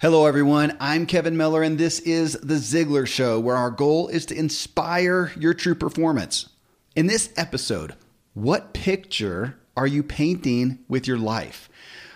Hello, 0.00 0.26
everyone. 0.26 0.76
I'm 0.78 1.06
Kevin 1.06 1.36
Miller, 1.36 1.60
and 1.60 1.76
this 1.76 1.98
is 1.98 2.34
The 2.34 2.54
Ziglar 2.54 3.04
Show, 3.04 3.40
where 3.40 3.56
our 3.56 3.72
goal 3.72 4.06
is 4.06 4.26
to 4.26 4.38
inspire 4.38 5.32
your 5.36 5.54
true 5.54 5.74
performance. 5.74 6.50
In 6.94 7.08
this 7.08 7.30
episode, 7.36 7.96
what 8.32 8.72
picture 8.72 9.58
are 9.76 9.88
you 9.88 10.04
painting 10.04 10.78
with 10.86 11.08
your 11.08 11.18
life? 11.18 11.68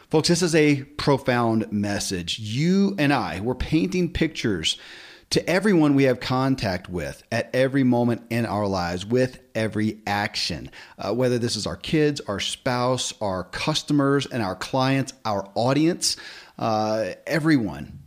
Folks, 0.08 0.28
this 0.28 0.42
is 0.42 0.54
a 0.54 0.84
profound 0.96 1.72
message. 1.72 2.38
You 2.38 2.94
and 3.00 3.12
I, 3.12 3.40
we're 3.40 3.56
painting 3.56 4.12
pictures 4.12 4.78
to 5.30 5.50
everyone 5.50 5.96
we 5.96 6.04
have 6.04 6.20
contact 6.20 6.88
with 6.88 7.24
at 7.32 7.50
every 7.52 7.82
moment 7.82 8.22
in 8.30 8.46
our 8.46 8.68
lives 8.68 9.04
with 9.04 9.40
every 9.56 9.98
action. 10.06 10.70
Uh, 10.98 11.12
whether 11.12 11.38
this 11.38 11.56
is 11.56 11.66
our 11.66 11.76
kids, 11.76 12.20
our 12.28 12.38
spouse, 12.38 13.12
our 13.20 13.42
customers, 13.42 14.26
and 14.26 14.40
our 14.40 14.54
clients, 14.54 15.14
our 15.24 15.50
audience 15.56 16.16
uh, 16.58 17.12
everyone. 17.26 17.98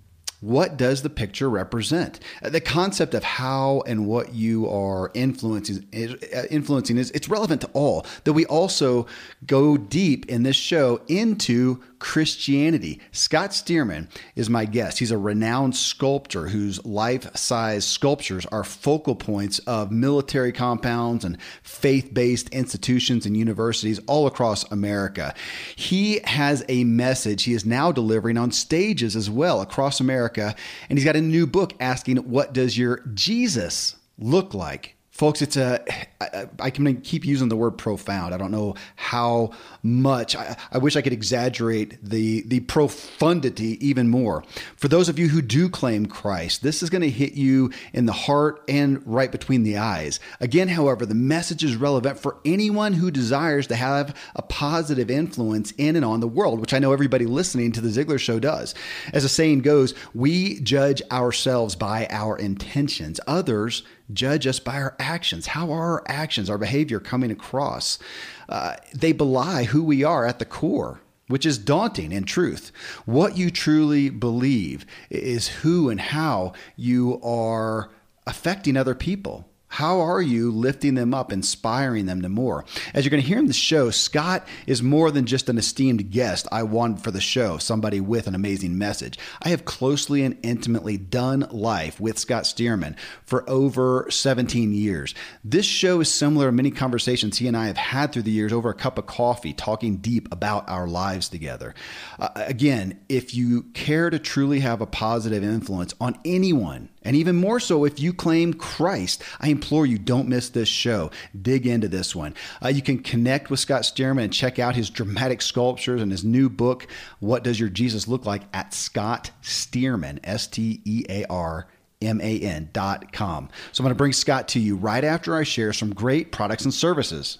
What 0.42 0.78
does 0.78 1.02
the 1.02 1.10
picture 1.10 1.50
represent? 1.50 2.20
Uh, 2.44 2.50
the 2.50 2.62
concept 2.62 3.16
of 3.16 3.24
how 3.24 3.82
and 3.88 4.06
what 4.06 4.36
you 4.36 4.70
are 4.70 5.10
influencing 5.16 5.88
uh, 5.92 6.44
influencing 6.52 6.98
is 6.98 7.10
it's 7.12 7.30
relevant 7.30 7.62
to 7.62 7.70
all. 7.74 8.06
That 8.26 8.34
we 8.34 8.46
also 8.46 9.08
go 9.48 9.76
deep 9.76 10.28
in 10.28 10.44
this 10.44 10.56
show 10.56 11.02
into 11.08 11.82
Christianity. 12.00 13.00
Scott 13.12 13.52
Stearman 13.52 14.08
is 14.36 14.50
my 14.50 14.66
guest. 14.66 15.00
He's 15.00 15.12
a 15.12 15.18
renowned 15.18 15.76
sculptor 15.76 16.48
whose 16.48 16.84
life 16.86 17.36
size 17.36 17.86
sculptures 17.86 18.46
are 18.48 18.64
focal 18.64 19.16
points 19.16 19.60
of 19.60 19.92
military 19.92 20.52
compounds 20.52 21.26
and 21.26 21.38
faith 21.64 22.14
based 22.14 22.50
institutions 22.50 23.26
and 23.26 23.36
universities 23.36 24.00
all 24.08 24.28
across 24.28 24.70
America. 24.72 25.34
He 25.76 26.20
has 26.24 26.64
a 26.70 26.84
message 26.84 27.44
he 27.44 27.54
is 27.54 27.66
now 27.66 27.92
delivering 27.92 28.38
on 28.38 28.52
stages 28.52 29.16
as 29.16 29.30
well 29.30 29.62
across 29.62 30.00
America. 30.00 30.56
And 30.90 30.98
he's 30.98 31.06
got 31.06 31.16
a 31.16 31.22
new 31.22 31.48
book 31.48 31.74
asking, 31.80 32.18
What 32.18 32.54
does 32.54 32.78
your 32.78 33.02
Jesus 33.14 33.96
look 34.18 34.54
like? 34.54 34.96
Folks 35.16 35.42
it's 35.42 35.56
a 35.56 35.82
I, 36.20 36.48
I 36.60 36.70
can 36.70 37.00
keep 37.00 37.24
using 37.24 37.48
the 37.48 37.56
word 37.56 37.78
profound. 37.78 38.34
I 38.34 38.38
don't 38.38 38.52
know 38.52 38.76
how 38.98 39.52
much 39.82 40.36
I, 40.36 40.58
I, 40.74 40.78
wish 40.78 40.98
i 40.98 41.02
could 41.02 41.14
exaggerate 41.14 42.04
the 42.04 42.42
the 42.42 42.60
profundity 42.60 43.78
even 43.86 44.10
more. 44.10 44.44
For 44.76 44.90
those 44.90 45.08
of 45.08 45.18
you 45.18 45.30
who 45.30 45.42
do 45.42 45.70
claim 45.70 46.06
christ 46.06 46.64
this 46.64 46.84
is 46.84 46.90
going 46.90 47.02
to 47.02 47.10
hit 47.10 47.32
you 47.32 47.72
in 47.94 48.08
the 48.08 48.12
heart 48.12 48.62
and 48.68 49.02
right 49.08 49.32
between 49.32 49.64
the 49.64 49.78
eyes. 49.78 50.20
Again 50.42 50.68
however 50.68 51.06
the 51.06 51.16
message 51.16 51.64
is 51.64 51.78
relevant 51.78 52.20
for 52.20 52.36
anyone 52.44 52.92
who 52.92 53.10
desires 53.10 53.68
to 53.68 53.76
have 53.78 54.14
a 54.36 54.42
positive 54.42 55.10
influence 55.10 55.72
in 55.78 55.96
and 55.96 56.04
on 56.04 56.20
the 56.20 56.28
world 56.28 56.60
which 56.60 56.74
i 56.74 56.80
know 56.80 56.92
everybody 56.92 57.26
listening 57.26 57.72
to 57.72 57.80
the 57.80 57.88
ziglar 57.88 58.20
show 58.20 58.38
does. 58.38 58.76
As 59.14 59.24
the 59.24 59.30
saying 59.30 59.62
goes 59.62 59.94
we 60.14 60.60
judge 60.60 61.02
ourselves 61.10 61.78
by 61.78 62.06
our 62.10 62.38
intentions. 62.38 63.22
Others 63.28 63.84
judge 64.14 64.48
us 64.48 64.60
by 64.60 64.76
our 64.76 64.96
actions. 65.00 65.48
How 65.48 65.72
are 65.72 65.82
our 65.82 66.04
actions, 66.08 66.50
our 66.50 66.58
behavior 66.58 67.00
coming 67.00 67.32
across? 67.32 68.00
Uh, 68.48 68.76
they 68.94 69.12
belie 69.12 69.64
who 69.64 69.84
we 69.84 70.04
are 70.04 70.26
at 70.26 70.40
the 70.40 70.46
core 70.46 71.02
which 71.28 71.46
is 71.46 71.58
daunting 71.58 72.12
in 72.12 72.24
truth. 72.24 72.72
What 73.06 73.38
you 73.38 73.50
truly 73.50 74.10
believe 74.10 74.86
is 75.10 75.48
who 75.48 75.90
and 75.90 76.00
how 76.00 76.54
you 76.76 77.20
are 77.24 77.90
affecting 78.28 78.78
other 78.78 78.96
people. 78.96 79.50
How 79.76 80.00
are 80.00 80.22
you 80.22 80.52
lifting 80.52 80.96
them 80.96 81.14
up, 81.14 81.34
inspiring 81.34 82.06
them 82.06 82.22
to 82.22 82.30
more? 82.30 82.64
As 82.94 83.04
you're 83.04 83.10
going 83.10 83.22
to 83.22 83.28
hear 83.28 83.40
in 83.40 83.48
the 83.48 83.54
show, 83.54 83.90
Scott 83.90 84.48
is 84.68 84.82
more 84.82 85.12
than 85.12 85.26
just 85.26 85.50
an 85.50 85.58
esteemed 85.58 86.12
guest 86.12 86.48
I 86.50 86.64
wanted 86.64 87.04
for 87.04 87.12
the 87.12 87.20
show, 87.20 87.58
somebody 87.58 88.00
with 88.00 88.28
an 88.28 88.36
amazing 88.36 88.78
message. 88.78 89.20
I 89.42 89.50
have 89.50 89.66
closely 89.66 90.24
and 90.24 90.38
intimately 90.44 90.96
done 90.96 91.50
life 91.52 92.00
with 92.00 92.18
Scott 92.18 92.44
Stearman 92.46 92.96
for 93.26 93.44
over 93.50 94.08
17 94.10 94.74
years. 94.74 95.14
This 95.44 95.66
show 95.66 96.00
is 96.00 96.10
similar 96.10 96.46
to 96.46 96.52
many 96.54 96.72
conversations 96.72 97.38
he 97.38 97.50
and 97.50 97.58
I 97.58 97.68
have 97.68 97.76
had 97.76 98.14
through 98.14 98.22
the 98.22 98.32
years 98.32 98.54
over 98.54 98.70
a 98.70 98.74
cup 98.74 98.98
of 98.98 99.08
coffee, 99.08 99.52
talking 99.52 99.98
deep 99.98 100.32
about 100.32 100.70
our 100.70 100.88
lives 100.88 101.28
together. 101.28 101.76
Uh, 102.18 102.30
again, 102.36 103.02
if 103.10 103.36
you 103.36 103.64
care 103.74 104.10
to 104.10 104.20
truly 104.20 104.62
have 104.62 104.80
a 104.80 104.86
positive 104.86 105.44
influence 105.44 105.94
on 106.00 106.18
anyone, 106.24 106.88
and 107.06 107.16
even 107.16 107.36
more 107.36 107.60
so 107.60 107.86
if 107.86 108.00
you 108.00 108.14
claim 108.14 108.54
Christ. 108.54 109.24
I 109.40 109.48
implore 109.48 109.86
you, 109.86 109.98
don't 109.98 110.28
miss 110.28 110.50
this 110.50 110.68
show. 110.68 111.12
Dig 111.40 111.66
into 111.66 111.88
this 111.88 112.16
one. 112.16 112.34
Uh, 112.64 112.70
you 112.70 112.82
can 112.82 113.00
connect 113.00 113.50
with 113.50 113.60
Scott 113.60 113.84
Stearman 113.84 114.26
and 114.26 114.34
check 114.34 114.60
out 114.60 114.76
his 114.76 114.90
dramatic 114.90 115.42
sculptures 115.42 116.02
and 116.02 116.12
his 116.12 116.24
new 116.26 116.50
book, 116.50 116.88
What 117.20 117.44
Does 117.44 117.60
Your 117.60 117.70
Jesus 117.70 118.08
Look 118.08 118.26
Like, 118.26 118.42
at 118.54 118.74
Scott 118.74 119.32
Stearman, 119.42 120.20
S 120.24 120.48
T 120.48 120.82
E 120.84 121.06
A 121.08 121.26
R 121.30 121.68
M-A-N 122.02 122.70
dot 122.74 123.14
com. 123.14 123.50
So 123.72 123.82
I'm 123.82 123.86
going 123.86 123.96
to 123.96 123.98
bring 123.98 124.14
Scott 124.14 124.50
to 124.50 124.60
you 124.60 124.76
right 124.76 125.04
after 125.04 125.36
I 125.36 125.44
share 125.44 125.74
some 125.74 125.94
great 125.94 126.32
products 126.32 126.66
and 126.66 126.74
services. 126.74 127.40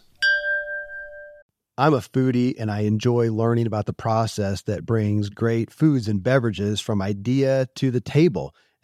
I'm 1.78 1.94
a 1.94 1.98
foodie 1.98 2.56
and 2.58 2.72
I 2.72 2.82
enjoy 2.82 3.32
learning 3.34 3.68
about 3.68 3.86
the 3.86 3.92
process 3.92 4.62
that 4.62 4.86
brings 4.86 5.30
great 5.30 5.72
foods 5.72 6.08
and 6.08 6.24
beverages 6.24 6.80
from 6.80 7.02
idea 7.02 7.68
to 7.76 7.92
the 7.92 8.00
table. 8.00 8.56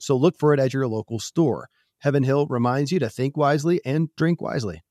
So 0.00 0.16
look 0.16 0.36
for 0.38 0.52
it 0.54 0.58
at 0.58 0.72
your 0.72 0.88
local 0.88 1.18
store. 1.18 1.68
Heaven 1.98 2.22
Hill 2.22 2.46
reminds 2.46 2.90
you 2.90 2.98
to 3.00 3.10
think 3.10 3.36
wisely 3.36 3.80
and 3.84 4.08
drink 4.16 4.40
wisely. 4.40 4.82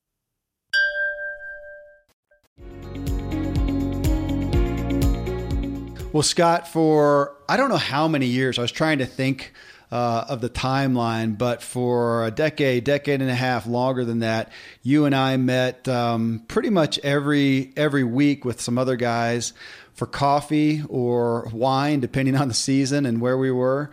Well, 6.13 6.23
Scott, 6.23 6.67
for 6.67 7.35
I 7.47 7.57
don't 7.57 7.69
know 7.69 7.77
how 7.77 8.07
many 8.07 8.27
years, 8.27 8.59
I 8.59 8.61
was 8.61 8.71
trying 8.71 8.99
to 8.99 9.05
think 9.07 9.53
uh, 9.91 10.25
of 10.29 10.41
the 10.41 10.49
timeline, 10.49 11.37
but 11.37 11.63
for 11.63 12.25
a 12.25 12.31
decade, 12.31 12.83
decade 12.83 13.21
and 13.21 13.29
a 13.29 13.35
half, 13.35 13.65
longer 13.65 14.05
than 14.05 14.19
that, 14.19 14.51
you 14.83 15.05
and 15.05 15.15
I 15.15 15.37
met 15.37 15.87
um, 15.87 16.45
pretty 16.47 16.69
much 16.69 16.99
every 16.99 17.73
every 17.75 18.03
week 18.03 18.45
with 18.45 18.61
some 18.61 18.77
other 18.77 18.95
guys 18.95 19.53
for 19.93 20.05
coffee 20.05 20.83
or 20.87 21.49
wine, 21.51 21.99
depending 21.99 22.35
on 22.35 22.47
the 22.47 22.53
season 22.53 23.07
and 23.07 23.19
where 23.19 23.37
we 23.37 23.49
were, 23.49 23.91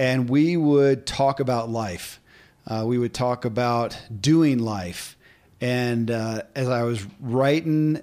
and 0.00 0.30
we 0.30 0.56
would 0.56 1.06
talk 1.06 1.40
about 1.40 1.68
life. 1.68 2.20
Uh, 2.66 2.84
we 2.86 2.96
would 2.96 3.12
talk 3.12 3.44
about 3.44 4.00
doing 4.18 4.58
life. 4.58 5.14
And 5.60 6.10
uh, 6.10 6.42
as 6.54 6.70
I 6.70 6.84
was 6.84 7.06
writing 7.20 8.02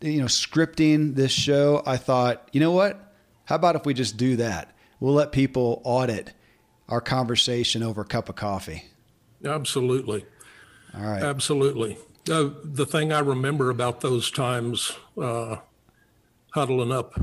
you 0.00 0.20
know, 0.20 0.24
scripting 0.24 1.14
this 1.14 1.32
show, 1.32 1.82
I 1.84 1.98
thought, 1.98 2.48
you 2.52 2.60
know 2.60 2.70
what? 2.70 3.12
How 3.44 3.56
about 3.56 3.76
if 3.76 3.84
we 3.84 3.92
just 3.92 4.16
do 4.16 4.36
that? 4.36 4.74
We'll 5.00 5.12
let 5.12 5.32
people 5.32 5.82
audit 5.84 6.32
our 6.88 7.02
conversation 7.02 7.82
over 7.82 8.00
a 8.00 8.06
cup 8.06 8.30
of 8.30 8.36
coffee. 8.36 8.84
Absolutely. 9.44 10.24
All 10.96 11.02
right. 11.02 11.22
Absolutely. 11.22 11.98
Uh, 12.30 12.50
the 12.64 12.86
thing 12.86 13.12
I 13.12 13.18
remember 13.18 13.68
about 13.68 14.00
those 14.00 14.30
times, 14.30 14.92
uh, 15.20 15.56
huddling 16.54 16.90
up 16.90 17.20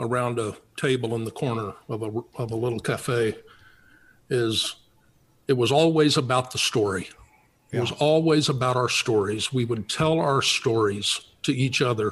around 0.00 0.40
a 0.40 0.56
table 0.76 1.14
in 1.14 1.24
the 1.24 1.30
corner 1.30 1.74
of 1.88 2.02
a, 2.02 2.10
of 2.42 2.50
a 2.50 2.56
little 2.56 2.80
cafe, 2.80 3.36
is 4.32 4.76
it 5.46 5.56
was 5.56 5.72
always 5.72 6.16
about 6.16 6.50
the 6.50 6.58
story. 6.58 7.04
It 7.70 7.76
yeah. 7.76 7.80
was 7.80 7.92
always 7.92 8.48
about 8.48 8.76
our 8.76 8.88
stories. 8.88 9.52
We 9.52 9.64
would 9.64 9.88
tell 9.88 10.18
our 10.18 10.42
stories 10.42 11.20
to 11.42 11.52
each 11.52 11.82
other. 11.82 12.08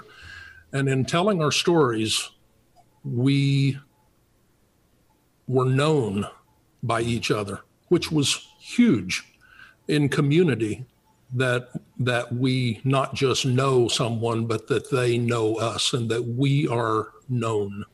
And 0.72 0.88
in 0.88 1.04
telling 1.04 1.42
our 1.42 1.52
stories, 1.52 2.30
we 3.04 3.78
were 5.46 5.70
known 5.82 6.26
by 6.82 7.00
each 7.02 7.30
other, 7.30 7.60
which 7.88 8.12
was 8.12 8.28
huge 8.76 9.14
in 9.88 10.08
community. 10.08 10.84
that 11.32 11.68
that 11.98 12.32
we 12.32 12.80
not 12.82 13.14
just 13.14 13.46
know 13.46 13.88
someone, 13.88 14.46
but 14.46 14.66
that 14.66 14.90
they 14.90 15.18
know 15.18 15.56
us, 15.56 15.92
and 15.92 16.10
that 16.10 16.24
we 16.24 16.66
are 16.68 17.08
known. 17.28 17.84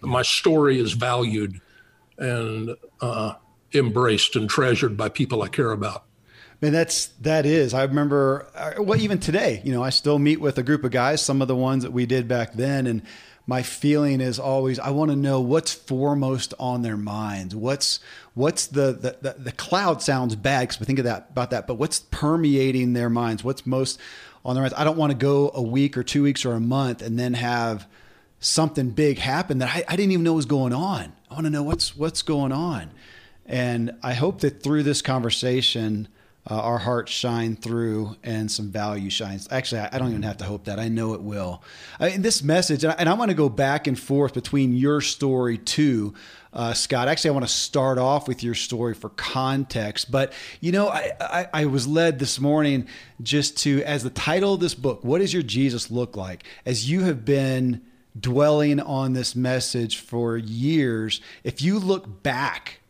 My 0.00 0.22
story 0.22 0.78
is 0.78 0.92
valued 0.92 1.60
and 2.18 2.74
uh, 3.00 3.34
embraced 3.74 4.36
and 4.36 4.48
treasured 4.48 4.96
by 4.96 5.08
people 5.08 5.42
I 5.42 5.48
care 5.48 5.72
about. 5.72 6.04
Man, 6.60 6.72
that's 6.72 7.08
that 7.22 7.44
is. 7.44 7.74
I 7.74 7.82
remember. 7.82 8.46
Uh, 8.54 8.82
well, 8.82 9.00
even 9.00 9.18
today, 9.18 9.60
you 9.64 9.72
know, 9.72 9.82
I 9.82 9.90
still 9.90 10.18
meet 10.18 10.40
with 10.40 10.58
a 10.58 10.62
group 10.62 10.84
of 10.84 10.92
guys. 10.92 11.20
Some 11.20 11.42
of 11.42 11.48
the 11.48 11.56
ones 11.56 11.82
that 11.82 11.90
we 11.90 12.06
did 12.06 12.28
back 12.28 12.52
then, 12.52 12.86
and 12.86 13.02
my 13.46 13.62
feeling 13.62 14.20
is 14.20 14.38
always 14.38 14.78
I 14.78 14.90
want 14.90 15.10
to 15.10 15.16
know 15.16 15.40
what's 15.40 15.72
foremost 15.72 16.54
on 16.58 16.82
their 16.82 16.96
minds. 16.96 17.56
What's 17.56 18.00
what's 18.34 18.68
the 18.68 18.92
the, 18.92 19.16
the, 19.20 19.34
the 19.38 19.52
cloud 19.52 20.02
sounds 20.02 20.36
bad 20.36 20.60
because 20.60 20.80
we 20.80 20.86
think 20.86 21.00
of 21.00 21.04
that 21.06 21.28
about 21.30 21.50
that, 21.50 21.66
but 21.66 21.74
what's 21.74 22.00
permeating 22.10 22.92
their 22.92 23.10
minds? 23.10 23.42
What's 23.42 23.66
most 23.66 23.98
on 24.44 24.54
their 24.54 24.62
minds? 24.62 24.74
I 24.76 24.84
don't 24.84 24.96
want 24.96 25.10
to 25.10 25.18
go 25.18 25.50
a 25.54 25.62
week 25.62 25.96
or 25.96 26.04
two 26.04 26.22
weeks 26.22 26.44
or 26.44 26.52
a 26.52 26.60
month 26.60 27.02
and 27.02 27.18
then 27.18 27.34
have 27.34 27.88
something 28.38 28.90
big 28.90 29.18
happen 29.18 29.58
that 29.58 29.74
I, 29.74 29.84
I 29.88 29.96
didn't 29.96 30.12
even 30.12 30.24
know 30.24 30.34
was 30.34 30.46
going 30.46 30.72
on. 30.72 31.12
I 31.30 31.34
want 31.34 31.46
to 31.46 31.50
know 31.50 31.62
what's 31.62 31.96
what's 31.96 32.22
going 32.22 32.52
on, 32.52 32.92
and 33.46 33.92
I 34.02 34.14
hope 34.14 34.40
that 34.40 34.62
through 34.62 34.82
this 34.84 35.02
conversation 35.02 36.08
uh, 36.50 36.54
our 36.54 36.78
hearts 36.78 37.12
shine 37.12 37.54
through 37.54 38.16
and 38.24 38.50
some 38.50 38.70
value 38.70 39.10
shines. 39.10 39.46
Actually, 39.52 39.82
I, 39.82 39.98
don't 39.98 40.10
even 40.10 40.24
have 40.24 40.38
to 40.38 40.44
hope 40.44 40.64
that. 40.64 40.80
I 40.80 40.88
know 40.88 41.14
it 41.14 41.22
will. 41.22 41.62
Uh, 42.00 42.10
this 42.18 42.42
message, 42.42 42.82
and 42.82 42.92
I, 43.08 43.12
I 43.12 43.14
want 43.14 43.30
to 43.30 43.36
go 43.36 43.48
back 43.48 43.86
and 43.86 43.96
forth 43.96 44.34
between 44.34 44.72
your 44.72 45.00
story 45.00 45.56
too, 45.56 46.14
uh, 46.52 46.72
Scott. 46.72 47.06
Actually, 47.06 47.30
I 47.30 47.32
want 47.34 47.46
to 47.46 47.52
start 47.52 47.96
off 47.96 48.26
with 48.26 48.42
your 48.42 48.56
story 48.56 48.92
for 48.94 49.10
context. 49.10 50.10
But, 50.10 50.32
you 50.60 50.72
know, 50.72 50.88
I, 50.88 51.12
I, 51.20 51.48
I 51.54 51.66
was 51.66 51.86
led 51.86 52.18
this 52.18 52.40
morning 52.40 52.88
just 53.22 53.56
to, 53.58 53.84
as 53.84 54.02
the 54.02 54.10
title 54.10 54.54
of 54.54 54.60
this 54.60 54.74
book, 54.74 55.04
What 55.04 55.20
Does 55.20 55.32
Your 55.32 55.44
Jesus 55.44 55.92
Look 55.92 56.16
Like? 56.16 56.42
As 56.66 56.90
you 56.90 57.02
have 57.02 57.24
been 57.24 57.82
dwelling 58.18 58.80
on 58.80 59.12
this 59.12 59.36
message 59.36 59.98
for 59.98 60.36
years, 60.36 61.20
if 61.44 61.62
you 61.62 61.78
look 61.78 62.24
back 62.24 62.80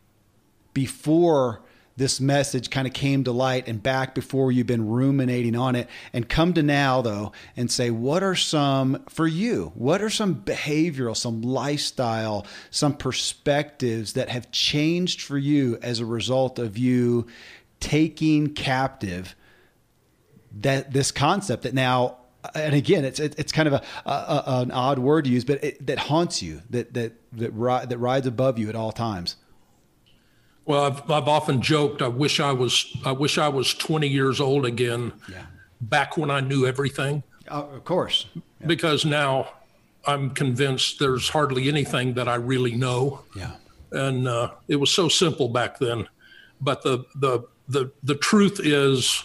before 0.73 1.61
this 1.95 2.19
message 2.19 2.69
kind 2.69 2.87
of 2.87 2.93
came 2.93 3.23
to 3.23 3.31
light 3.31 3.67
and 3.67 3.81
back 3.81 4.15
before 4.15 4.51
you've 4.51 4.67
been 4.67 4.87
ruminating 4.87 5.55
on 5.55 5.75
it 5.75 5.87
and 6.11 6.27
come 6.27 6.53
to 6.53 6.63
now 6.63 7.01
though 7.01 7.31
and 7.55 7.69
say 7.69 7.91
what 7.91 8.23
are 8.23 8.35
some 8.35 9.03
for 9.09 9.27
you 9.27 9.71
what 9.75 10.01
are 10.01 10.09
some 10.09 10.35
behavioral 10.35 11.15
some 11.15 11.41
lifestyle 11.43 12.47
some 12.71 12.95
perspectives 12.95 14.13
that 14.13 14.29
have 14.29 14.49
changed 14.51 15.21
for 15.21 15.37
you 15.37 15.77
as 15.83 15.99
a 15.99 16.05
result 16.05 16.57
of 16.57 16.77
you 16.77 17.27
taking 17.79 18.51
captive 18.53 19.35
that 20.51 20.93
this 20.93 21.11
concept 21.11 21.63
that 21.63 21.73
now 21.73 22.17
and 22.55 22.75
again, 22.75 23.05
it's 23.05 23.19
it's 23.19 23.53
kind 23.53 23.67
of 23.67 23.73
a, 23.73 23.81
a, 24.05 24.43
an 24.47 24.71
odd 24.71 24.99
word 24.99 25.23
to 25.25 25.31
use, 25.31 25.45
but 25.45 25.63
it, 25.63 25.87
that 25.87 25.97
haunts 25.97 26.41
you, 26.41 26.61
that 26.71 26.93
that 26.93 27.13
that, 27.33 27.89
that 27.89 27.97
rides 27.97 28.27
above 28.27 28.59
you 28.59 28.67
at 28.67 28.75
all 28.75 28.91
times. 28.91 29.37
Well, 30.65 30.85
I've, 30.85 31.11
I've 31.11 31.27
often 31.27 31.61
joked. 31.61 32.01
I 32.01 32.07
wish 32.07 32.39
I 32.39 32.51
was. 32.51 32.95
I 33.05 33.11
wish 33.11 33.37
I 33.37 33.49
was 33.49 33.73
20 33.73 34.07
years 34.07 34.39
old 34.39 34.65
again. 34.65 35.11
Yeah. 35.29 35.45
Back 35.81 36.17
when 36.17 36.31
I 36.31 36.39
knew 36.39 36.65
everything. 36.65 37.23
Uh, 37.49 37.65
of 37.65 37.83
course. 37.83 38.27
Yeah. 38.35 38.67
Because 38.67 39.03
now 39.03 39.49
I'm 40.05 40.29
convinced 40.29 40.99
there's 40.99 41.29
hardly 41.29 41.67
anything 41.67 42.13
that 42.13 42.27
I 42.27 42.35
really 42.35 42.75
know. 42.75 43.23
Yeah. 43.35 43.51
And 43.91 44.27
uh, 44.27 44.51
it 44.67 44.77
was 44.77 44.91
so 44.91 45.07
simple 45.09 45.49
back 45.49 45.79
then, 45.79 46.07
but 46.61 46.81
the 46.81 47.05
the 47.15 47.43
the 47.67 47.91
the 48.01 48.15
truth 48.15 48.59
is 48.63 49.23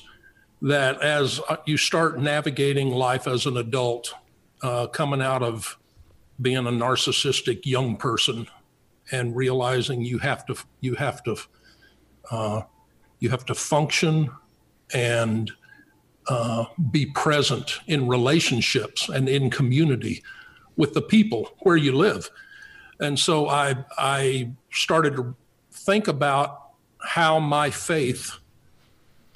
that 0.60 1.00
as 1.00 1.40
you 1.66 1.76
start 1.76 2.18
navigating 2.18 2.90
life 2.90 3.26
as 3.26 3.46
an 3.46 3.56
adult, 3.56 4.12
uh, 4.62 4.88
coming 4.88 5.22
out 5.22 5.42
of 5.42 5.78
being 6.40 6.66
a 6.66 6.70
narcissistic 6.70 7.64
young 7.64 7.96
person 7.96 8.48
and 9.12 9.34
realizing 9.34 10.02
you 10.02 10.18
have 10.18 10.44
to 10.46 10.54
you 10.80 10.94
have 10.94 11.22
to 11.24 11.36
uh, 12.30 12.62
you 13.20 13.30
have 13.30 13.44
to 13.46 13.54
function 13.54 14.30
and 14.92 15.50
uh, 16.28 16.66
be 16.90 17.06
present 17.06 17.80
in 17.86 18.06
relationships 18.06 19.08
and 19.08 19.28
in 19.28 19.50
community 19.50 20.22
with 20.76 20.92
the 20.94 21.02
people 21.02 21.50
where 21.60 21.76
you 21.76 21.92
live. 21.92 22.30
And 23.00 23.18
so 23.18 23.48
I 23.48 23.84
I 23.96 24.50
started 24.70 25.16
to 25.16 25.34
think 25.72 26.08
about 26.08 26.72
how 27.00 27.38
my 27.38 27.70
faith 27.70 28.38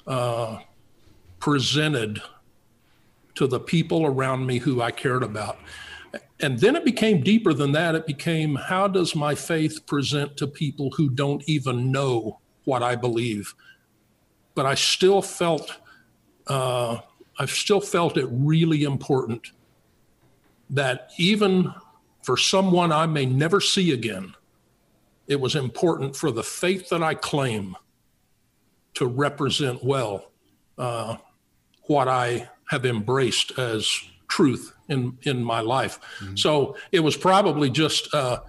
uh, 0.05 0.59
presented 1.39 2.21
to 3.35 3.47
the 3.47 3.59
people 3.59 4.05
around 4.05 4.45
me 4.45 4.59
who 4.59 4.81
I 4.81 4.91
cared 4.91 5.23
about 5.23 5.57
and 6.39 6.59
then 6.59 6.75
it 6.75 6.85
became 6.85 7.21
deeper 7.21 7.53
than 7.53 7.71
that. 7.71 7.95
It 7.95 8.05
became 8.05 8.55
how 8.55 8.87
does 8.87 9.15
my 9.15 9.33
faith 9.35 9.85
present 9.85 10.37
to 10.37 10.47
people 10.47 10.91
who 10.91 11.09
don't 11.09 11.43
even 11.47 11.91
know 11.91 12.39
what 12.65 12.83
I 12.83 12.95
believe? 12.95 13.53
But 14.55 14.65
I 14.65 14.75
still 14.75 15.21
felt, 15.21 15.77
uh, 16.47 16.97
I've 17.39 17.51
still 17.51 17.81
felt 17.81 18.17
it 18.17 18.27
really 18.29 18.83
important 18.83 19.51
that 20.69 21.11
even 21.17 21.73
for 22.23 22.37
someone 22.37 22.91
I 22.91 23.05
may 23.05 23.25
never 23.25 23.59
see 23.59 23.91
again, 23.91 24.35
it 25.27 25.39
was 25.39 25.55
important 25.55 26.15
for 26.15 26.31
the 26.31 26.43
faith 26.43 26.89
that 26.89 27.01
I 27.01 27.15
claim 27.15 27.75
to 28.95 29.07
represent 29.07 29.83
well 29.83 30.31
uh, 30.77 31.17
what 31.83 32.07
I 32.07 32.49
have 32.69 32.85
embraced 32.85 33.57
as 33.57 33.89
truth 34.27 34.73
in 34.89 35.17
in 35.23 35.43
my 35.43 35.61
life. 35.61 35.99
Mm-hmm. 36.19 36.35
So 36.35 36.75
it 36.91 36.99
was 36.99 37.17
probably 37.17 37.69
just 37.69 38.13
uh, 38.13 38.41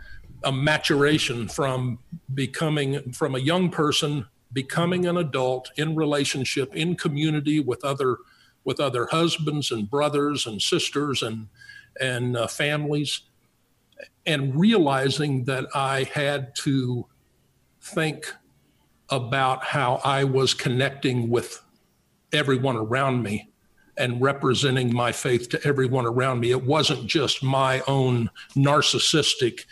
a 0.42 0.52
maturation 0.52 1.48
from 1.48 1.98
becoming 2.34 3.12
from 3.12 3.34
a 3.34 3.38
young 3.38 3.70
person 3.70 4.26
becoming 4.52 5.06
an 5.06 5.16
adult 5.16 5.70
in 5.76 5.96
relationship 5.96 6.74
in 6.76 6.94
community 6.94 7.60
with 7.60 7.84
other 7.84 8.18
with 8.64 8.80
other 8.80 9.06
husbands 9.10 9.70
and 9.70 9.90
brothers 9.90 10.46
and 10.46 10.60
sisters 10.60 11.22
and 11.22 11.48
and 12.00 12.36
uh, 12.36 12.46
families 12.46 13.22
and 14.26 14.58
realizing 14.58 15.44
that 15.44 15.66
I 15.74 16.04
had 16.04 16.54
to 16.56 17.06
think 17.80 18.32
about 19.10 19.64
how 19.64 20.00
I 20.02 20.24
was 20.24 20.54
connecting 20.54 21.28
with 21.28 21.62
everyone 22.32 22.76
around 22.76 23.22
me 23.22 23.50
and 23.96 24.20
representing 24.20 24.94
my 24.94 25.12
faith 25.12 25.48
to 25.50 25.66
everyone 25.66 26.06
around 26.06 26.40
me. 26.40 26.50
It 26.50 26.64
wasn't 26.64 27.06
just 27.06 27.42
my 27.42 27.82
own 27.86 28.30
narcissistic, 28.56 29.64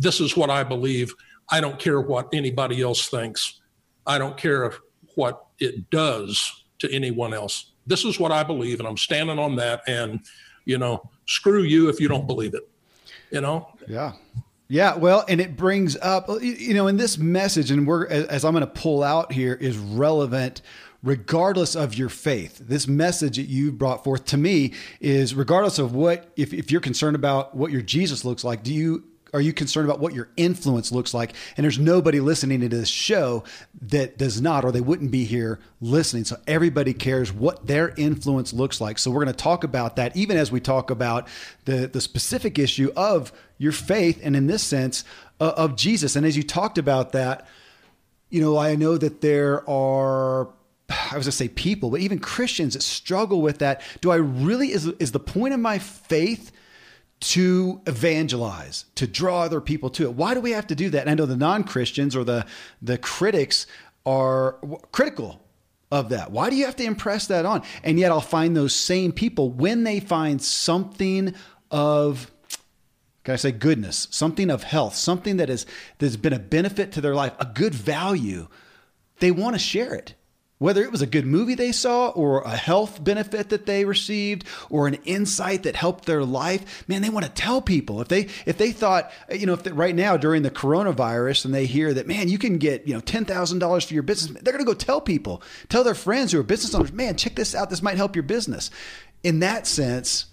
this 0.00 0.18
is 0.18 0.36
what 0.36 0.48
I 0.48 0.64
believe. 0.64 1.14
I 1.50 1.60
don't 1.60 1.78
care 1.78 2.00
what 2.00 2.28
anybody 2.32 2.80
else 2.80 3.08
thinks. 3.08 3.60
I 4.06 4.16
don't 4.16 4.36
care 4.36 4.72
what 5.14 5.44
it 5.58 5.90
does 5.90 6.64
to 6.78 6.90
anyone 6.90 7.34
else. 7.34 7.72
This 7.86 8.04
is 8.06 8.18
what 8.18 8.32
I 8.32 8.42
believe, 8.42 8.80
and 8.80 8.88
I'm 8.88 8.96
standing 8.96 9.38
on 9.38 9.56
that. 9.56 9.82
And, 9.86 10.20
you 10.64 10.78
know, 10.78 11.10
screw 11.26 11.62
you 11.62 11.90
if 11.90 12.00
you 12.00 12.08
don't 12.08 12.26
believe 12.26 12.54
it, 12.54 12.66
you 13.30 13.42
know? 13.42 13.68
Yeah. 13.86 14.12
Yeah, 14.68 14.96
well, 14.96 15.24
and 15.28 15.40
it 15.40 15.56
brings 15.56 15.96
up, 15.96 16.30
you 16.40 16.74
know, 16.74 16.86
in 16.86 16.96
this 16.96 17.18
message, 17.18 17.72
and 17.72 17.86
we're, 17.86 18.06
as 18.06 18.44
I'm 18.44 18.52
going 18.52 18.60
to 18.64 18.68
pull 18.68 19.02
out 19.02 19.32
here, 19.32 19.54
is 19.54 19.76
relevant 19.76 20.62
regardless 21.02 21.74
of 21.74 21.94
your 21.94 22.08
faith. 22.08 22.58
This 22.58 22.86
message 22.86 23.36
that 23.36 23.44
you 23.48 23.72
brought 23.72 24.04
forth 24.04 24.26
to 24.26 24.36
me 24.36 24.72
is 25.00 25.34
regardless 25.34 25.78
of 25.78 25.94
what, 25.94 26.30
if, 26.36 26.52
if 26.52 26.70
you're 26.70 26.80
concerned 26.80 27.16
about 27.16 27.56
what 27.56 27.72
your 27.72 27.82
Jesus 27.82 28.24
looks 28.24 28.44
like, 28.44 28.62
do 28.62 28.74
you 28.74 29.04
are 29.32 29.40
you 29.40 29.52
concerned 29.52 29.88
about 29.88 30.00
what 30.00 30.12
your 30.12 30.28
influence 30.36 30.90
looks 30.90 31.14
like? 31.14 31.34
And 31.56 31.62
there's 31.62 31.78
nobody 31.78 32.18
listening 32.20 32.60
to 32.62 32.68
this 32.68 32.88
show 32.88 33.44
that 33.82 34.18
does 34.18 34.40
not, 34.40 34.64
or 34.64 34.72
they 34.72 34.80
wouldn't 34.80 35.10
be 35.10 35.24
here 35.24 35.60
listening. 35.80 36.24
So 36.24 36.36
everybody 36.46 36.92
cares 36.92 37.32
what 37.32 37.66
their 37.66 37.94
influence 37.96 38.52
looks 38.52 38.80
like. 38.80 38.98
So 38.98 39.10
we're 39.10 39.24
going 39.24 39.34
to 39.36 39.42
talk 39.42 39.62
about 39.62 39.96
that, 39.96 40.16
even 40.16 40.36
as 40.36 40.50
we 40.50 40.60
talk 40.60 40.90
about 40.90 41.28
the 41.64 41.86
the 41.86 42.00
specific 42.00 42.58
issue 42.58 42.92
of 42.96 43.32
your 43.56 43.72
faith, 43.72 44.18
and 44.22 44.34
in 44.34 44.46
this 44.46 44.62
sense 44.62 45.04
uh, 45.40 45.52
of 45.56 45.76
Jesus. 45.76 46.16
And 46.16 46.26
as 46.26 46.36
you 46.36 46.42
talked 46.42 46.78
about 46.78 47.12
that, 47.12 47.46
you 48.30 48.40
know, 48.40 48.56
I 48.56 48.74
know 48.74 48.96
that 48.98 49.20
there 49.20 49.68
are 49.68 50.48
I 50.90 51.16
was 51.16 51.26
going 51.26 51.30
to 51.30 51.32
say 51.32 51.48
people, 51.48 51.90
but 51.90 52.00
even 52.00 52.18
Christians 52.18 52.74
that 52.74 52.82
struggle 52.82 53.40
with 53.40 53.58
that. 53.58 53.82
Do 54.00 54.10
I 54.10 54.16
really, 54.16 54.72
is, 54.72 54.86
is 54.86 55.12
the 55.12 55.20
point 55.20 55.54
of 55.54 55.60
my 55.60 55.78
faith 55.78 56.50
to 57.20 57.80
evangelize, 57.86 58.86
to 58.96 59.06
draw 59.06 59.42
other 59.42 59.60
people 59.60 59.90
to 59.90 60.04
it? 60.04 60.14
Why 60.14 60.34
do 60.34 60.40
we 60.40 60.50
have 60.50 60.66
to 60.68 60.74
do 60.74 60.90
that? 60.90 61.02
And 61.02 61.10
I 61.10 61.14
know 61.14 61.26
the 61.26 61.36
non 61.36 61.64
Christians 61.64 62.16
or 62.16 62.24
the, 62.24 62.44
the 62.82 62.98
critics 62.98 63.66
are 64.04 64.58
critical 64.90 65.40
of 65.92 66.08
that. 66.08 66.30
Why 66.30 66.50
do 66.50 66.56
you 66.56 66.64
have 66.64 66.76
to 66.76 66.84
impress 66.84 67.26
that 67.28 67.46
on? 67.46 67.62
And 67.84 67.98
yet 67.98 68.10
I'll 68.10 68.20
find 68.20 68.56
those 68.56 68.74
same 68.74 69.12
people 69.12 69.50
when 69.50 69.84
they 69.84 70.00
find 70.00 70.42
something 70.42 71.34
of 71.70 72.30
can 73.22 73.34
I 73.34 73.36
say 73.36 73.52
goodness, 73.52 74.08
something 74.10 74.50
of 74.50 74.62
health, 74.62 74.94
something 74.94 75.36
that 75.36 75.50
is 75.50 75.66
that's 75.98 76.16
been 76.16 76.32
a 76.32 76.38
benefit 76.38 76.92
to 76.92 77.02
their 77.02 77.14
life, 77.14 77.34
a 77.38 77.44
good 77.44 77.74
value, 77.74 78.48
they 79.18 79.30
want 79.30 79.54
to 79.54 79.58
share 79.58 79.94
it 79.94 80.14
whether 80.60 80.82
it 80.82 80.92
was 80.92 81.00
a 81.00 81.06
good 81.06 81.26
movie 81.26 81.54
they 81.54 81.72
saw 81.72 82.10
or 82.10 82.42
a 82.42 82.54
health 82.54 83.02
benefit 83.02 83.48
that 83.48 83.64
they 83.64 83.84
received 83.86 84.44
or 84.68 84.86
an 84.86 84.94
insight 85.06 85.62
that 85.62 85.74
helped 85.74 86.04
their 86.04 86.22
life 86.22 86.84
man 86.86 87.02
they 87.02 87.08
want 87.08 87.24
to 87.24 87.32
tell 87.32 87.60
people. 87.62 88.00
If 88.00 88.08
they 88.08 88.28
if 88.46 88.58
they 88.58 88.70
thought 88.70 89.10
you 89.32 89.46
know 89.46 89.54
if 89.54 89.64
they, 89.64 89.72
right 89.72 89.94
now 89.94 90.16
during 90.16 90.42
the 90.42 90.50
coronavirus 90.50 91.46
and 91.46 91.54
they 91.54 91.66
hear 91.66 91.92
that 91.94 92.06
man 92.06 92.28
you 92.28 92.38
can 92.38 92.58
get 92.58 92.86
you 92.86 92.94
know 92.94 93.00
$10,000 93.00 93.86
for 93.86 93.94
your 93.94 94.02
business 94.02 94.40
they're 94.42 94.52
going 94.52 94.64
to 94.64 94.70
go 94.70 94.74
tell 94.74 95.00
people. 95.00 95.42
Tell 95.70 95.82
their 95.82 95.94
friends 95.94 96.30
who 96.30 96.38
are 96.38 96.44
business 96.44 96.74
owners 96.74 96.92
man 96.92 97.16
check 97.16 97.34
this 97.34 97.54
out. 97.54 97.70
This 97.70 97.82
might 97.82 97.96
help 97.96 98.14
your 98.14 98.22
business. 98.22 98.70
In 99.24 99.40
that 99.40 99.66
sense 99.66 100.26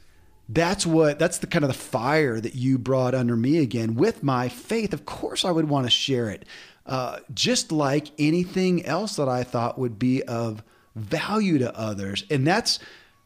that's 0.50 0.86
what 0.86 1.20
that's 1.20 1.38
the 1.40 1.48
kind 1.48 1.64
of 1.64 1.70
the 1.70 1.78
fire 1.78 2.40
that 2.40 2.56
you 2.56 2.78
brought 2.78 3.16
under 3.16 3.36
me 3.36 3.60
again 3.60 3.96
with 3.96 4.24
my 4.24 4.50
faith. 4.50 4.94
Of 4.94 5.06
course 5.06 5.46
i 5.46 5.52
would 5.52 5.70
want 5.70 5.86
to 5.86 5.90
share 5.90 6.30
it 6.30 6.46
uh, 6.88 7.20
just 7.34 7.72
like 7.72 8.08
anything 8.18 8.86
else 8.86 9.18
that 9.18 9.28
I 9.28 9.44
thought 9.44 9.78
would 9.78 10.00
be 10.00 10.24
of 10.24 10.64
value 10.96 11.58
to 11.60 11.78
others. 11.78 12.24
And 12.30 12.48
that's 12.48 12.80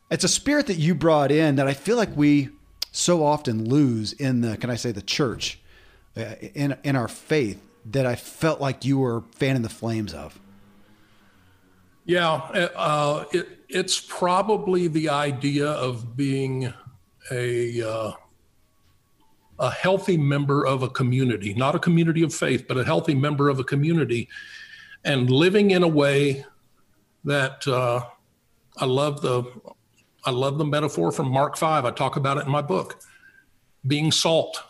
it's 0.10 0.24
a 0.24 0.27
spirit 0.27 0.68
that 0.68 0.77
you 0.77 0.94
brought 0.94 1.32
in 1.32 1.56
that 1.56 1.68
I 1.68 1.74
feel 1.74 1.96
like 1.96 2.15
we 2.15 2.50
so 2.91 3.24
often 3.24 3.70
lose 3.70 4.13
in 4.13 4.41
the 4.41 4.58
can 4.58 4.70
I 4.70 4.75
say 4.75 4.91
the 4.91 5.01
church 5.01 5.60
uh, 6.18 6.36
in 6.53 6.77
in 6.84 6.96
our 6.96 7.08
faith 7.08 7.62
that 7.86 8.06
I 8.06 8.15
felt 8.15 8.60
like 8.60 8.84
you 8.84 9.00
were 9.00 9.24
fanning 9.32 9.62
the 9.62 9.70
flames 9.70 10.13
of. 10.13 10.39
Yeah, 12.06 12.34
uh, 12.75 13.25
it, 13.32 13.48
it's 13.70 14.00
probably 14.00 14.88
the 14.88 15.10
idea 15.10 15.68
of 15.68 16.18
being 16.18 16.74
a 17.32 17.82
uh, 17.82 18.12
a 19.62 19.70
healthy 19.70 20.18
member 20.18 20.65
of 20.65 20.82
a 20.82 20.89
community, 20.89 21.53
not 21.53 21.75
a 21.75 21.80
community 21.80 22.24
of 22.24 22.34
faith, 22.34 22.65
but 22.68 22.77
a 22.77 22.84
healthy 22.84 23.13
member 23.13 23.48
of 23.48 23.60
a 23.60 23.63
community, 23.63 24.27
and 25.06 25.30
living 25.30 25.72
in 25.72 25.84
a 25.84 25.88
way 25.88 26.44
that 27.24 27.65
uh, 27.68 28.03
I 28.77 28.86
love 28.86 29.22
the 29.22 29.44
I 30.25 30.32
love 30.32 30.58
the 30.58 30.65
metaphor 30.65 31.12
from 31.12 31.30
Mark 31.30 31.56
five. 31.58 31.86
I 31.86 31.91
talk 31.91 32.15
about 32.15 32.38
it 32.38 32.46
in 32.46 32.51
my 32.51 32.63
book. 32.63 33.01
Being 33.86 34.12
salt. 34.12 34.62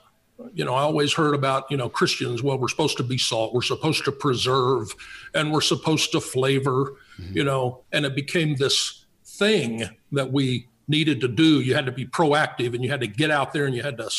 You 0.54 0.66
know, 0.66 0.74
I 0.74 0.82
always 0.82 1.14
heard 1.14 1.36
about 1.36 1.72
you 1.72 1.78
know 1.78 1.88
Christians. 1.88 2.44
Well, 2.44 2.60
we're 2.60 2.68
supposed 2.68 2.98
to 2.98 3.04
be 3.04 3.18
salt. 3.18 3.54
We're 3.54 3.62
supposed 3.62 4.04
to 4.06 4.12
preserve, 4.12 4.94
and 5.34 5.54
we're 5.54 5.62
supposed 5.62 6.12
to 6.12 6.20
flavor. 6.20 6.96
Mm-hmm. 7.18 7.38
You 7.38 7.44
know, 7.46 7.84
and 7.94 8.06
it 8.06 8.14
became 8.14 8.56
this 8.56 9.06
thing 9.24 9.84
that 10.12 10.34
we 10.34 10.68
needed 10.90 11.22
to 11.22 11.30
do. 11.30 11.62
You 11.62 11.76
had 11.76 11.86
to 11.86 11.94
be 11.94 12.06
proactive, 12.06 12.74
and 12.74 12.84
you 12.84 12.90
had 12.90 13.02
to 13.02 13.08
get 13.08 13.32
out 13.32 13.54
there, 13.54 13.66
and 13.66 13.74
you 13.76 13.84
had 13.84 13.98
to 13.98 14.10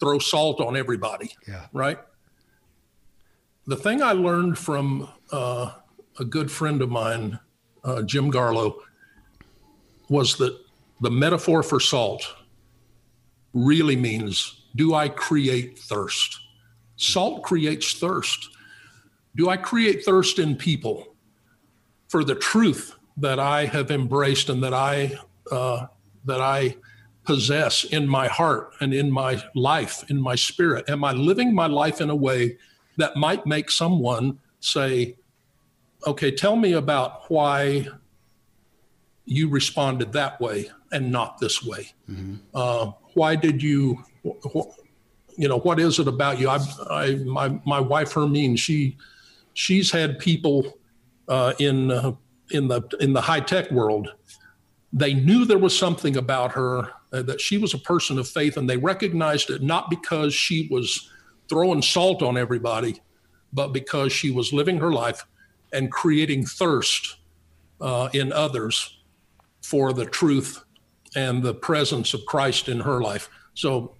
throw 0.00 0.18
salt 0.18 0.60
on 0.60 0.76
everybody. 0.76 1.30
Yeah. 1.46 1.66
Right. 1.72 1.98
The 3.66 3.76
thing 3.76 4.02
I 4.02 4.12
learned 4.12 4.58
from 4.58 5.08
uh, 5.30 5.72
a 6.18 6.24
good 6.24 6.50
friend 6.50 6.80
of 6.82 6.90
mine, 6.90 7.38
uh, 7.84 8.02
Jim 8.02 8.30
Garlow, 8.32 8.76
was 10.08 10.36
that 10.36 10.58
the 11.00 11.10
metaphor 11.10 11.62
for 11.62 11.80
salt 11.80 12.34
really 13.52 13.96
means 13.96 14.62
do 14.76 14.94
I 14.94 15.08
create 15.08 15.78
thirst? 15.78 16.40
Salt 16.96 17.42
creates 17.42 17.94
thirst. 17.94 18.50
Do 19.36 19.48
I 19.48 19.56
create 19.56 20.04
thirst 20.04 20.38
in 20.38 20.56
people 20.56 21.16
for 22.08 22.24
the 22.24 22.34
truth 22.34 22.94
that 23.16 23.38
I 23.38 23.66
have 23.66 23.90
embraced 23.90 24.48
and 24.48 24.62
that 24.62 24.74
I 24.74 25.18
uh, 25.50 25.86
that 26.24 26.40
I 26.40 26.76
possess 27.28 27.84
in 27.84 28.08
my 28.08 28.26
heart 28.26 28.72
and 28.80 28.94
in 28.94 29.10
my 29.10 29.38
life, 29.54 30.02
in 30.08 30.18
my 30.18 30.34
spirit? 30.34 30.88
Am 30.88 31.04
I 31.04 31.12
living 31.12 31.54
my 31.54 31.66
life 31.66 32.00
in 32.00 32.08
a 32.08 32.16
way 32.16 32.56
that 32.96 33.16
might 33.16 33.44
make 33.44 33.70
someone 33.70 34.38
say, 34.60 35.14
okay, 36.06 36.30
tell 36.30 36.56
me 36.56 36.72
about 36.72 37.30
why 37.30 37.86
you 39.26 39.46
responded 39.50 40.10
that 40.14 40.40
way 40.40 40.70
and 40.90 41.12
not 41.12 41.38
this 41.38 41.62
way? 41.62 41.92
Mm-hmm. 42.10 42.36
Uh, 42.54 42.92
why 43.12 43.36
did 43.36 43.62
you, 43.62 44.02
wh- 44.24 44.72
you 45.36 45.48
know, 45.48 45.58
what 45.58 45.78
is 45.78 45.98
it 45.98 46.08
about 46.08 46.38
you? 46.38 46.48
I, 46.48 46.58
I 46.88 47.16
my, 47.26 47.60
my 47.66 47.78
wife, 47.78 48.10
Hermine, 48.14 48.56
she, 48.56 48.96
she's 49.52 49.90
had 49.90 50.18
people 50.18 50.78
uh, 51.28 51.52
in, 51.58 51.90
uh, 51.90 52.12
in 52.52 52.68
the, 52.68 52.80
in 53.00 53.12
the 53.12 53.20
high 53.20 53.40
tech 53.40 53.70
world 53.70 54.14
they 54.92 55.14
knew 55.14 55.44
there 55.44 55.58
was 55.58 55.76
something 55.76 56.16
about 56.16 56.52
her 56.52 56.90
uh, 57.12 57.22
that 57.22 57.40
she 57.40 57.58
was 57.58 57.74
a 57.74 57.78
person 57.78 58.18
of 58.18 58.28
faith, 58.28 58.56
and 58.56 58.68
they 58.68 58.76
recognized 58.76 59.50
it 59.50 59.62
not 59.62 59.90
because 59.90 60.34
she 60.34 60.68
was 60.70 61.10
throwing 61.48 61.82
salt 61.82 62.22
on 62.22 62.36
everybody, 62.36 63.00
but 63.52 63.68
because 63.68 64.12
she 64.12 64.30
was 64.30 64.52
living 64.52 64.78
her 64.78 64.92
life 64.92 65.26
and 65.72 65.90
creating 65.90 66.44
thirst 66.44 67.16
uh, 67.80 68.08
in 68.12 68.32
others 68.32 68.98
for 69.62 69.92
the 69.92 70.06
truth 70.06 70.64
and 71.14 71.42
the 71.42 71.54
presence 71.54 72.14
of 72.14 72.24
Christ 72.26 72.68
in 72.68 72.80
her 72.80 73.00
life. 73.00 73.28
So 73.54 73.94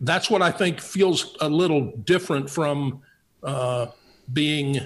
that's 0.00 0.30
what 0.30 0.42
I 0.42 0.50
think 0.50 0.80
feels 0.80 1.36
a 1.40 1.48
little 1.48 1.92
different 2.04 2.48
from 2.48 3.02
uh, 3.42 3.86
being 4.32 4.80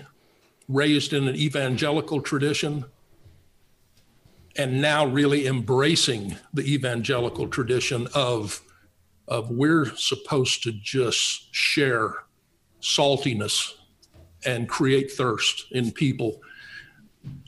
raised 0.69 1.13
in 1.13 1.29
an 1.29 1.37
evangelical 1.37 2.21
tradition 2.21 2.85
and 4.57 4.81
now 4.81 5.07
really 5.07 5.47
embracing 5.47 6.37
the 6.53 6.63
evangelical 6.63 7.49
tradition 7.49 8.09
of 8.15 8.61
of 9.27 9.51
we're 9.51 9.87
supposed 9.97 10.63
to 10.63 10.73
just 10.73 11.55
share 11.55 12.15
saltiness 12.83 13.73
and 14.45 14.69
create 14.69 15.11
thirst 15.11 15.65
in 15.71 15.91
people 15.91 16.41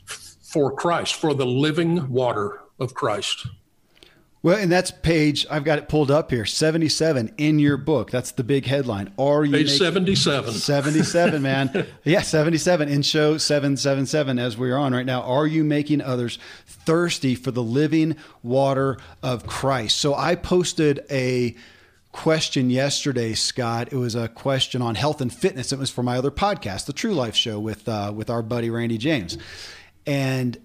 for 0.05 0.75
Christ, 0.75 1.15
for 1.15 1.33
the 1.35 1.45
living 1.45 2.09
water 2.09 2.61
of 2.79 2.93
Christ. 2.93 3.47
Well, 4.47 4.57
and 4.57 4.71
that's 4.71 4.91
page, 4.91 5.45
I've 5.51 5.65
got 5.65 5.77
it 5.77 5.89
pulled 5.89 6.09
up 6.09 6.31
here, 6.31 6.45
77 6.45 7.33
in 7.37 7.59
your 7.59 7.75
book. 7.75 8.11
That's 8.11 8.31
the 8.31 8.45
big 8.45 8.65
headline. 8.65 9.11
Are 9.19 9.43
you 9.43 9.51
page 9.51 9.65
making, 9.65 9.77
77? 9.77 10.53
77, 10.53 11.41
man. 11.41 11.85
yeah, 12.05 12.21
77 12.21 12.87
in 12.87 13.01
show 13.01 13.37
777 13.37 14.39
as 14.39 14.57
we're 14.57 14.77
on 14.77 14.93
right 14.93 15.05
now. 15.05 15.21
Are 15.23 15.45
you 15.45 15.65
making 15.65 15.99
others 15.99 16.39
thirsty 16.65 17.35
for 17.35 17.51
the 17.51 17.61
living 17.61 18.15
water 18.41 18.97
of 19.21 19.45
Christ? 19.45 19.97
So 19.97 20.15
I 20.15 20.35
posted 20.35 21.01
a 21.11 21.53
question 22.13 22.69
yesterday, 22.69 23.33
Scott. 23.33 23.91
It 23.91 23.97
was 23.97 24.15
a 24.15 24.29
question 24.29 24.81
on 24.81 24.95
health 24.95 25.19
and 25.19 25.33
fitness. 25.33 25.73
It 25.73 25.77
was 25.77 25.89
for 25.89 26.03
my 26.03 26.17
other 26.17 26.31
podcast, 26.31 26.85
the 26.85 26.93
True 26.93 27.13
Life 27.13 27.35
Show 27.35 27.59
with 27.59 27.89
uh, 27.89 28.13
with 28.15 28.29
our 28.29 28.41
buddy 28.41 28.69
Randy 28.69 28.97
James. 28.97 29.37
And 30.05 30.57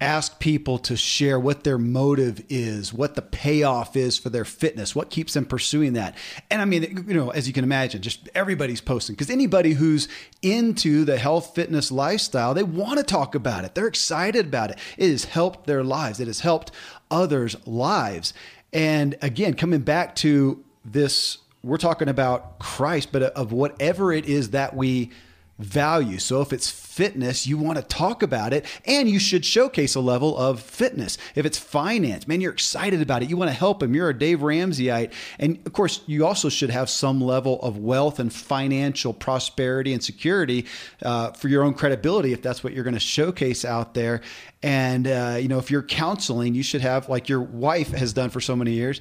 ask 0.00 0.38
people 0.38 0.78
to 0.78 0.96
share 0.96 1.40
what 1.40 1.64
their 1.64 1.78
motive 1.78 2.44
is, 2.48 2.92
what 2.92 3.16
the 3.16 3.22
payoff 3.22 3.96
is 3.96 4.16
for 4.16 4.30
their 4.30 4.44
fitness, 4.44 4.94
what 4.94 5.10
keeps 5.10 5.34
them 5.34 5.44
pursuing 5.44 5.94
that. 5.94 6.16
And 6.50 6.62
I 6.62 6.66
mean, 6.66 7.04
you 7.08 7.14
know, 7.14 7.30
as 7.30 7.48
you 7.48 7.52
can 7.52 7.64
imagine, 7.64 8.00
just 8.00 8.28
everybody's 8.34 8.80
posting 8.80 9.16
because 9.16 9.30
anybody 9.30 9.72
who's 9.72 10.06
into 10.40 11.04
the 11.04 11.18
health, 11.18 11.54
fitness 11.54 11.90
lifestyle, 11.90 12.54
they 12.54 12.62
want 12.62 12.98
to 12.98 13.04
talk 13.04 13.34
about 13.34 13.64
it. 13.64 13.74
They're 13.74 13.88
excited 13.88 14.46
about 14.46 14.70
it. 14.70 14.78
It 14.96 15.10
has 15.10 15.24
helped 15.24 15.66
their 15.66 15.82
lives, 15.82 16.20
it 16.20 16.28
has 16.28 16.40
helped 16.40 16.70
others' 17.10 17.56
lives. 17.66 18.34
And 18.72 19.16
again, 19.20 19.54
coming 19.54 19.80
back 19.80 20.14
to 20.16 20.62
this, 20.84 21.38
we're 21.64 21.76
talking 21.78 22.08
about 22.08 22.60
Christ, 22.60 23.10
but 23.10 23.22
of 23.22 23.50
whatever 23.50 24.12
it 24.12 24.26
is 24.26 24.50
that 24.50 24.76
we 24.76 25.10
value. 25.58 26.18
So 26.18 26.40
if 26.40 26.52
it's 26.52 26.70
fitness, 26.70 27.46
you 27.46 27.58
want 27.58 27.78
to 27.78 27.82
talk 27.82 28.22
about 28.22 28.52
it 28.52 28.64
and 28.84 29.08
you 29.08 29.18
should 29.18 29.44
showcase 29.44 29.94
a 29.94 30.00
level 30.00 30.36
of 30.36 30.60
fitness. 30.60 31.18
If 31.34 31.46
it's 31.46 31.58
finance, 31.58 32.28
man, 32.28 32.40
you're 32.40 32.52
excited 32.52 33.02
about 33.02 33.22
it. 33.22 33.30
You 33.30 33.36
want 33.36 33.50
to 33.50 33.56
help 33.56 33.82
him. 33.82 33.94
You're 33.94 34.10
a 34.10 34.18
Dave 34.18 34.40
Ramseyite. 34.40 35.12
And 35.38 35.58
of 35.66 35.72
course, 35.72 36.00
you 36.06 36.26
also 36.26 36.48
should 36.48 36.70
have 36.70 36.88
some 36.88 37.20
level 37.20 37.60
of 37.62 37.76
wealth 37.78 38.18
and 38.18 38.32
financial 38.32 39.12
prosperity 39.12 39.92
and 39.92 40.02
security 40.02 40.66
uh, 41.02 41.32
for 41.32 41.48
your 41.48 41.64
own 41.64 41.74
credibility 41.74 42.32
if 42.32 42.42
that's 42.42 42.62
what 42.62 42.72
you're 42.72 42.84
going 42.84 42.94
to 42.94 43.00
showcase 43.00 43.64
out 43.64 43.94
there. 43.94 44.20
And, 44.62 45.06
uh, 45.06 45.38
you 45.40 45.48
know, 45.48 45.58
if 45.58 45.70
you're 45.70 45.82
counseling, 45.82 46.54
you 46.54 46.64
should 46.64 46.80
have, 46.80 47.08
like 47.08 47.28
your 47.28 47.40
wife 47.40 47.90
has 47.90 48.12
done 48.12 48.30
for 48.30 48.40
so 48.40 48.56
many 48.56 48.72
years, 48.72 49.00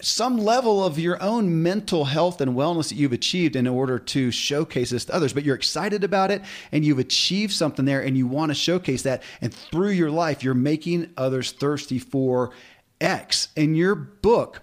some 0.00 0.38
level 0.38 0.84
of 0.84 0.98
your 0.98 1.22
own 1.22 1.62
mental 1.62 2.04
health 2.04 2.40
and 2.40 2.54
wellness 2.54 2.88
that 2.88 2.96
you've 2.96 3.12
achieved 3.12 3.56
in 3.56 3.66
order 3.66 3.98
to 3.98 4.30
showcase 4.30 4.90
this 4.90 5.04
to 5.06 5.14
others. 5.14 5.32
But 5.32 5.44
you're 5.44 5.56
excited 5.56 6.04
about 6.04 6.30
it 6.30 6.42
and 6.72 6.84
you've 6.84 6.98
achieved 6.98 7.52
something 7.52 7.84
there 7.84 8.00
and 8.00 8.16
you 8.16 8.26
want 8.26 8.50
to 8.50 8.54
showcase 8.54 9.02
that. 9.02 9.22
And 9.40 9.52
through 9.52 9.90
your 9.90 10.10
life, 10.10 10.42
you're 10.42 10.54
making 10.54 11.12
others 11.16 11.52
thirsty 11.52 11.98
for 11.98 12.52
X. 13.00 13.48
In 13.56 13.74
your 13.74 13.94
book, 13.94 14.62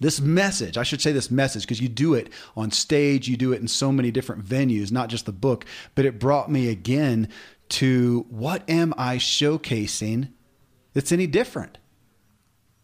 this 0.00 0.20
message, 0.20 0.76
I 0.76 0.82
should 0.82 1.00
say 1.00 1.12
this 1.12 1.30
message 1.30 1.62
because 1.62 1.80
you 1.80 1.88
do 1.88 2.14
it 2.14 2.30
on 2.56 2.70
stage, 2.70 3.28
you 3.28 3.36
do 3.36 3.52
it 3.52 3.60
in 3.60 3.68
so 3.68 3.92
many 3.92 4.10
different 4.10 4.44
venues, 4.44 4.90
not 4.90 5.08
just 5.08 5.26
the 5.26 5.32
book, 5.32 5.64
but 5.94 6.04
it 6.04 6.18
brought 6.18 6.50
me 6.50 6.68
again 6.68 7.28
to 7.68 8.26
what 8.28 8.68
am 8.68 8.92
I 8.98 9.16
showcasing 9.16 10.28
that's 10.92 11.12
any 11.12 11.26
different? 11.26 11.78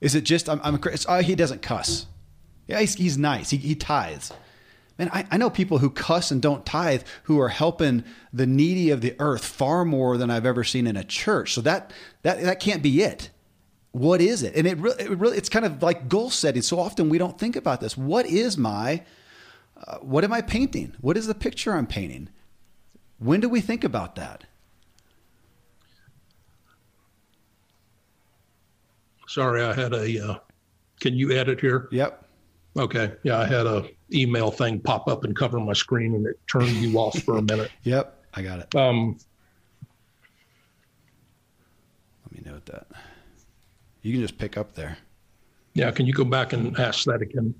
Is 0.00 0.14
it 0.14 0.22
just 0.22 0.48
I'm, 0.48 0.60
I'm 0.62 0.76
a, 0.76 0.80
oh, 1.08 1.20
he 1.20 1.34
doesn't 1.34 1.62
cuss? 1.62 2.06
Yeah, 2.66 2.80
he's, 2.80 2.94
he's 2.94 3.18
nice. 3.18 3.50
He, 3.50 3.56
he 3.56 3.74
tithes, 3.74 4.32
Man, 4.98 5.10
I, 5.12 5.24
I 5.30 5.36
know 5.36 5.48
people 5.48 5.78
who 5.78 5.90
cuss 5.90 6.32
and 6.32 6.42
don't 6.42 6.66
tithe 6.66 7.02
who 7.24 7.40
are 7.40 7.48
helping 7.48 8.02
the 8.32 8.46
needy 8.46 8.90
of 8.90 9.00
the 9.00 9.14
earth 9.20 9.44
far 9.44 9.84
more 9.84 10.16
than 10.16 10.28
I've 10.28 10.44
ever 10.44 10.64
seen 10.64 10.88
in 10.88 10.96
a 10.96 11.04
church. 11.04 11.54
So 11.54 11.60
that 11.60 11.92
that 12.22 12.42
that 12.42 12.58
can't 12.58 12.82
be 12.82 13.02
it. 13.02 13.30
What 13.92 14.20
is 14.20 14.42
it? 14.42 14.56
And 14.56 14.66
it 14.66 14.76
really, 14.78 15.04
it 15.04 15.16
really 15.16 15.36
it's 15.38 15.48
kind 15.48 15.64
of 15.64 15.82
like 15.82 16.08
goal 16.08 16.30
setting. 16.30 16.62
So 16.62 16.80
often 16.80 17.08
we 17.08 17.18
don't 17.18 17.38
think 17.38 17.54
about 17.54 17.80
this. 17.80 17.96
What 17.96 18.26
is 18.26 18.58
my 18.58 19.04
uh, 19.86 19.98
what 19.98 20.24
am 20.24 20.32
I 20.32 20.40
painting? 20.40 20.94
What 21.00 21.16
is 21.16 21.28
the 21.28 21.34
picture 21.34 21.74
I'm 21.74 21.86
painting? 21.86 22.28
When 23.18 23.38
do 23.38 23.48
we 23.48 23.60
think 23.60 23.84
about 23.84 24.16
that? 24.16 24.44
Sorry, 29.28 29.62
I 29.62 29.74
had 29.74 29.92
a. 29.92 30.30
Uh, 30.30 30.38
can 31.00 31.14
you 31.14 31.32
edit 31.32 31.60
here? 31.60 31.88
Yep. 31.92 32.24
Okay. 32.76 33.12
Yeah, 33.22 33.38
I 33.38 33.44
had 33.46 33.66
a 33.66 33.88
email 34.12 34.50
thing 34.50 34.80
pop 34.80 35.06
up 35.08 35.24
and 35.24 35.36
cover 35.36 35.60
my 35.60 35.72
screen, 35.74 36.14
and 36.14 36.26
it 36.26 36.40
turned 36.50 36.70
you 36.70 36.98
off 36.98 37.18
for 37.20 37.36
a 37.38 37.42
minute. 37.42 37.70
Yep, 37.82 38.24
I 38.34 38.42
got 38.42 38.60
it. 38.60 38.74
Um, 38.74 39.18
Let 42.32 42.44
me 42.44 42.50
note 42.50 42.66
that. 42.66 42.86
You 44.02 44.12
can 44.12 44.20
just 44.22 44.38
pick 44.38 44.56
up 44.56 44.74
there. 44.74 44.96
yeah, 45.74 45.90
can 45.90 46.06
you 46.06 46.12
go 46.12 46.24
back 46.24 46.52
and 46.52 46.78
ask 46.78 47.04
that 47.04 47.20
again? 47.22 47.54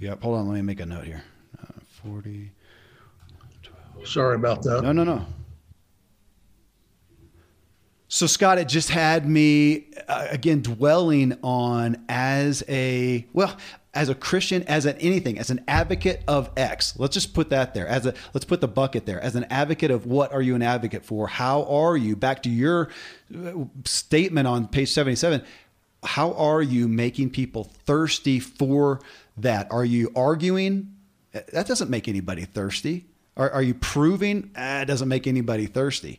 Yep. 0.00 0.22
Hold 0.22 0.38
on. 0.38 0.48
Let 0.48 0.54
me 0.54 0.62
make 0.62 0.80
a 0.80 0.86
note 0.86 1.04
here. 1.04 1.22
Uh, 1.62 1.80
Forty. 2.02 2.50
Sorry 4.04 4.36
about 4.36 4.62
that. 4.62 4.82
No, 4.82 4.92
no, 4.92 5.04
no. 5.04 5.26
So, 8.10 8.26
Scott, 8.26 8.56
it 8.56 8.68
just 8.68 8.88
had 8.88 9.28
me 9.28 9.88
uh, 10.08 10.28
again 10.30 10.62
dwelling 10.62 11.36
on 11.42 12.02
as 12.08 12.64
a 12.66 13.26
well, 13.34 13.54
as 13.92 14.08
a 14.08 14.14
Christian, 14.14 14.62
as 14.62 14.86
an 14.86 14.96
anything, 14.96 15.38
as 15.38 15.50
an 15.50 15.62
advocate 15.68 16.22
of 16.26 16.50
X. 16.56 16.98
Let's 16.98 17.12
just 17.12 17.34
put 17.34 17.50
that 17.50 17.74
there. 17.74 17.86
As 17.86 18.06
a 18.06 18.14
let's 18.32 18.46
put 18.46 18.62
the 18.62 18.68
bucket 18.68 19.04
there. 19.04 19.20
As 19.20 19.36
an 19.36 19.44
advocate 19.50 19.90
of 19.90 20.06
what 20.06 20.32
are 20.32 20.40
you 20.40 20.54
an 20.54 20.62
advocate 20.62 21.04
for? 21.04 21.26
How 21.26 21.64
are 21.64 21.98
you? 21.98 22.16
Back 22.16 22.42
to 22.44 22.48
your 22.48 22.88
uh, 23.36 23.52
statement 23.84 24.48
on 24.48 24.68
page 24.68 24.90
seventy-seven. 24.90 25.42
How 26.02 26.32
are 26.32 26.62
you 26.62 26.88
making 26.88 27.28
people 27.28 27.64
thirsty 27.84 28.40
for 28.40 29.00
that? 29.36 29.70
Are 29.70 29.84
you 29.84 30.12
arguing? 30.16 30.94
That 31.32 31.66
doesn't 31.66 31.90
make 31.90 32.08
anybody 32.08 32.46
thirsty. 32.46 33.04
Are, 33.36 33.50
are 33.50 33.62
you 33.62 33.74
proving? 33.74 34.50
Ah, 34.56 34.80
it 34.80 34.86
doesn't 34.86 35.08
make 35.08 35.26
anybody 35.26 35.66
thirsty. 35.66 36.18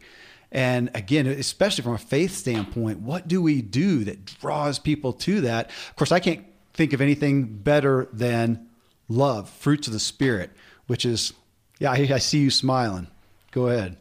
And 0.51 0.89
again, 0.95 1.27
especially 1.27 1.83
from 1.83 1.93
a 1.93 1.99
faith 1.99 2.35
standpoint, 2.35 2.99
what 2.99 3.27
do 3.27 3.41
we 3.41 3.61
do 3.61 4.03
that 4.05 4.25
draws 4.25 4.79
people 4.79 5.13
to 5.13 5.41
that? 5.41 5.69
Of 5.89 5.95
course, 5.95 6.11
I 6.11 6.19
can't 6.19 6.45
think 6.73 6.93
of 6.93 7.01
anything 7.01 7.45
better 7.45 8.07
than 8.11 8.67
love, 9.07 9.49
fruits 9.49 9.87
of 9.87 9.93
the 9.93 9.99
Spirit, 9.99 10.49
which 10.87 11.05
is, 11.05 11.33
yeah, 11.79 11.91
I, 11.91 12.09
I 12.13 12.17
see 12.17 12.39
you 12.39 12.49
smiling. 12.49 13.07
Go 13.51 13.67
ahead. 13.67 13.97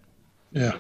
Yeah, 0.53 0.79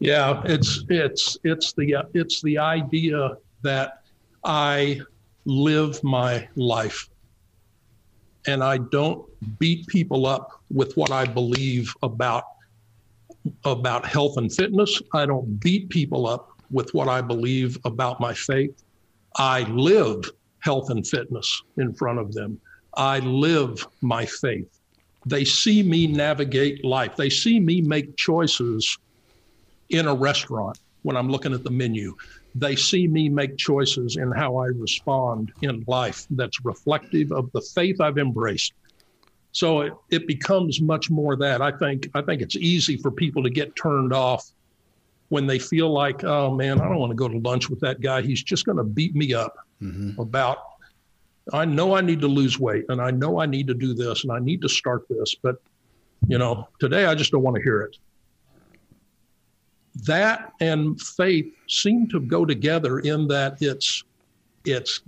yeah. 0.00 0.42
It's 0.44 0.84
it's 0.88 1.36
it's 1.44 1.72
the 1.72 2.04
it's 2.14 2.42
the 2.42 2.58
idea 2.58 3.36
that 3.62 4.02
I 4.44 5.00
live 5.44 6.02
my 6.02 6.48
life, 6.56 7.08
and 8.46 8.64
I 8.64 8.78
don't 8.78 9.24
beat 9.58 9.86
people 9.86 10.26
up 10.26 10.60
with 10.72 10.96
what 10.96 11.10
I 11.12 11.24
believe 11.24 11.94
about 12.02 12.44
about 13.64 14.06
health 14.06 14.36
and 14.36 14.52
fitness. 14.52 15.00
I 15.14 15.26
don't 15.26 15.58
beat 15.60 15.88
people 15.88 16.26
up 16.26 16.48
with 16.70 16.92
what 16.94 17.08
I 17.08 17.20
believe 17.20 17.78
about 17.84 18.20
my 18.20 18.34
faith. 18.34 18.82
I 19.36 19.62
live 19.62 20.24
health 20.60 20.90
and 20.90 21.06
fitness 21.06 21.62
in 21.76 21.94
front 21.94 22.18
of 22.18 22.32
them. 22.32 22.60
I 22.96 23.20
live 23.20 23.86
my 24.02 24.26
faith. 24.26 24.68
They 25.26 25.44
see 25.44 25.82
me 25.82 26.06
navigate 26.06 26.84
life. 26.84 27.16
They 27.16 27.30
see 27.30 27.60
me 27.60 27.80
make 27.80 28.16
choices 28.16 28.96
in 29.90 30.06
a 30.06 30.14
restaurant 30.14 30.78
when 31.02 31.16
I'm 31.16 31.28
looking 31.28 31.52
at 31.52 31.62
the 31.62 31.70
menu. 31.70 32.14
They 32.54 32.74
see 32.74 33.06
me 33.06 33.28
make 33.28 33.56
choices 33.58 34.16
in 34.16 34.32
how 34.32 34.56
I 34.56 34.66
respond 34.66 35.52
in 35.62 35.84
life 35.86 36.24
that's 36.30 36.64
reflective 36.64 37.32
of 37.32 37.50
the 37.52 37.60
faith 37.74 38.00
I've 38.00 38.18
embraced. 38.18 38.72
So 39.56 39.80
it, 39.80 39.92
it 40.10 40.26
becomes 40.26 40.82
much 40.82 41.10
more 41.10 41.34
that 41.36 41.62
I 41.62 41.72
think 41.72 42.10
I 42.12 42.20
think 42.20 42.42
it's 42.42 42.56
easy 42.56 42.98
for 42.98 43.10
people 43.10 43.42
to 43.42 43.48
get 43.48 43.74
turned 43.74 44.12
off 44.12 44.50
when 45.30 45.46
they 45.46 45.58
feel 45.58 45.90
like, 45.90 46.24
oh 46.24 46.54
man, 46.54 46.78
I 46.78 46.84
don't 46.84 46.98
want 46.98 47.10
to 47.10 47.16
go 47.16 47.26
to 47.26 47.38
lunch 47.38 47.70
with 47.70 47.80
that 47.80 48.02
guy. 48.02 48.20
He's 48.20 48.42
just 48.42 48.66
going 48.66 48.76
to 48.76 48.84
beat 48.84 49.14
me 49.14 49.32
up 49.32 49.56
Mm-hmm. 49.82 50.18
about 50.18 50.56
I 51.52 51.66
know 51.66 51.94
I 51.94 52.00
need 52.00 52.22
to 52.22 52.28
lose 52.28 52.58
weight 52.58 52.86
and 52.88 52.98
I 52.98 53.10
know 53.10 53.38
I 53.38 53.44
need 53.44 53.66
to 53.66 53.74
do 53.74 53.92
this 53.92 54.24
and 54.24 54.32
I 54.32 54.38
need 54.38 54.62
to 54.62 54.70
start 54.70 55.04
this, 55.10 55.34
but 55.34 55.56
you 56.26 56.38
know, 56.38 56.66
today 56.80 57.04
I 57.04 57.14
just 57.14 57.30
don't 57.30 57.42
want 57.42 57.56
to 57.56 57.62
hear 57.62 57.82
it. 57.82 57.98
That 60.06 60.52
and 60.62 60.98
faith 60.98 61.52
seem 61.68 62.08
to 62.08 62.20
go 62.20 62.46
together 62.46 63.00
in 63.00 63.28
that 63.28 63.58
it's 63.60 64.02
it's 64.64 65.02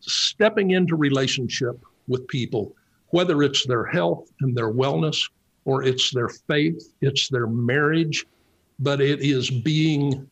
stepping 0.00 0.70
into 0.70 0.94
relationship 0.94 1.80
with 2.06 2.28
people, 2.28 2.74
whether 3.16 3.42
it's 3.42 3.64
their 3.64 3.86
health 3.86 4.30
and 4.42 4.54
their 4.54 4.70
wellness 4.70 5.30
or 5.64 5.82
it's 5.82 6.10
their 6.10 6.28
faith, 6.28 6.92
it's 7.00 7.30
their 7.30 7.46
marriage, 7.46 8.26
but 8.78 9.00
it 9.00 9.20
is 9.22 9.50
being 9.50 10.30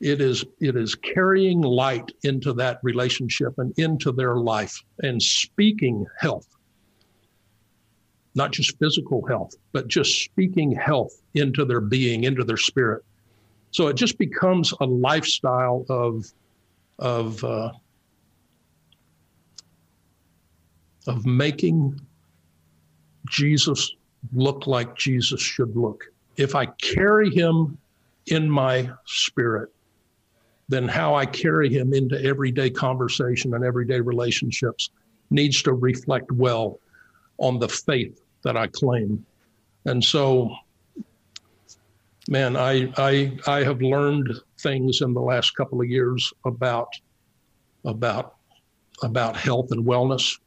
it 0.00 0.20
is 0.20 0.44
it 0.60 0.76
is 0.76 0.94
carrying 0.94 1.62
light 1.62 2.12
into 2.22 2.52
that 2.52 2.78
relationship 2.82 3.54
and 3.56 3.72
into 3.78 4.12
their 4.12 4.36
life 4.36 4.84
and 4.98 5.22
speaking 5.22 6.04
health. 6.18 6.46
Not 8.34 8.52
just 8.52 8.78
physical 8.78 9.26
health 9.26 9.54
but 9.72 9.88
just 9.88 10.22
speaking 10.22 10.72
health 10.72 11.22
into 11.32 11.64
their 11.64 11.80
being 11.80 12.24
into 12.24 12.44
their 12.44 12.58
spirit. 12.58 13.02
So 13.70 13.88
it 13.88 13.96
just 13.96 14.18
becomes 14.18 14.74
a 14.78 14.84
lifestyle 14.84 15.86
of 15.88 16.30
of 16.98 17.42
uh, 17.42 17.70
of 21.06 21.24
making 21.24 21.98
jesus 23.28 23.92
look 24.32 24.66
like 24.66 24.96
jesus 24.96 25.40
should 25.40 25.74
look 25.76 26.04
if 26.36 26.54
i 26.54 26.66
carry 26.66 27.30
him 27.30 27.76
in 28.26 28.48
my 28.48 28.88
spirit 29.06 29.70
then 30.70 30.86
how 30.86 31.16
I 31.16 31.26
carry 31.26 31.68
him 31.68 31.92
into 31.92 32.22
everyday 32.24 32.70
conversation 32.70 33.54
and 33.54 33.64
everyday 33.64 34.00
relationships 34.00 34.90
needs 35.30 35.62
to 35.64 35.72
reflect 35.72 36.30
well 36.30 36.78
on 37.38 37.58
the 37.58 37.68
faith 37.68 38.20
that 38.44 38.56
I 38.56 38.68
claim. 38.68 39.26
And 39.84 40.02
so, 40.02 40.54
man, 42.28 42.56
I 42.56 42.92
I 42.96 43.36
I 43.48 43.64
have 43.64 43.82
learned 43.82 44.32
things 44.60 45.00
in 45.00 45.12
the 45.12 45.20
last 45.20 45.56
couple 45.56 45.80
of 45.80 45.88
years 45.88 46.32
about 46.44 46.88
about 47.84 48.36
about 49.02 49.36
health 49.36 49.72
and 49.72 49.84
wellness 49.84 50.38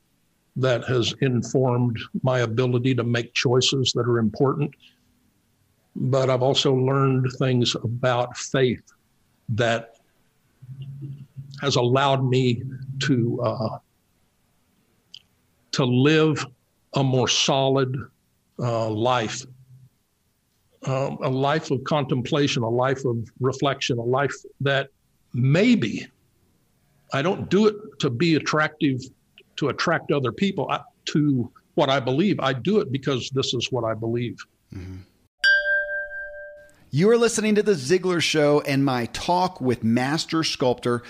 that 0.56 0.84
has 0.86 1.14
informed 1.22 1.98
my 2.22 2.40
ability 2.40 2.94
to 2.96 3.04
make 3.04 3.34
choices 3.34 3.92
that 3.94 4.02
are 4.02 4.20
important. 4.20 4.74
But 5.96 6.30
I've 6.30 6.44
also 6.44 6.74
learned 6.74 7.32
things 7.40 7.76
about 7.76 8.38
faith 8.38 8.84
that 9.50 9.96
has 11.62 11.76
allowed 11.76 12.24
me 12.24 12.64
to 13.00 13.42
uh, 13.42 13.78
to 15.72 15.86
live 15.86 16.46
a 16.96 17.04
more 17.04 17.28
solid 17.28 17.96
uh, 18.60 18.90
life, 18.90 19.44
um, 20.86 21.18
a 21.24 21.30
life 21.30 21.72
of 21.72 21.84
contemplation, 21.84 22.62
a 22.64 22.70
life 22.70 23.06
of 23.06 23.18
reflection, 23.40 23.98
a 23.98 24.04
life 24.04 24.36
that 24.62 24.90
maybe 25.34 26.08
I 27.12 27.22
don't 27.22 27.50
do 27.50 27.68
it 27.68 27.76
to 28.00 28.10
be 28.10 28.36
attractive 28.36 29.02
to 29.58 29.70
attract 29.70 30.12
other 30.12 30.32
people 30.32 30.72
to 31.06 31.52
what 31.76 31.90
I 31.90 32.00
believe. 32.00 32.40
I 32.40 32.54
do 32.54 32.80
it 32.80 32.92
because 32.92 33.30
this 33.32 33.54
is 33.54 33.72
what 33.72 33.84
I 33.84 33.94
believe. 33.94 34.38
Mm-hmm. 34.74 34.98
You 36.92 37.10
are 37.10 37.18
listening 37.18 37.56
to 37.56 37.64
The 37.64 37.72
Ziglar 37.72 38.22
Show 38.22 38.62
and 38.62 38.86
my 38.86 39.08
talk 39.08 39.60
with 39.60 39.84
master 39.84 40.44
sculptor 40.44 41.02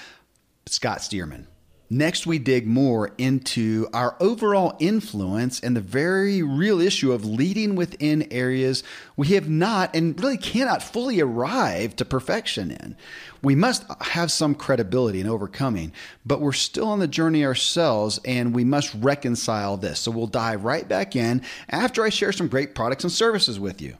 Scott 0.66 1.00
Stearman. 1.00 1.48
Next, 1.94 2.26
we 2.26 2.40
dig 2.40 2.66
more 2.66 3.12
into 3.20 3.88
our 3.94 4.18
overall 4.20 4.76
influence 4.80 5.60
and 5.60 5.76
the 5.76 5.82
very 5.82 6.42
real 6.42 6.82
issue 6.82 7.12
of 7.12 7.24
leading 7.24 7.76
within 7.76 8.28
areas 8.32 8.84
we 9.16 9.28
have 9.28 9.48
not 9.48 9.96
and 9.96 10.20
really 10.20 10.38
cannot 10.38 10.82
fully 10.82 11.22
arrive 11.22 11.96
to 11.98 12.04
perfection 12.04 12.72
in. 12.72 12.98
We 13.44 13.54
must 13.54 13.86
have 14.02 14.32
some 14.32 14.56
credibility 14.56 15.22
in 15.22 15.30
overcoming, 15.30 15.92
but 16.26 16.42
we're 16.42 16.54
still 16.54 16.88
on 16.88 16.98
the 16.98 17.08
journey 17.08 17.46
ourselves 17.46 18.20
and 18.26 18.56
we 18.56 18.64
must 18.64 18.96
reconcile 18.96 19.78
this. 19.78 20.00
So 20.00 20.10
we'll 20.10 20.26
dive 20.26 20.64
right 20.64 20.88
back 20.88 21.16
in 21.16 21.44
after 21.70 22.04
I 22.04 22.10
share 22.10 22.32
some 22.32 22.48
great 22.48 22.74
products 22.74 23.04
and 23.04 23.14
services 23.14 23.60
with 23.60 23.84
you. 23.84 24.00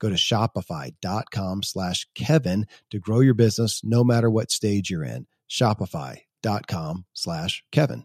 Go 0.00 0.08
to 0.08 0.14
shopify.com 0.16 1.62
slash 1.62 2.06
Kevin 2.14 2.66
to 2.90 2.98
grow 2.98 3.20
your 3.20 3.34
business 3.34 3.82
no 3.82 4.04
matter 4.04 4.30
what 4.30 4.50
stage 4.50 4.90
you're 4.90 5.04
in. 5.04 5.26
Shopify.com 5.48 7.04
slash 7.14 7.64
Kevin. 7.72 8.04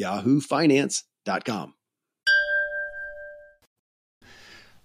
yahoofinance.com. 0.00 1.74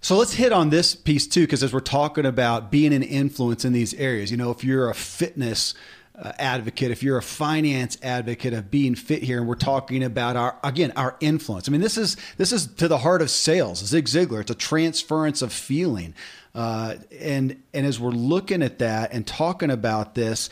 So 0.04 0.18
let's 0.18 0.34
hit 0.34 0.52
on 0.52 0.72
this 0.72 0.96
piece 0.96 1.28
too, 1.28 1.42
because 1.42 1.62
as 1.62 1.72
we're 1.72 1.80
talking 1.80 2.26
about 2.26 2.72
being 2.72 2.92
an 2.92 3.04
influence 3.04 3.64
in 3.64 3.72
these 3.72 3.94
areas, 3.94 4.32
you 4.32 4.38
know, 4.38 4.50
if 4.50 4.64
you're 4.64 4.90
a 4.90 4.96
fitness 4.96 5.76
uh, 6.16 6.32
advocate, 6.40 6.90
if 6.90 7.04
you're 7.04 7.20
a 7.20 7.24
finance 7.24 8.00
advocate 8.02 8.54
of 8.54 8.72
being 8.72 8.96
fit 8.96 9.22
here, 9.22 9.38
and 9.38 9.48
we're 9.48 9.56
talking 9.56 10.04
about 10.04 10.36
our 10.36 10.58
again 10.64 10.92
our 10.96 11.16
influence. 11.20 11.70
I 11.70 11.72
mean, 11.72 11.82
this 11.82 11.98
is 11.98 12.18
this 12.38 12.52
is 12.52 12.68
to 12.76 12.88
the 12.88 12.98
heart 12.98 13.22
of 13.22 13.30
sales. 13.30 13.80
Zig 13.80 14.06
Ziglar. 14.06 14.42
It's 14.42 14.52
a 14.52 14.56
transference 14.56 15.42
of 15.42 15.54
feeling, 15.54 16.14
uh, 16.54 16.96
and 17.20 17.62
and 17.74 17.86
as 17.86 18.00
we're 18.00 18.10
looking 18.10 18.62
at 18.62 18.80
that 18.80 19.14
and 19.14 19.26
talking 19.26 19.72
about 19.72 20.16
this, 20.16 20.50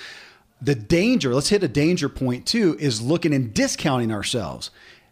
the 0.61 0.75
danger, 0.75 1.33
let's 1.33 1.49
hit 1.49 1.63
a 1.63 1.67
danger 1.67 2.09
point 2.09 2.45
too, 2.45 2.75
is 2.79 3.01
looking 3.01 3.33
and 3.33 3.53
discounting 3.53 4.11
ourselves. 4.11 4.71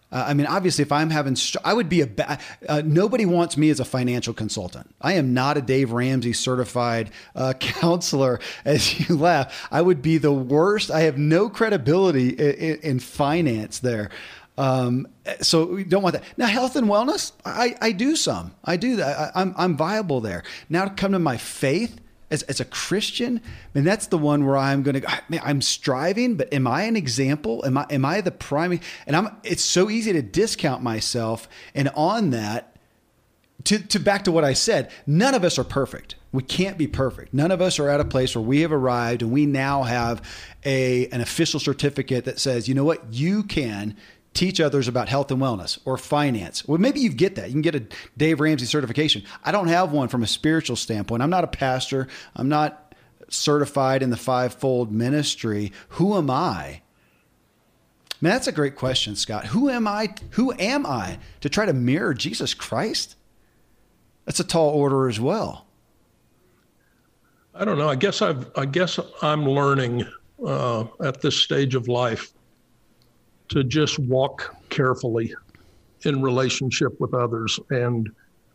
Uh, 0.09 0.25
I 0.27 0.33
mean, 0.33 0.47
obviously, 0.47 0.83
if 0.83 0.91
I'm 0.91 1.09
having, 1.09 1.35
I 1.65 1.73
would 1.73 1.89
be 1.89 1.99
a 2.01 2.07
bad. 2.07 2.39
Uh, 2.67 2.81
nobody 2.85 3.25
wants 3.25 3.57
me 3.57 3.69
as 3.69 3.81
a 3.81 3.85
financial 3.85 4.33
consultant. 4.33 4.93
I 5.01 5.13
am 5.13 5.33
not 5.33 5.57
a 5.57 5.61
Dave 5.61 5.91
Ramsey 5.91 6.31
certified 6.31 7.11
uh, 7.35 7.53
counselor. 7.59 8.39
As 8.63 9.09
you 9.09 9.17
laugh, 9.17 9.67
I 9.69 9.81
would 9.81 10.01
be 10.01 10.17
the 10.17 10.31
worst. 10.31 10.91
I 10.91 11.01
have 11.01 11.17
no 11.17 11.49
credibility 11.49 12.29
in, 12.29 12.79
in 12.79 12.99
finance 12.99 13.79
there. 13.79 14.09
Um, 14.57 15.07
so 15.41 15.65
we 15.65 15.83
don't 15.83 16.01
want 16.01 16.13
that. 16.13 16.23
Now, 16.37 16.47
health 16.47 16.77
and 16.77 16.87
wellness, 16.87 17.33
I, 17.45 17.75
I 17.79 17.91
do 17.91 18.15
some. 18.15 18.55
I 18.63 18.77
do 18.77 18.95
that. 18.95 19.17
I, 19.35 19.41
I'm 19.41 19.53
I'm 19.57 19.77
viable 19.77 20.21
there. 20.21 20.43
Now 20.69 20.85
to 20.85 20.91
come 20.91 21.11
to 21.11 21.19
my 21.19 21.35
faith 21.35 21.99
as, 22.29 22.43
as 22.43 22.59
a 22.59 22.65
Christian, 22.65 23.41
and 23.73 23.87
that's 23.87 24.07
the 24.07 24.17
one 24.17 24.45
where 24.45 24.57
I'm 24.57 24.83
going 24.83 25.01
to, 25.01 25.07
ah, 25.07 25.21
man, 25.29 25.41
I'm 25.43 25.61
striving, 25.61 26.35
but 26.35 26.51
am 26.53 26.67
I 26.67 26.83
an 26.83 26.95
example? 26.95 27.65
Am 27.65 27.77
I, 27.77 27.85
am 27.89 28.03
I 28.03 28.21
the 28.21 28.31
prime? 28.31 28.79
And 29.05 29.15
I'm, 29.15 29.29
it's 29.43 29.63
so 29.63 29.89
easy 29.89 30.13
to 30.13 30.21
discount 30.21 30.83
myself. 30.83 31.47
And 31.73 31.89
on 31.95 32.31
that, 32.31 32.75
to, 33.63 33.79
to 33.79 33.99
back 33.99 34.23
to 34.25 34.31
what 34.31 34.43
I 34.43 34.53
said, 34.53 34.91
none 35.05 35.33
of 35.33 35.43
us 35.43 35.57
are 35.57 35.63
perfect. 35.63 36.15
We 36.31 36.43
can't 36.43 36.77
be 36.77 36.87
perfect. 36.87 37.33
None 37.33 37.51
of 37.51 37.61
us 37.61 37.79
are 37.79 37.89
at 37.89 37.99
a 37.99 38.05
place 38.05 38.35
where 38.35 38.43
we 38.43 38.61
have 38.61 38.71
arrived 38.71 39.21
and 39.21 39.31
we 39.31 39.45
now 39.45 39.83
have 39.83 40.21
a, 40.65 41.07
an 41.07 41.21
official 41.21 41.59
certificate 41.59 42.25
that 42.25 42.39
says, 42.39 42.67
you 42.67 42.75
know 42.75 42.83
what, 42.83 43.13
you 43.13 43.43
can 43.43 43.95
teach 44.37 44.61
others 44.61 44.87
about 44.87 45.09
health 45.09 45.31
and 45.31 45.41
wellness 45.41 45.79
or 45.83 45.97
finance. 45.97 46.67
Well, 46.67 46.77
maybe 46.77 46.99
you 46.99 47.09
get 47.09 47.35
that. 47.35 47.47
You 47.47 47.53
can 47.53 47.61
get 47.61 47.75
a 47.75 47.83
Dave 48.15 48.39
Ramsey 48.39 48.65
certification. 48.65 49.23
I 49.43 49.51
don't 49.51 49.67
have 49.67 49.91
one 49.91 50.07
from 50.07 50.23
a 50.23 50.27
spiritual 50.27 50.75
standpoint. 50.75 51.23
I'm 51.23 51.29
not 51.29 51.43
a 51.43 51.47
pastor. 51.47 52.07
I'm 52.35 52.47
not 52.47 52.95
certified 53.29 54.03
in 54.03 54.11
the 54.11 54.17
fivefold 54.17 54.91
ministry. 54.91 55.73
Who 55.89 56.15
am 56.15 56.29
I? 56.29 56.81
Man, 58.21 58.31
that's 58.31 58.47
a 58.47 58.51
great 58.51 58.75
question, 58.75 59.15
Scott. 59.15 59.47
Who 59.47 59.69
am 59.69 59.87
I? 59.87 60.13
Who 60.31 60.53
am 60.53 60.85
I 60.85 61.19
to 61.41 61.49
try 61.49 61.65
to 61.65 61.73
mirror 61.73 62.13
Jesus 62.13 62.53
Christ? 62.53 63.15
That's 64.25 64.39
a 64.39 64.43
tall 64.43 64.69
order 64.69 65.09
as 65.09 65.19
well. 65.19 65.65
I 67.53 67.65
don't 67.65 67.77
know. 67.77 67.89
I 67.89 67.95
guess 67.95 68.21
I've. 68.21 68.49
I 68.55 68.65
guess 68.65 68.99
I'm 69.21 69.45
learning 69.45 70.07
uh, 70.43 70.85
at 71.03 71.21
this 71.21 71.35
stage 71.35 71.75
of 71.75 71.87
life 71.87 72.31
to 73.49 73.63
just 73.63 73.99
walk 73.99 74.55
carefully 74.69 75.33
in 76.03 76.21
relationship 76.21 76.99
with 76.99 77.13
others 77.13 77.59
and 77.69 78.09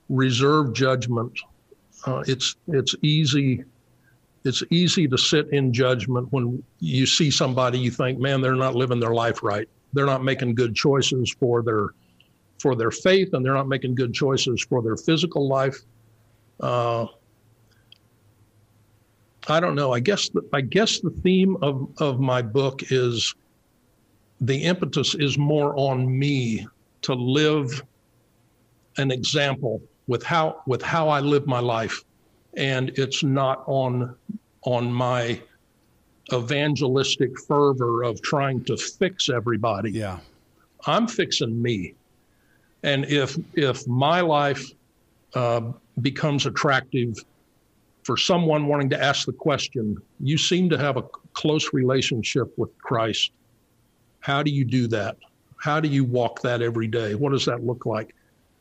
reserve 0.08 0.72
judgment. 0.72 1.38
Uh, 2.06 2.22
it's 2.26 2.56
it's 2.68 2.94
easy 3.02 3.64
it's 4.44 4.62
easy 4.70 5.06
to 5.06 5.16
sit 5.16 5.48
in 5.50 5.72
judgment 5.72 6.26
when 6.32 6.62
you 6.80 7.06
see 7.06 7.30
somebody 7.30 7.78
you 7.78 7.90
think, 7.90 8.18
man, 8.18 8.40
they're 8.40 8.54
not 8.56 8.74
living 8.74 8.98
their 8.98 9.14
life 9.14 9.42
right. 9.42 9.68
They're 9.92 10.06
not 10.06 10.24
making 10.24 10.54
good 10.54 10.74
choices 10.74 11.34
for 11.38 11.62
their 11.62 11.90
for 12.58 12.74
their 12.76 12.90
faith, 12.90 13.34
and 13.34 13.44
they're 13.44 13.54
not 13.54 13.68
making 13.68 13.94
good 13.94 14.14
choices 14.14 14.64
for 14.68 14.82
their 14.82 14.96
physical 14.96 15.48
life. 15.48 15.76
Uh, 16.60 17.06
I 19.48 19.58
don't 19.58 19.74
know. 19.74 19.92
I 19.92 20.00
guess 20.00 20.28
the, 20.28 20.48
I 20.52 20.60
guess 20.60 21.00
the 21.00 21.10
theme 21.10 21.56
of 21.62 21.88
of 21.98 22.20
my 22.20 22.42
book 22.42 22.82
is 22.90 23.34
the 24.42 24.64
impetus 24.64 25.14
is 25.14 25.38
more 25.38 25.74
on 25.76 26.18
me 26.18 26.66
to 27.02 27.14
live 27.14 27.82
an 28.98 29.10
example 29.10 29.80
with 30.08 30.22
how 30.22 30.60
with 30.66 30.82
how 30.82 31.08
I 31.08 31.20
live 31.20 31.46
my 31.46 31.60
life 31.60 32.04
and 32.56 32.90
it's 32.96 33.22
not 33.22 33.62
on 33.66 34.14
on 34.64 34.92
my 34.92 35.40
evangelistic 36.32 37.38
fervor 37.46 38.02
of 38.02 38.20
trying 38.22 38.64
to 38.64 38.76
fix 38.76 39.28
everybody. 39.28 39.90
Yeah. 39.90 40.18
I'm 40.86 41.06
fixing 41.06 41.60
me. 41.60 41.94
And 42.82 43.04
if 43.06 43.38
if 43.54 43.86
my 43.86 44.20
life 44.20 44.70
uh, 45.34 45.72
becomes 46.00 46.46
attractive 46.46 47.16
for 48.02 48.16
someone 48.16 48.66
wanting 48.66 48.90
to 48.90 49.02
ask 49.02 49.26
the 49.26 49.32
question, 49.32 49.96
you 50.18 50.36
seem 50.36 50.68
to 50.70 50.78
have 50.78 50.96
a 50.96 51.02
close 51.34 51.72
relationship 51.72 52.52
with 52.58 52.76
Christ. 52.78 53.30
How 54.22 54.42
do 54.42 54.50
you 54.50 54.64
do 54.64 54.88
that? 54.88 55.16
How 55.58 55.78
do 55.78 55.88
you 55.88 56.04
walk 56.04 56.40
that 56.42 56.62
every 56.62 56.88
day? 56.88 57.14
What 57.14 57.32
does 57.32 57.44
that 57.44 57.62
look 57.62 57.86
like? 57.86 58.14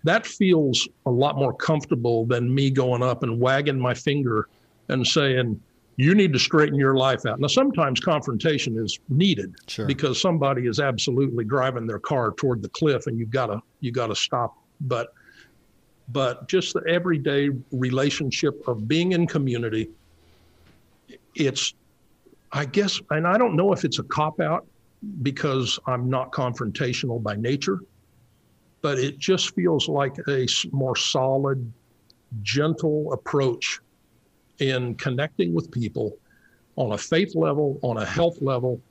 that 0.04 0.26
feels 0.26 0.88
a 1.06 1.12
lot 1.12 1.38
more 1.38 1.54
comfortable 1.54 2.26
than 2.26 2.54
me 2.54 2.70
going 2.70 3.04
up 3.04 3.24
and 3.24 3.40
wagging 3.40 3.80
my 3.80 3.94
finger 3.94 4.48
and 4.90 5.06
saying, 5.06 5.62
you 5.98 6.16
need 6.16 6.34
to 6.34 6.40
straighten 6.40 6.80
your 6.80 6.96
life 6.96 7.26
out. 7.26 7.40
Now, 7.40 7.48
sometimes 7.48 8.00
confrontation 8.00 8.78
is 8.78 9.00
needed 9.10 9.54
sure. 9.68 9.86
because 9.86 10.20
somebody 10.20 10.66
is 10.66 10.80
absolutely 10.80 11.44
driving 11.46 11.86
their 11.86 12.00
car 12.00 12.32
toward 12.32 12.64
the 12.64 12.70
cliff, 12.70 13.08
and 13.08 13.20
you've 13.20 13.30
got 13.30 13.48
to 13.48 13.62
you 13.82 13.92
got 13.92 14.08
to 14.08 14.16
stop. 14.16 14.56
But 14.80 15.14
but 16.10 16.48
just 16.48 16.74
the 16.74 16.82
everyday 16.88 17.50
relationship 17.72 18.68
of 18.68 18.88
being 18.88 19.12
in 19.12 19.28
community, 19.28 19.90
it's 21.36 21.76
I 22.52 22.66
guess, 22.66 23.00
and 23.12 23.28
I 23.28 23.38
don't 23.38 23.56
know 23.56 23.72
if 23.72 23.86
it's 23.86 24.00
a 24.00 24.04
cop 24.04 24.40
out 24.40 24.66
because 25.22 25.80
I'm 25.88 26.10
not 26.10 26.32
confrontational 26.32 27.22
by 27.22 27.36
nature 27.36 27.80
but 28.82 28.98
it 28.98 29.18
just 29.18 29.54
feels 29.56 29.88
like 29.88 30.16
a 30.28 30.48
more 30.72 30.96
solid, 30.96 31.72
gentle 32.42 33.14
approach 33.14 33.80
in 34.60 34.96
connecting 34.96 35.54
with 35.54 35.72
people 35.72 36.18
on 36.76 36.94
a 36.94 36.98
faith 36.98 37.36
level, 37.36 37.80
on 37.84 37.98
a 37.98 38.06
health 38.06 38.42
level, 38.42 38.82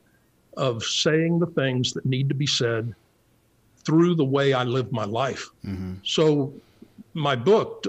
of 0.56 0.82
saying 0.82 1.38
the 1.38 1.46
things 1.46 1.92
that 1.92 2.04
need 2.06 2.28
to 2.28 2.34
be 2.34 2.46
said 2.46 2.94
through 3.84 4.14
the 4.14 4.24
way 4.24 4.52
I 4.52 4.64
live 4.64 4.92
my 4.92 5.04
life. 5.04 5.48
Mm-hmm. 5.64 5.94
So, 6.04 6.52
my 7.14 7.34
book, 7.34 7.86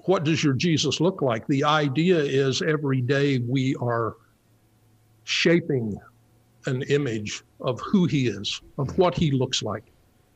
What 0.00 0.24
Does 0.24 0.42
Your 0.42 0.54
Jesus 0.54 1.00
Look 1.00 1.22
Like? 1.22 1.46
The 1.46 1.64
idea 1.64 2.18
is 2.18 2.62
every 2.62 3.00
day 3.00 3.38
we 3.38 3.76
are 3.76 4.16
shaping 5.24 6.00
an 6.66 6.82
image 6.82 7.42
of 7.60 7.80
who 7.80 8.06
he 8.06 8.26
is, 8.28 8.60
of 8.78 8.96
what 8.98 9.14
he 9.14 9.30
looks 9.30 9.62
like 9.62 9.84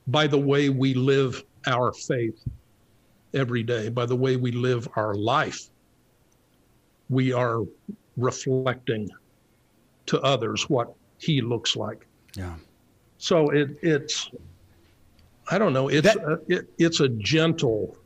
by 0.06 0.26
the 0.26 0.38
way 0.38 0.68
we 0.68 0.94
live 0.94 1.44
our 1.66 1.92
faith 1.92 2.42
every 3.32 3.62
day, 3.62 3.88
by 3.88 4.06
the 4.06 4.16
way 4.16 4.37
we 4.37 4.52
live 4.52 4.88
our 4.96 5.14
life, 5.14 5.70
we 7.08 7.32
are 7.32 7.62
reflecting 8.16 9.08
to 10.06 10.20
others 10.20 10.68
what 10.68 10.94
he 11.18 11.40
looks 11.40 11.76
like. 11.76 12.06
Yeah. 12.37 12.54
So 13.18 13.50
it 13.50 13.78
it's 13.82 14.30
I 15.50 15.58
don't 15.58 15.72
know, 15.72 15.88
it's 15.88 16.06
that, 16.06 16.16
a, 16.18 16.40
it, 16.48 16.70
it's 16.78 17.00
a 17.00 17.08
gentle 17.08 17.96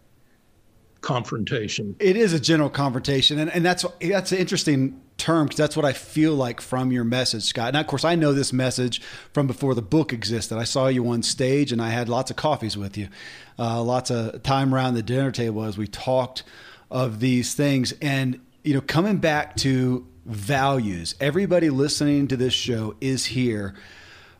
confrontation. 1.00 1.94
It 2.00 2.16
is 2.16 2.32
a 2.32 2.40
general 2.40 2.70
confrontation 2.70 3.38
and, 3.40 3.50
and 3.50 3.64
that's 3.64 3.84
that's 4.00 4.32
interesting 4.32 5.00
term 5.18 5.46
because 5.46 5.58
that's 5.58 5.76
what 5.76 5.84
I 5.84 5.92
feel 5.92 6.34
like 6.34 6.60
from 6.60 6.90
your 6.90 7.04
message, 7.04 7.44
Scott. 7.44 7.68
And 7.68 7.76
of 7.76 7.86
course, 7.86 8.04
I 8.04 8.14
know 8.14 8.32
this 8.32 8.52
message 8.52 9.02
from 9.32 9.46
before 9.46 9.74
the 9.74 9.82
book 9.82 10.12
existed. 10.12 10.56
I 10.56 10.64
saw 10.64 10.86
you 10.86 11.06
on 11.08 11.22
stage 11.22 11.72
and 11.72 11.82
I 11.82 11.90
had 11.90 12.08
lots 12.08 12.30
of 12.30 12.36
coffees 12.36 12.76
with 12.76 12.96
you, 12.96 13.08
uh, 13.58 13.82
lots 13.82 14.10
of 14.10 14.42
time 14.42 14.74
around 14.74 14.94
the 14.94 15.02
dinner 15.02 15.30
table 15.30 15.64
as 15.64 15.76
we 15.76 15.86
talked 15.86 16.44
of 16.90 17.20
these 17.20 17.54
things. 17.54 17.92
And, 18.00 18.40
you 18.62 18.74
know, 18.74 18.80
coming 18.80 19.18
back 19.18 19.56
to 19.56 20.06
values, 20.24 21.14
everybody 21.20 21.68
listening 21.68 22.28
to 22.28 22.36
this 22.36 22.54
show 22.54 22.94
is 23.00 23.26
here 23.26 23.74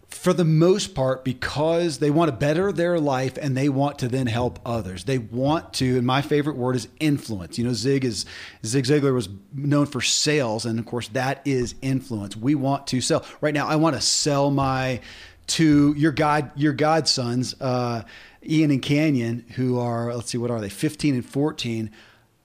for 0.08 0.32
the 0.32 0.44
most 0.44 0.94
part 0.94 1.22
because 1.22 1.98
they 1.98 2.10
want 2.10 2.30
to 2.30 2.36
better 2.36 2.72
their 2.72 2.98
life 2.98 3.36
and 3.36 3.54
they 3.54 3.68
want 3.68 3.98
to 3.98 4.08
then 4.08 4.26
help 4.26 4.58
others. 4.64 5.04
They 5.04 5.18
want 5.18 5.74
to, 5.74 5.98
and 5.98 6.06
my 6.06 6.22
favorite 6.22 6.56
word 6.56 6.76
is 6.76 6.88
influence. 6.98 7.58
You 7.58 7.64
know, 7.64 7.74
Zig 7.74 8.04
is 8.04 8.24
Zig 8.64 8.84
Ziglar 8.84 9.12
was 9.12 9.28
known 9.52 9.86
for 9.86 10.00
sales, 10.00 10.64
and 10.64 10.78
of 10.78 10.86
course 10.86 11.08
that 11.08 11.42
is 11.44 11.74
influence. 11.82 12.36
We 12.36 12.54
want 12.54 12.86
to 12.88 13.02
sell. 13.02 13.24
Right 13.42 13.52
now, 13.52 13.68
I 13.68 13.76
want 13.76 13.96
to 13.96 14.02
sell 14.02 14.50
my 14.50 15.00
to 15.48 15.94
your 15.94 16.12
god 16.12 16.52
your 16.56 16.72
godsons, 16.72 17.54
uh, 17.60 18.02
Ian 18.42 18.70
and 18.70 18.82
Canyon, 18.82 19.44
who 19.56 19.78
are 19.78 20.14
let's 20.14 20.30
see, 20.30 20.38
what 20.38 20.50
are 20.50 20.60
they, 20.60 20.70
15 20.70 21.16
and 21.16 21.24
14. 21.24 21.90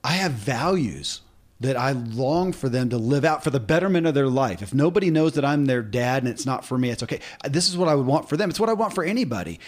I 0.02 0.12
have 0.12 0.32
values 0.32 1.22
that 1.64 1.76
I 1.76 1.92
long 1.92 2.52
for 2.52 2.68
them 2.68 2.90
to 2.90 2.98
live 2.98 3.24
out 3.24 3.42
for 3.42 3.50
the 3.50 3.60
betterment 3.60 4.06
of 4.06 4.14
their 4.14 4.28
life. 4.28 4.62
If 4.62 4.74
nobody 4.74 5.10
knows 5.10 5.34
that 5.34 5.44
I'm 5.44 5.64
their 5.66 5.82
dad 5.82 6.22
and 6.22 6.30
it's 6.30 6.46
not 6.46 6.64
for 6.64 6.78
me, 6.78 6.90
it's 6.90 7.02
okay. 7.02 7.20
This 7.48 7.68
is 7.68 7.76
what 7.76 7.88
I 7.88 7.94
would 7.94 8.06
want 8.06 8.28
for 8.28 8.36
them. 8.36 8.50
It's 8.50 8.60
what 8.60 8.68
I 8.68 8.74
want 8.74 8.94
for 8.94 9.02
anybody. 9.02 9.60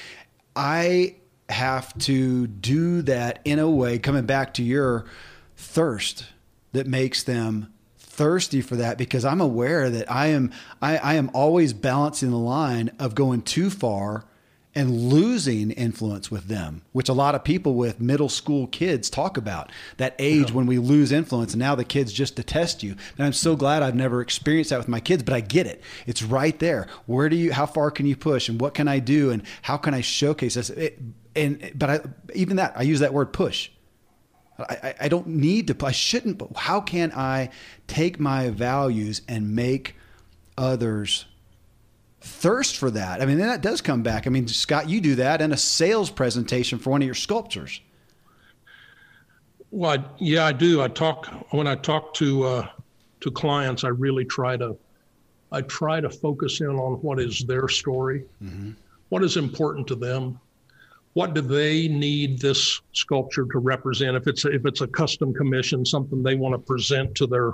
I 0.55 1.17
have 1.49 1.97
to 1.99 2.47
do 2.47 3.03
that 3.03 3.41
in 3.45 3.59
a 3.59 3.71
way, 3.71 3.99
coming 3.99 4.27
back 4.27 4.55
to 4.55 4.63
your 4.63 5.07
thirst 5.57 6.27
that 6.73 6.87
makes 6.87 7.23
them 7.23 7.73
thirsty 7.99 8.61
for 8.61 8.77
that 8.77 8.99
because 8.99 9.25
I'm 9.25 9.41
aware 9.41 9.91
that 9.91 10.11
I 10.11 10.29
am 10.29 10.53
I, 10.81 10.97
I 10.99 11.15
am 11.15 11.31
always 11.35 11.73
balancing 11.73 12.31
the 12.31 12.39
line 12.39 12.91
of 12.99 13.15
going 13.15 13.43
too 13.43 13.71
far 13.71 14.25
and 14.77 14.91
losing 14.91 15.71
influence 15.71 16.31
with 16.31 16.49
them, 16.49 16.83
which 16.93 17.09
a 17.09 17.15
lot 17.15 17.35
of 17.35 17.43
people 17.43 17.75
with 17.75 17.99
middle 17.99 18.29
school 18.29 18.67
kids 18.67 19.09
talk 19.09 19.39
about 19.39 19.73
that 19.97 20.15
age 20.19 20.51
yeah. 20.51 20.55
when 20.55 20.67
we 20.67 20.79
lose 20.79 21.13
influence. 21.13 21.55
And 21.55 21.61
now 21.61 21.75
the 21.75 21.83
kids 21.83 22.13
just 22.13 22.37
detest 22.37 22.83
you. 22.83 22.95
And 23.17 23.27
I'm 23.27 23.33
so 23.33 23.57
glad 23.57 23.83
I've 23.83 23.95
never 23.95 24.21
experienced 24.21 24.69
that 24.69 24.79
with 24.79 24.87
my 24.87 25.01
kids, 25.01 25.23
but 25.23 25.33
I 25.33 25.41
get 25.41 25.67
it. 25.67 25.83
It's 26.07 26.23
right 26.23 26.59
there. 26.59 26.89
Where 27.07 27.31
do 27.31 27.37
you, 27.37 27.55
how 27.55 27.65
far 27.65 27.91
can 27.91 28.05
you 28.05 28.17
push 28.17 28.51
and 28.51 28.61
what 28.61 28.75
can 28.75 28.87
I 28.87 28.99
do? 28.99 29.31
And 29.31 29.45
how 29.63 29.79
can 29.79 29.95
I 29.95 30.03
showcase 30.03 30.55
this? 30.55 30.69
It, 30.69 31.01
and, 31.35 31.73
but 31.75 31.91
I, 31.91 32.01
even 32.35 32.57
that, 32.57 32.75
I 32.77 32.83
use 32.83 33.01
that 33.01 33.15
word 33.15 33.33
push. 33.33 33.71
I, 34.59 34.95
I 35.01 35.09
don't 35.09 35.27
need 35.27 35.69
to, 35.69 35.87
I 35.87 35.93
shouldn't, 35.93 36.37
but 36.37 36.55
how 36.55 36.83
can 36.83 37.13
I 37.13 37.49
take 37.87 38.21
my 38.21 38.51
values 38.51 39.23
and 39.27 39.57
make 39.57 39.97
others 40.59 41.25
thirst 42.27 42.77
for 42.77 42.91
that. 42.91 43.23
I 43.23 43.27
mean, 43.27 43.39
that 43.39 43.63
does 43.63 43.81
come 43.81 44.03
back. 44.03 44.27
I 44.27 44.31
mean, 44.31 44.49
Scott, 44.49 44.89
you 44.89 45.01
do 45.01 45.15
that 45.17 45.41
in 45.41 45.53
a 45.53 45.57
sales 45.57 46.11
presentation 46.11 46.79
for 46.79 46.91
one 46.91 47.03
of 47.03 47.07
your 47.07 47.15
sculptures. 47.15 47.81
Well, 49.71 49.93
I, 49.93 50.05
yeah, 50.19 50.45
I 50.45 50.53
do. 50.53 50.83
I 50.83 50.89
talk 50.89 51.27
when 51.53 51.67
I 51.67 51.77
talk 51.77 52.15
to 52.15 52.45
uh, 52.45 52.69
to 53.21 53.31
clients. 53.31 53.85
I 53.85 53.89
really 53.89 54.25
try 54.25 54.57
to 54.57 54.77
I 55.53 55.63
try 55.63 56.01
to 56.01 56.11
focus 56.11 56.61
in 56.61 56.69
on 56.69 56.95
what 57.03 57.21
is 57.21 57.41
their 57.47 57.69
story, 57.69 58.25
mm-hmm. 58.43 58.73
what 59.09 59.23
is 59.23 59.37
important 59.37 59.87
to 59.89 59.95
them, 59.95 60.39
what 61.15 61.35
do 61.35 61.41
they 61.41 61.89
need 61.89 62.41
this 62.41 62.81
sculpture 62.93 63.47
to 63.53 63.59
represent. 63.59 64.17
If 64.17 64.27
it's 64.27 64.45
a, 64.45 64.51
if 64.51 64.67
it's 64.67 64.81
a 64.81 64.89
custom 64.89 65.33
commission, 65.33 65.85
something 65.85 66.23
they 66.23 66.35
want 66.35 66.55
to 66.55 66.59
present 66.59 67.15
to 67.17 67.27
their 67.27 67.53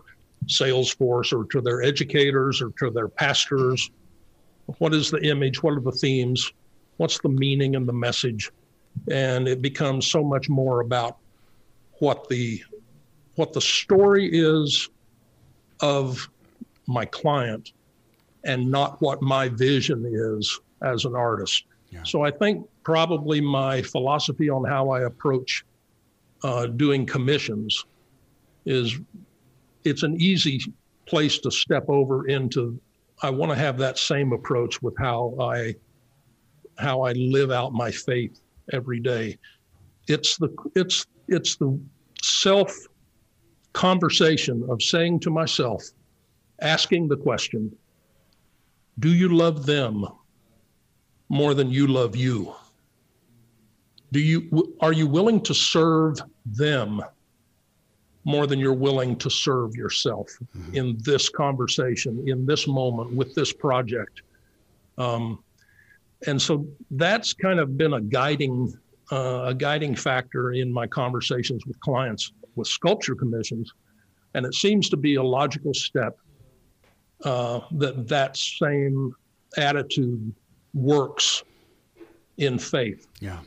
sales 0.49 0.93
force 0.93 1.33
or 1.33 1.45
to 1.47 1.61
their 1.61 1.83
educators 1.83 2.61
or 2.61 2.73
to 2.79 2.91
their 2.91 3.09
pastors 3.09 3.91
what 4.79 4.95
is 4.95 5.11
the 5.11 5.21
image? 5.27 5.63
What 5.63 5.75
are 5.75 5.81
the 5.81 5.93
themes? 5.93 6.53
What's 6.97 7.19
the 7.21 7.29
meaning 7.29 7.77
and 7.77 7.89
the 7.89 7.93
message? 7.93 8.51
And 9.11 9.49
it 9.49 9.63
becomes 9.63 10.11
so 10.11 10.23
much 10.23 10.49
more 10.49 10.81
about 10.81 11.17
what 11.99 12.29
the 12.29 12.63
what 13.37 13.53
the 13.53 13.61
story 13.61 14.29
is 14.31 14.91
of 15.81 16.29
my 16.87 17.05
client 17.07 17.73
and 18.45 18.71
not 18.71 19.01
what 19.01 19.23
my 19.23 19.49
vision 19.49 20.05
is 20.07 20.61
as 20.83 21.05
an 21.05 21.15
artist. 21.15 21.65
Yeah. 21.91 22.03
So 22.05 22.23
I 22.23 22.31
think 22.31 22.67
probably 22.83 23.41
my 23.41 23.83
philosophy 23.83 24.51
on 24.51 24.65
how 24.65 24.91
I 24.91 25.03
approach 25.03 25.65
uh, 26.43 26.67
doing 26.67 27.07
commissions 27.07 27.85
is 28.67 28.99
it's 29.85 30.03
an 30.03 30.21
easy 30.21 30.61
place 31.07 31.39
to 31.39 31.51
step 31.51 31.85
over 31.89 32.27
into. 32.29 32.81
I 33.23 33.31
want 33.31 33.53
to 33.53 33.57
have 33.57 33.79
that 33.79 33.99
same 33.99 34.33
approach 34.33 34.83
with 34.83 34.95
how 34.99 35.35
I 35.41 35.75
how 36.79 37.03
I 37.03 37.13
live 37.13 37.51
out 37.51 37.73
my 37.73 37.91
faith 37.91 38.41
every 38.73 38.99
day. 38.99 39.39
It's 40.09 40.37
the 40.37 40.49
it's 40.75 41.07
it's 41.29 41.57
the 41.57 41.79
self 42.23 42.77
conversation 43.73 44.67
of 44.69 44.83
saying 44.83 45.21
to 45.21 45.31
myself, 45.31 45.85
asking 46.61 47.09
the 47.09 47.17
question, 47.17 47.75
do 48.99 49.13
you 49.13 49.29
love 49.29 49.67
them 49.67 50.07
more 51.29 51.55
than 51.55 51.71
you 51.71 51.87
love 51.87 52.17
you? 52.17 52.55
Do 54.11 54.21
you 54.21 54.75
are 54.81 54.93
you 54.93 55.07
willing 55.07 55.41
to 55.43 55.55
serve 55.55 56.19
them 56.45 57.01
more 58.25 58.47
than 58.47 58.59
you're 58.59 58.73
willing 58.73 59.17
to 59.17 59.31
serve 59.31 59.75
yourself 59.75 60.29
mm-hmm. 60.57 60.75
in 60.75 60.97
this 61.01 61.29
conversation, 61.29 62.23
in 62.27 62.47
this 62.47 62.67
moment, 62.69 63.13
with 63.13 63.35
this 63.35 63.53
project? 63.53 64.23
Um, 64.99 65.43
and 66.27 66.41
so 66.41 66.67
that's 66.93 67.33
kind 67.33 67.59
of 67.59 67.77
been 67.77 67.95
a 67.95 68.01
guiding 68.01 68.73
uh, 69.11 69.45
a 69.47 69.55
guiding 69.55 69.95
factor 69.95 70.53
in 70.53 70.73
my 70.73 70.87
conversations 70.87 71.67
with 71.67 71.79
clients 71.81 72.33
with 72.55 72.67
sculpture 72.67 73.15
commissions, 73.15 73.73
and 74.35 74.47
it 74.47 74.55
seems 74.55 74.89
to 74.89 74.97
be 74.97 75.17
a 75.17 75.23
logical 75.23 75.75
step 75.75 76.17
uh, 77.25 77.61
that 77.73 78.09
that 78.09 78.37
same 78.37 79.15
attitude 79.57 80.33
works 80.75 81.43
in 82.39 82.59
faith. 82.59 83.07
Yeah. 83.21 83.39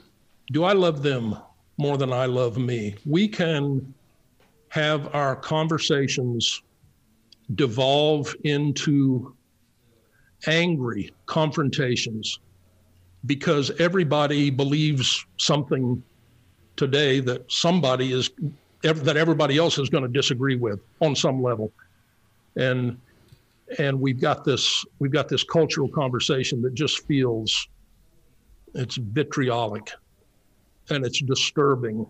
Do 0.51 0.63
I 0.63 0.73
love 0.73 1.01
them 1.01 1.37
more 1.77 1.97
than 1.97 2.13
I 2.13 2.25
love 2.25 2.57
me? 2.57 2.95
We 3.05 3.27
can 3.27 3.93
have 4.75 5.15
our 5.15 5.37
conversations 5.37 6.61
devolve 7.53 8.35
into 8.43 9.33
angry 10.47 11.09
confrontations 11.27 12.39
because 13.25 13.71
everybody 13.79 14.49
believes 14.49 15.25
something 15.37 16.03
today 16.75 17.21
that 17.21 17.49
somebody 17.49 18.11
is 18.11 18.31
that 18.81 19.15
everybody 19.15 19.57
else 19.57 19.77
is 19.77 19.89
going 19.89 20.03
to 20.03 20.09
disagree 20.09 20.57
with 20.57 20.81
on 20.99 21.15
some 21.15 21.41
level. 21.41 21.71
And 22.57 22.99
and 23.79 23.97
we've 24.01 24.19
got 24.19 24.43
this 24.43 24.83
we've 24.99 25.13
got 25.13 25.29
this 25.29 25.45
cultural 25.45 25.87
conversation 25.87 26.61
that 26.63 26.73
just 26.73 27.07
feels 27.07 27.69
it's 28.73 28.97
vitriolic 28.97 29.89
and 30.89 31.05
it's 31.05 31.21
disturbing 31.21 32.05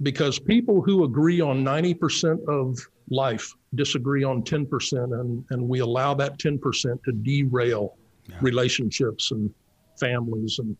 because 0.00 0.38
people 0.38 0.80
who 0.80 1.04
agree 1.04 1.40
on 1.40 1.62
90% 1.62 2.42
of 2.48 2.78
life 3.10 3.52
disagree 3.74 4.24
on 4.24 4.42
10% 4.42 5.20
and, 5.20 5.44
and 5.50 5.68
we 5.68 5.80
allow 5.80 6.14
that 6.14 6.38
10% 6.38 7.02
to 7.04 7.12
derail 7.12 7.96
yeah. 8.26 8.36
relationships 8.40 9.30
and 9.32 9.52
families 9.98 10.58
and 10.58 10.76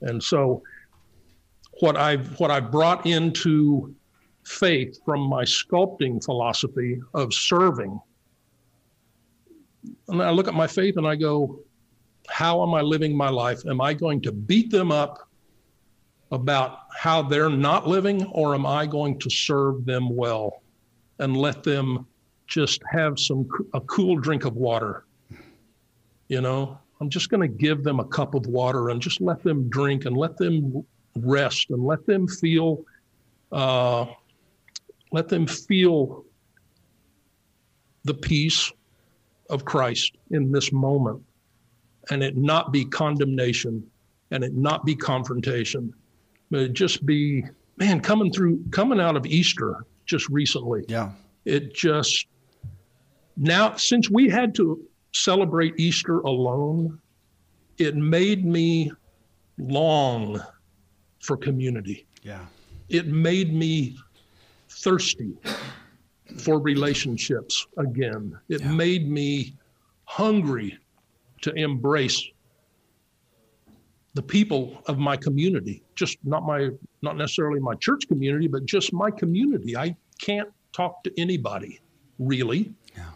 and 0.00 0.20
so 0.20 0.60
what 1.80 1.96
I've 1.96 2.38
what 2.40 2.50
I've 2.50 2.72
brought 2.72 3.06
into 3.06 3.94
faith 4.44 4.98
from 5.04 5.20
my 5.20 5.44
sculpting 5.44 6.22
philosophy 6.24 7.00
of 7.14 7.32
serving 7.32 8.00
and 10.08 10.22
I 10.22 10.30
look 10.30 10.48
at 10.48 10.54
my 10.54 10.66
faith 10.66 10.96
and 10.96 11.06
I 11.06 11.16
go, 11.16 11.60
how 12.28 12.62
am 12.62 12.74
I 12.74 12.80
living 12.80 13.16
my 13.16 13.28
life? 13.28 13.66
Am 13.66 13.80
I 13.80 13.94
going 13.94 14.20
to 14.22 14.32
beat 14.32 14.70
them 14.70 14.92
up 14.92 15.28
about 16.32 16.78
how 16.96 17.22
they're 17.22 17.50
not 17.50 17.86
living, 17.86 18.24
or 18.32 18.54
am 18.54 18.66
I 18.66 18.86
going 18.86 19.18
to 19.20 19.30
serve 19.30 19.84
them 19.84 20.08
well 20.08 20.62
and 21.18 21.36
let 21.36 21.62
them 21.62 22.06
just 22.46 22.82
have 22.90 23.18
some 23.18 23.48
a 23.74 23.80
cool 23.82 24.16
drink 24.16 24.46
of 24.46 24.56
water? 24.56 25.04
You 26.28 26.40
know, 26.40 26.78
I'm 27.00 27.10
just 27.10 27.28
going 27.28 27.42
to 27.42 27.48
give 27.48 27.84
them 27.84 28.00
a 28.00 28.04
cup 28.04 28.34
of 28.34 28.46
water 28.46 28.88
and 28.88 29.00
just 29.00 29.20
let 29.20 29.42
them 29.42 29.68
drink 29.68 30.06
and 30.06 30.16
let 30.16 30.38
them 30.38 30.84
rest 31.16 31.66
and 31.68 31.84
let 31.84 32.06
them 32.06 32.26
feel, 32.26 32.84
uh, 33.52 34.06
let 35.12 35.28
them 35.28 35.46
feel 35.46 36.24
the 38.04 38.14
peace 38.14 38.72
of 39.50 39.66
Christ 39.66 40.16
in 40.30 40.50
this 40.50 40.72
moment 40.72 41.22
and 42.10 42.22
it 42.22 42.38
not 42.38 42.72
be 42.72 42.86
condemnation 42.86 43.86
and 44.30 44.42
it 44.42 44.54
not 44.54 44.86
be 44.86 44.96
confrontation, 44.96 45.92
Uh, 46.52 46.66
just 46.66 47.06
be, 47.06 47.44
man, 47.76 48.00
coming 48.00 48.32
through, 48.32 48.62
coming 48.70 49.00
out 49.00 49.16
of 49.16 49.24
Easter 49.26 49.86
just 50.04 50.28
recently. 50.28 50.84
Yeah. 50.88 51.12
It 51.44 51.74
just, 51.74 52.26
now, 53.36 53.76
since 53.76 54.10
we 54.10 54.28
had 54.28 54.54
to 54.56 54.80
celebrate 55.12 55.74
Easter 55.78 56.20
alone, 56.20 57.00
it 57.78 57.96
made 57.96 58.44
me 58.44 58.92
long 59.58 60.40
for 61.20 61.36
community. 61.36 62.06
Yeah. 62.22 62.44
It 62.88 63.06
made 63.06 63.54
me 63.54 63.96
thirsty 64.68 65.32
for 66.38 66.60
relationships 66.60 67.66
again. 67.78 68.38
It 68.48 68.60
yeah. 68.60 68.72
made 68.72 69.08
me 69.08 69.54
hungry 70.04 70.78
to 71.40 71.52
embrace 71.54 72.22
the 74.14 74.22
people 74.22 74.82
of 74.86 74.98
my 74.98 75.16
community, 75.16 75.82
just 75.94 76.18
not 76.24 76.44
my 76.44 76.70
not 77.00 77.16
necessarily 77.16 77.60
my 77.60 77.74
church 77.76 78.06
community, 78.08 78.46
but 78.46 78.66
just 78.66 78.92
my 78.92 79.10
community. 79.10 79.76
I 79.76 79.96
can't 80.18 80.48
talk 80.72 81.02
to 81.04 81.20
anybody 81.20 81.80
really. 82.18 82.72
Yeah. 82.96 83.10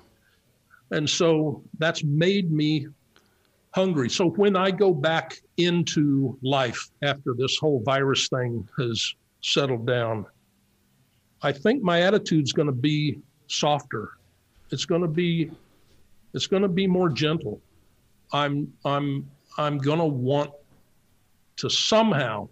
And 0.91 1.09
so 1.09 1.63
that's 1.79 2.03
made 2.05 2.51
me 2.51 2.87
hungry. 3.75 4.09
So 4.09 4.31
when 4.31 4.57
I 4.57 4.71
go 4.71 4.93
back 4.93 5.37
into 5.59 6.39
life 6.43 6.91
after 7.03 7.35
this 7.35 7.59
whole 7.59 7.83
virus 7.85 8.29
thing 8.29 8.67
has 8.79 9.15
settled 9.43 9.87
down, 9.87 10.25
I 11.43 11.53
think 11.53 11.83
my 11.83 12.03
attitude's 12.03 12.53
going 12.53 12.67
to 12.67 12.73
be 12.73 13.19
softer. 13.49 14.13
It's 14.71 14.87
going 14.87 15.03
to 15.03 15.09
be 15.09 15.51
it's 16.33 16.47
going 16.47 16.63
to 16.63 16.69
be 16.69 16.87
more 16.87 17.09
gentle. 17.09 17.61
I'm 18.33 18.73
I'm 18.85 19.29
I'm 19.59 19.79
going 19.79 19.99
to 19.99 20.07
want 20.07 20.51
to 21.57 21.71
somehow 21.71 22.49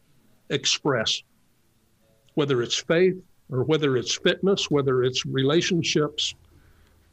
express 0.50 1.22
whether 2.34 2.62
it's 2.62 2.76
faith 2.76 3.16
or 3.50 3.64
whether 3.64 3.96
it's 3.96 4.16
fitness, 4.16 4.70
whether 4.70 5.04
it's 5.04 5.24
relationships. 5.24 6.34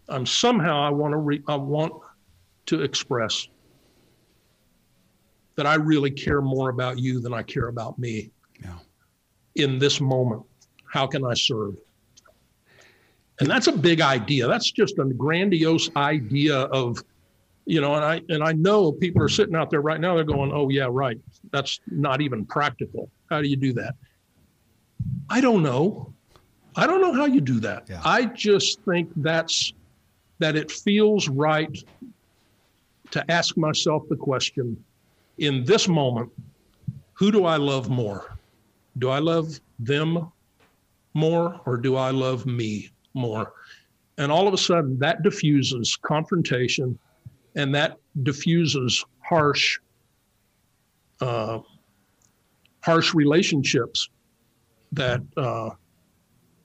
I'm 0.09 0.25
somehow 0.25 0.81
I 0.81 0.89
want 0.89 1.11
to 1.13 1.17
re, 1.17 1.41
I 1.47 1.55
want 1.55 1.93
to 2.67 2.81
express 2.81 3.47
that 5.55 5.65
I 5.67 5.75
really 5.75 6.11
care 6.11 6.41
more 6.41 6.69
about 6.69 6.97
you 6.97 7.19
than 7.19 7.33
I 7.33 7.43
care 7.43 7.67
about 7.67 7.99
me. 7.99 8.31
Yeah. 8.61 8.77
In 9.55 9.77
this 9.77 10.01
moment 10.01 10.43
how 10.91 11.07
can 11.07 11.25
I 11.25 11.33
serve? 11.33 11.77
And 13.39 13.49
that's 13.49 13.67
a 13.67 13.71
big 13.71 14.01
idea. 14.01 14.47
That's 14.47 14.69
just 14.69 14.99
a 14.99 15.05
grandiose 15.05 15.89
idea 15.95 16.57
of, 16.57 17.01
you 17.65 17.81
know, 17.81 17.95
and 17.95 18.03
I 18.03 18.21
and 18.29 18.43
I 18.43 18.53
know 18.53 18.91
people 18.91 19.21
are 19.21 19.29
sitting 19.29 19.55
out 19.55 19.69
there 19.69 19.81
right 19.81 19.99
now, 19.99 20.15
they're 20.15 20.23
going, 20.23 20.51
Oh 20.53 20.69
yeah, 20.69 20.87
right. 20.89 21.19
That's 21.51 21.79
not 21.87 22.21
even 22.21 22.45
practical. 22.45 23.09
How 23.29 23.41
do 23.41 23.47
you 23.47 23.55
do 23.55 23.73
that? 23.73 23.95
I 25.29 25.41
don't 25.41 25.63
know. 25.63 26.13
I 26.75 26.87
don't 26.87 27.01
know 27.01 27.13
how 27.13 27.25
you 27.25 27.41
do 27.41 27.59
that. 27.61 27.87
Yeah. 27.89 28.01
I 28.03 28.25
just 28.25 28.81
think 28.83 29.09
that's 29.17 29.73
that 30.39 30.55
it 30.55 30.71
feels 30.71 31.27
right 31.27 31.77
to 33.11 33.31
ask 33.31 33.57
myself 33.57 34.03
the 34.09 34.15
question 34.15 34.81
in 35.37 35.63
this 35.63 35.87
moment, 35.87 36.31
who 37.13 37.31
do 37.31 37.45
I 37.45 37.57
love 37.57 37.89
more? 37.89 38.37
Do 38.97 39.09
I 39.09 39.19
love 39.19 39.59
them 39.79 40.31
more 41.13 41.59
or 41.65 41.77
do 41.77 41.95
I 41.95 42.11
love 42.11 42.45
me 42.45 42.89
more? 43.13 43.53
And 44.17 44.31
all 44.31 44.47
of 44.47 44.53
a 44.53 44.57
sudden, 44.57 44.97
that 44.99 45.23
diffuses 45.23 45.97
confrontation 45.97 46.97
and 47.55 47.73
that 47.75 47.97
diffuses 48.23 49.03
harsh, 49.19 49.79
uh, 51.21 51.59
harsh 52.81 53.13
relationships 53.13 54.09
that 54.91 55.21
uh, 55.37 55.69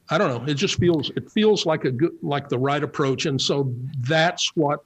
I 0.08 0.18
don't 0.18 0.28
know. 0.28 0.50
It 0.50 0.54
just 0.54 0.78
feels 0.78 1.10
it 1.10 1.30
feels 1.30 1.66
like 1.66 1.84
a 1.84 1.90
good 1.90 2.12
like 2.22 2.48
the 2.48 2.58
right 2.58 2.82
approach, 2.82 3.26
and 3.26 3.40
so 3.40 3.72
that's 4.00 4.50
what 4.54 4.80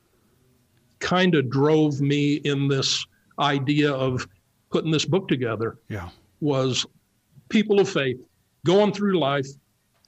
kind 0.98 1.34
of 1.34 1.48
drove 1.50 2.00
me 2.00 2.34
in 2.44 2.68
this 2.68 3.04
idea 3.38 3.92
of 3.92 4.26
putting 4.70 4.90
this 4.90 5.04
book 5.04 5.28
together. 5.28 5.78
Yeah, 5.88 6.10
was 6.40 6.86
people 7.48 7.80
of 7.80 7.88
faith 7.88 8.18
going 8.64 8.92
through 8.92 9.18
life 9.18 9.46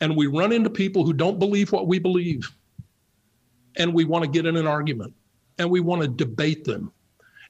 and 0.01 0.17
we 0.17 0.27
run 0.27 0.53
into 0.53 0.69
people 0.69 1.05
who 1.05 1.13
don't 1.13 1.39
believe 1.39 1.71
what 1.73 1.87
we 1.87 1.99
believe 1.99 2.51
and 3.77 3.93
we 3.95 4.05
want 4.05 4.25
to 4.25 4.31
get 4.31 4.47
in 4.47 4.57
an 4.57 4.67
argument 4.67 5.15
and 5.59 5.71
we 5.71 5.81
want 5.81 6.03
to 6.03 6.09
debate 6.09 6.65
them 6.65 6.93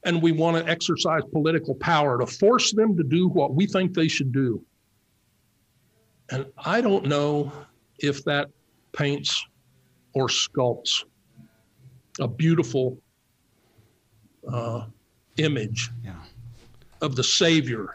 and 0.04 0.20
we 0.22 0.32
want 0.32 0.56
to 0.56 0.70
exercise 0.70 1.22
political 1.32 1.74
power 1.76 2.18
to 2.18 2.26
force 2.26 2.72
them 2.72 2.96
to 2.96 3.04
do 3.04 3.28
what 3.28 3.54
we 3.54 3.66
think 3.66 3.94
they 3.94 4.08
should 4.08 4.32
do. 4.32 4.62
And 6.30 6.46
I 6.58 6.80
don't 6.80 7.06
know 7.06 7.52
if 7.98 8.24
that 8.24 8.48
paints 8.92 9.44
or 10.14 10.26
sculpts 10.28 11.04
a 12.20 12.28
beautiful 12.28 12.98
uh, 14.50 14.86
image 15.36 15.90
Yeah. 16.04 16.14
of 17.00 17.16
the 17.16 17.24
Savior 17.24 17.88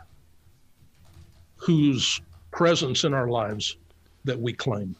whose 1.58 2.22
presence 2.52 3.04
in 3.04 3.14
our 3.14 3.28
lives 3.30 3.78
that 4.24 4.40
we 4.40 4.54
claim. 4.54 4.96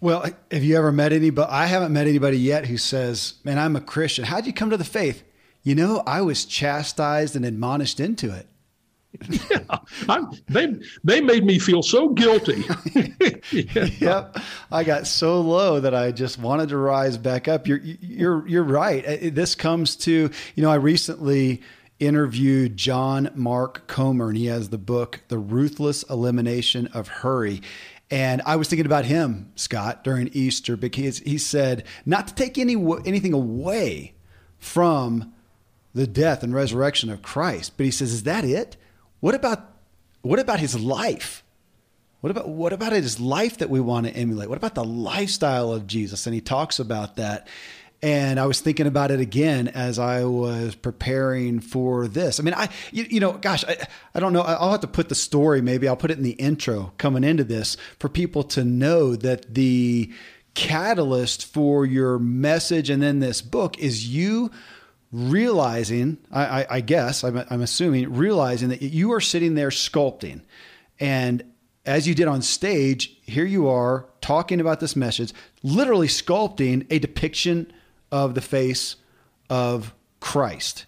Well, 0.00 0.24
have 0.50 0.64
you 0.64 0.76
ever 0.76 0.92
met 0.92 1.12
anybody? 1.12 1.50
I 1.50 1.66
haven't 1.66 1.92
met 1.92 2.06
anybody 2.06 2.38
yet 2.38 2.66
who 2.66 2.78
says, 2.78 3.34
"Man, 3.44 3.58
I'm 3.58 3.76
a 3.76 3.80
Christian. 3.80 4.24
How'd 4.24 4.46
you 4.46 4.52
come 4.52 4.70
to 4.70 4.76
the 4.76 4.84
faith?" 4.84 5.22
You 5.62 5.74
know, 5.74 6.02
I 6.06 6.22
was 6.22 6.46
chastised 6.46 7.36
and 7.36 7.44
admonished 7.44 8.00
into 8.00 8.34
it. 8.34 8.46
I'm, 10.08 10.30
they 10.48 10.74
they 11.04 11.20
made 11.20 11.44
me 11.44 11.58
feel 11.58 11.82
so 11.82 12.10
guilty. 12.10 12.64
Yeah. 12.94 13.06
Yep, 14.00 14.38
I 14.70 14.84
got 14.84 15.06
so 15.06 15.40
low 15.40 15.80
that 15.80 15.94
I 15.94 16.12
just 16.12 16.38
wanted 16.38 16.68
to 16.70 16.76
rise 16.76 17.16
back 17.18 17.48
up. 17.48 17.66
You're 17.66 17.80
you're 17.82 18.46
you're 18.46 18.62
right. 18.62 19.34
This 19.34 19.54
comes 19.54 19.96
to 19.96 20.30
you 20.54 20.62
know 20.62 20.70
I 20.70 20.76
recently 20.76 21.60
interviewed 21.98 22.76
John 22.76 23.30
Mark 23.34 23.86
Comer, 23.86 24.28
and 24.28 24.38
he 24.38 24.46
has 24.46 24.68
the 24.70 24.78
book 24.78 25.20
"The 25.28 25.38
Ruthless 25.38 26.04
Elimination 26.04 26.86
of 26.88 27.08
Hurry." 27.08 27.60
And 28.10 28.42
I 28.44 28.56
was 28.56 28.68
thinking 28.68 28.86
about 28.86 29.04
him, 29.04 29.52
Scott, 29.54 30.02
during 30.02 30.30
Easter 30.32 30.76
because 30.76 31.18
he 31.20 31.38
said 31.38 31.84
not 32.04 32.26
to 32.28 32.34
take 32.34 32.58
any 32.58 32.74
anything 33.04 33.32
away 33.32 34.14
from 34.58 35.32
the 35.94 36.06
death 36.06 36.42
and 36.42 36.52
resurrection 36.54 37.10
of 37.10 37.22
Christ, 37.22 37.74
but 37.76 37.86
he 37.86 37.92
says, 37.92 38.12
"Is 38.12 38.24
that 38.24 38.44
it? 38.44 38.76
What 39.20 39.34
about 39.34 39.76
what 40.22 40.38
about 40.38 40.60
his 40.60 40.78
life?" 40.78 41.44
What 42.20 42.30
about 42.30 42.50
what 42.50 42.74
about 42.74 42.92
his 42.92 43.18
life 43.18 43.58
that 43.58 43.70
we 43.70 43.80
want 43.80 44.06
to 44.06 44.14
emulate? 44.14 44.50
What 44.50 44.58
about 44.58 44.74
the 44.74 44.84
lifestyle 44.84 45.72
of 45.72 45.86
Jesus? 45.86 46.26
And 46.26 46.34
he 46.34 46.42
talks 46.42 46.78
about 46.78 47.16
that. 47.16 47.48
And 48.02 48.40
I 48.40 48.46
was 48.46 48.60
thinking 48.60 48.86
about 48.86 49.10
it 49.10 49.20
again 49.20 49.68
as 49.68 49.98
I 49.98 50.24
was 50.24 50.74
preparing 50.74 51.60
for 51.60 52.08
this. 52.08 52.40
I 52.40 52.42
mean, 52.42 52.54
I 52.54 52.70
you, 52.92 53.04
you 53.10 53.20
know, 53.20 53.32
gosh, 53.32 53.62
I, 53.66 53.76
I 54.14 54.20
don't 54.20 54.32
know. 54.32 54.40
I'll 54.40 54.70
have 54.70 54.80
to 54.80 54.86
put 54.86 55.10
the 55.10 55.14
story. 55.14 55.60
Maybe 55.60 55.86
I'll 55.86 55.96
put 55.96 56.10
it 56.10 56.16
in 56.16 56.24
the 56.24 56.30
intro 56.32 56.92
coming 56.96 57.24
into 57.24 57.44
this 57.44 57.76
for 57.98 58.08
people 58.08 58.42
to 58.44 58.64
know 58.64 59.16
that 59.16 59.54
the 59.54 60.10
catalyst 60.54 61.46
for 61.46 61.84
your 61.84 62.18
message 62.18 62.88
and 62.90 63.02
then 63.02 63.20
this 63.20 63.42
book 63.42 63.78
is 63.78 64.08
you 64.08 64.50
realizing. 65.12 66.18
I, 66.32 66.62
I, 66.62 66.66
I 66.70 66.80
guess 66.80 67.22
I'm, 67.22 67.44
I'm 67.50 67.60
assuming 67.60 68.14
realizing 68.14 68.70
that 68.70 68.80
you 68.80 69.12
are 69.12 69.20
sitting 69.20 69.56
there 69.56 69.68
sculpting, 69.68 70.40
and 70.98 71.44
as 71.84 72.08
you 72.08 72.14
did 72.14 72.28
on 72.28 72.40
stage, 72.42 73.18
here 73.22 73.44
you 73.44 73.68
are 73.68 74.06
talking 74.20 74.60
about 74.60 74.80
this 74.80 74.96
message, 74.96 75.32
literally 75.62 76.08
sculpting 76.08 76.86
a 76.90 76.98
depiction 76.98 77.72
of 78.12 78.34
the 78.34 78.40
face 78.40 78.96
of 79.48 79.94
Christ 80.20 80.86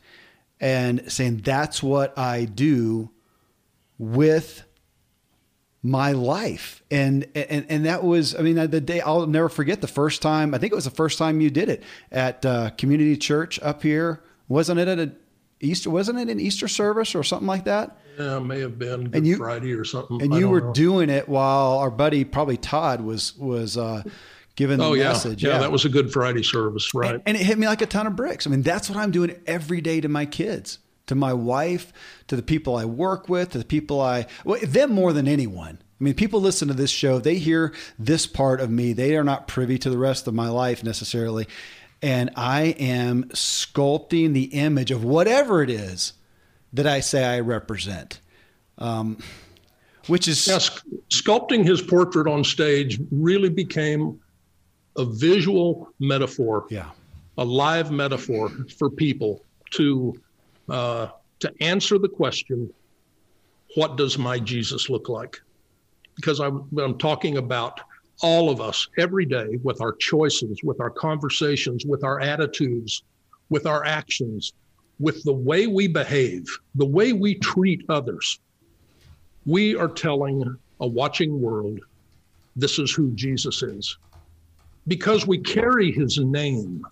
and 0.61 1.11
saying, 1.11 1.39
That's 1.39 1.83
what 1.83 2.16
I 2.18 2.45
do 2.45 3.11
with 3.99 4.64
my 5.83 6.12
life. 6.12 6.83
And, 6.91 7.27
and, 7.35 7.66
and 7.68 7.87
that 7.87 8.05
was, 8.05 8.35
I 8.37 8.43
mean, 8.43 8.55
the 8.70 8.81
day 8.81 9.01
I'll 9.01 9.27
never 9.27 9.49
forget 9.49 9.81
the 9.81 9.89
first 9.89 10.23
time, 10.23 10.55
I 10.55 10.59
think 10.59 10.73
it 10.73 10.77
was 10.77 10.85
the 10.85 10.91
first 10.91 11.18
time 11.18 11.41
you 11.41 11.51
did 11.51 11.68
it 11.68 11.83
at 12.11 12.45
uh, 12.47 12.70
community 12.70 13.16
church 13.16 13.59
up 13.62 13.83
here. 13.83 14.23
Wasn't 14.49 14.79
it 14.79 14.89
at 14.89 14.99
a 14.99 15.12
Easter, 15.61 15.91
wasn't 15.91 16.18
it 16.18 16.29
an 16.29 16.41
Easter 16.41 16.66
service 16.66 17.14
or 17.14 17.23
something 17.23 17.47
like 17.47 17.64
that? 17.64 17.97
Yeah, 18.18 18.41
may 18.41 18.61
have 18.61 18.79
been 18.79 19.11
Good 19.11 19.25
you- 19.27 19.37
Friday 19.37 19.73
or 19.73 19.85
something. 19.85 20.20
and 20.20 20.35
I 20.35 20.39
you 20.39 20.49
were 20.49 20.61
know. 20.61 20.73
doing 20.73 21.09
it 21.09 21.29
while 21.29 21.79
our 21.79 21.91
buddy 21.91 22.25
probably 22.25 22.57
Todd 22.57 23.01
was 23.01 23.37
was 23.39 23.77
uh, 23.79 24.03
giving 24.57 24.79
the 24.79 24.85
Oh 24.85 24.93
yeah. 24.95 25.09
message. 25.09 25.43
yeah, 25.43 25.59
that 25.59 25.73
was 25.73 25.85
a 25.85 25.89
Good 25.89 26.13
Friday 26.13 26.43
service, 26.43 26.93
right? 26.95 27.15
and, 27.15 27.23
and 27.27 27.37
it 27.37 27.43
hit 27.43 27.59
me 27.59 27.67
like 27.67 27.83
a 27.83 27.87
ton 27.87 28.07
of 28.07 28.17
bricks. 28.17 28.47
I 28.47 28.51
mean, 28.51 28.63
that's 28.63 28.89
what 28.91 28.99
I'm 28.99 29.11
doing 29.11 29.35
every 29.47 29.81
day 29.81 30.01
to 30.01 30.09
my 30.09 30.27
kids, 30.27 30.79
to 31.07 31.15
my 31.15 31.33
wife, 31.33 31.93
to 32.29 32.37
the 32.37 32.43
people 32.43 32.77
I 32.77 32.85
work 32.85 33.29
with, 33.29 33.51
to 33.51 33.59
the 33.59 33.65
people 33.65 34.01
I 34.01 34.27
well, 34.45 34.61
them 34.63 34.93
more 34.93 35.13
than 35.13 35.27
anyone. 35.29 35.79
I 36.01 36.05
mean, 36.05 36.15
people 36.15 36.41
listen 36.41 36.67
to 36.69 36.75
this 36.75 36.91
show, 36.91 37.19
they 37.21 37.37
hear 37.37 37.73
this 37.99 38.27
part 38.27 38.61
of 38.61 38.71
me. 38.71 38.93
They 38.93 39.17
are 39.17 39.23
not 39.25 39.47
privy 39.47 39.79
to 39.79 39.89
the 39.91 39.99
rest 39.99 40.27
of 40.27 40.35
my 40.35 40.49
life 40.49 40.83
necessarily. 40.83 41.47
And 42.03 42.31
I 42.35 42.75
am 42.81 43.25
sculpting 43.33 44.33
the 44.33 44.47
image 44.47 44.91
of 44.91 45.05
whatever 45.05 45.63
it 45.63 45.71
is 45.71 46.15
that 46.73 46.89
I 46.89 46.99
say 46.99 47.25
I 47.25 47.39
represent. 47.41 48.19
Um, 48.79 49.19
which 50.09 50.27
is 50.27 50.45
Yeah, 50.49 50.59
sculpting 51.11 51.65
his 51.65 51.81
portrait 51.81 52.27
on 52.27 52.43
stage 52.43 52.99
really 53.13 53.49
became 53.51 54.19
a 54.97 55.05
visual 55.05 55.88
metaphor, 55.99 56.66
yeah. 56.70 56.90
a 57.38 57.45
live 57.45 57.90
metaphor 57.90 58.51
for 58.78 58.90
people 58.90 59.45
to 59.72 60.20
uh, 60.68 61.09
to 61.40 61.53
answer 61.61 61.99
the 61.99 62.09
question, 62.09 62.72
"What 63.74 63.97
does 63.97 64.18
my 64.18 64.38
Jesus 64.38 64.88
look 64.88 65.09
like?" 65.09 65.40
Because 66.16 66.40
I'm, 66.40 66.68
I'm 66.78 66.99
talking 66.99 67.38
about 67.38 67.80
all 68.22 68.51
of 68.51 68.61
us 68.61 68.86
every 68.99 69.24
day 69.24 69.59
with 69.62 69.80
our 69.80 69.93
choices, 69.93 70.61
with 70.62 70.80
our 70.80 70.90
conversations, 70.90 71.84
with 71.86 72.05
our 72.05 72.20
attitudes, 72.20 73.03
with 73.49 73.66
our 73.66 73.84
actions, 73.84 74.53
with 75.01 75.24
the 75.24 75.32
way 75.32 75.66
we 75.66 75.88
behave, 75.88 76.47
the 76.74 76.86
way 76.86 77.12
we 77.12 77.34
treat 77.36 77.82
others 77.88 78.38
we 79.47 79.74
are 79.74 79.88
telling 79.88 80.57
a 80.80 80.86
watching 80.86 81.40
world 81.40 81.80
this 82.55 82.78
is 82.78 82.93
who 82.93 83.11
Jesus 83.12 83.62
is 83.62 83.97
because 84.87 85.26
we 85.26 85.39
carry 85.39 85.93
his 85.93 86.18
name. 86.18 86.85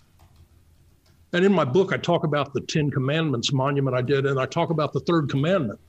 And 1.33 1.45
in 1.45 1.53
my 1.53 1.65
book, 1.65 1.93
I 1.93 1.97
talk 1.97 2.23
about 2.23 2.53
the 2.53 2.61
Ten 2.61 2.91
Commandments 2.91 3.53
monument 3.53 3.95
I 3.95 4.01
did, 4.01 4.25
and 4.25 4.39
I 4.39 4.45
talk 4.45 4.69
about 4.69 4.93
the 4.93 4.99
third 5.01 5.29
commandment 5.29 5.79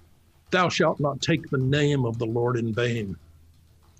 Thou 0.52 0.68
shalt 0.68 1.00
not 1.00 1.20
take 1.22 1.48
the 1.48 1.56
name 1.58 2.04
of 2.04 2.18
the 2.18 2.26
Lord 2.26 2.58
in 2.58 2.74
vain. 2.74 3.16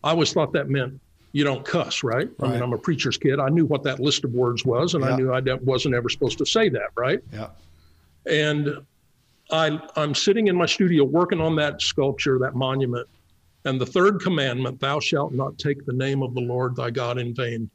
I 0.05 0.11
always 0.11 0.35
thought 0.35 0.53
that 0.53 0.69
meant 0.69 1.01
you 1.33 1.45
don't 1.45 1.65
cuss, 1.65 2.05
right? 2.05 2.29
I 2.43 2.49
mean, 2.49 2.61
I'm 2.61 2.75
a 2.75 2.79
preacher's 2.79 3.17
kid. 3.17 3.41
I 3.41 3.49
knew 3.49 3.65
what 3.65 3.83
that 3.85 4.01
list 4.01 4.25
of 4.25 4.35
words 4.35 4.63
was, 4.63 4.93
and 4.93 5.03
Yeah. 5.03 5.13
I 5.13 5.17
knew 5.17 5.33
I 5.33 5.55
wasn't 5.63 5.95
ever 5.95 6.11
supposed 6.11 6.37
to 6.39 6.47
say 6.47 6.69
that, 6.69 6.91
right? 6.97 7.21
Yeah. 7.33 7.49
and 8.27 8.77
I, 9.51 9.81
I'm 9.97 10.15
sitting 10.15 10.47
in 10.47 10.57
my 10.57 10.67
studio 10.67 11.05
working 11.05 11.41
on 11.41 11.57
that 11.57 11.83
sculpture, 11.83 12.39
that 12.39 12.55
monument, 12.55 13.09
and 13.65 13.81
the 13.81 13.87
third 13.87 14.21
commandment, 14.21 14.79
"Thou 14.79 15.01
shalt 15.01 15.33
not 15.33 15.59
take 15.59 15.85
the 15.85 15.93
name 15.93 16.23
of 16.23 16.35
the 16.35 16.41
Lord 16.41 16.77
thy 16.77 16.91
God 16.91 17.19
in 17.19 17.35
vain," 17.35 17.69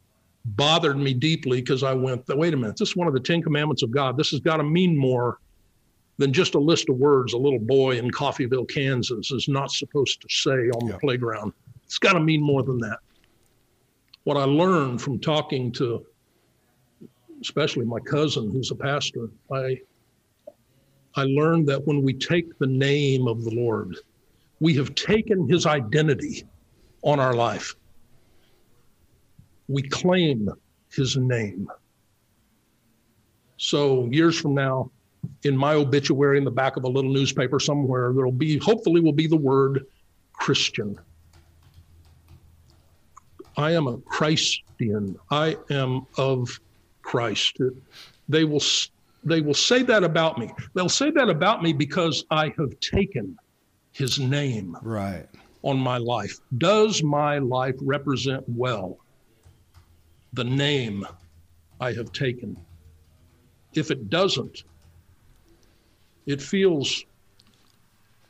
bothered 0.56 0.98
me 0.98 1.14
deeply 1.14 1.62
because 1.62 1.84
I 1.84 1.94
went, 1.94 2.28
"Wait 2.30 2.54
a 2.54 2.58
minute, 2.58 2.78
this 2.78 2.90
is 2.90 2.96
one 2.96 3.08
of 3.08 3.14
the 3.14 3.20
Ten 3.20 3.42
Commandments 3.42 3.84
of 3.84 3.92
God. 3.92 4.18
This 4.18 4.32
has 4.32 4.40
got 4.40 4.58
to 4.58 4.64
mean 4.64 4.96
more 4.98 5.40
than 6.18 6.34
just 6.34 6.56
a 6.56 6.60
list 6.60 6.90
of 6.90 6.98
words 6.98 7.34
a 7.34 7.38
little 7.38 7.60
boy 7.60 7.98
in 7.98 8.10
Coffeyville, 8.10 8.68
Kansas, 8.68 9.32
is 9.32 9.48
not 9.48 9.72
supposed 9.72 10.22
to 10.22 10.28
say 10.30 10.70
on 10.70 10.88
Yeah. 10.88 10.94
the 10.94 11.00
playground. 11.00 11.54
It's 11.84 12.00
got 12.00 12.14
to 12.14 12.20
mean 12.20 12.42
more 12.42 12.64
than 12.64 12.78
that." 12.80 13.00
What 14.24 14.38
I 14.38 14.46
learned 14.46 15.02
from 15.02 15.20
talking 15.20 15.72
to, 15.74 16.06
especially 17.42 17.86
my 17.86 18.00
cousin 18.00 18.50
who's 18.50 18.72
a 18.72 18.76
pastor, 18.76 19.30
I 19.52 19.82
I 21.16 21.24
learned 21.24 21.68
that 21.68 21.88
when 21.88 22.04
we 22.04 22.14
take 22.14 22.60
the 22.60 22.68
name 22.68 23.28
of 23.28 23.44
the 23.44 23.50
Lord, 23.50 23.98
we 24.60 24.76
have 24.76 24.94
taken 24.94 25.50
his 25.50 25.66
identity 25.66 26.44
on 27.02 27.20
our 27.20 27.34
life. 27.34 27.76
We 29.68 29.82
claim 29.84 30.50
his 30.94 31.18
name. 31.18 31.68
So 33.58 34.06
years 34.12 34.40
from 34.40 34.54
now, 34.54 34.92
in 35.44 35.58
my 35.58 35.74
obituary 35.74 36.38
in 36.38 36.44
the 36.46 36.52
back 36.52 36.78
of 36.78 36.84
a 36.84 36.88
little 36.88 37.12
newspaper 37.12 37.60
somewhere, 37.60 38.14
there'll 38.14 38.32
be, 38.32 38.58
hopefully, 38.58 39.02
will 39.02 39.12
be 39.14 39.28
the 39.28 39.36
word 39.38 39.86
Christian. 40.34 40.98
I 43.58 43.72
am 43.72 43.88
a 43.88 43.98
Christian. 43.98 45.16
I 45.32 45.58
am 45.72 46.06
of 46.18 46.60
Christ. 47.02 47.58
They 48.30 48.44
will 48.44 48.62
they 49.24 49.42
will 49.42 49.56
say 49.56 49.82
that 49.84 50.04
about 50.04 50.38
me. 50.38 50.52
They'll 50.74 50.88
say 50.88 51.12
that 51.12 51.28
about 51.30 51.64
me 51.64 51.74
because 51.74 52.24
I 52.30 52.54
have 52.58 52.80
taken 52.80 53.36
his 53.92 54.20
name 54.20 54.78
Right. 54.82 55.28
on 55.64 55.80
my 55.80 55.98
life. 55.98 56.38
Does 56.58 57.04
my 57.04 57.40
life 57.40 57.76
represent 57.82 58.44
well 58.48 59.00
the 60.34 60.44
name 60.44 61.06
I 61.80 61.94
have 61.94 62.12
taken? 62.12 62.58
If 63.74 63.92
it 63.92 64.10
doesn't, 64.10 64.64
it 66.26 66.42
feels 66.42 67.06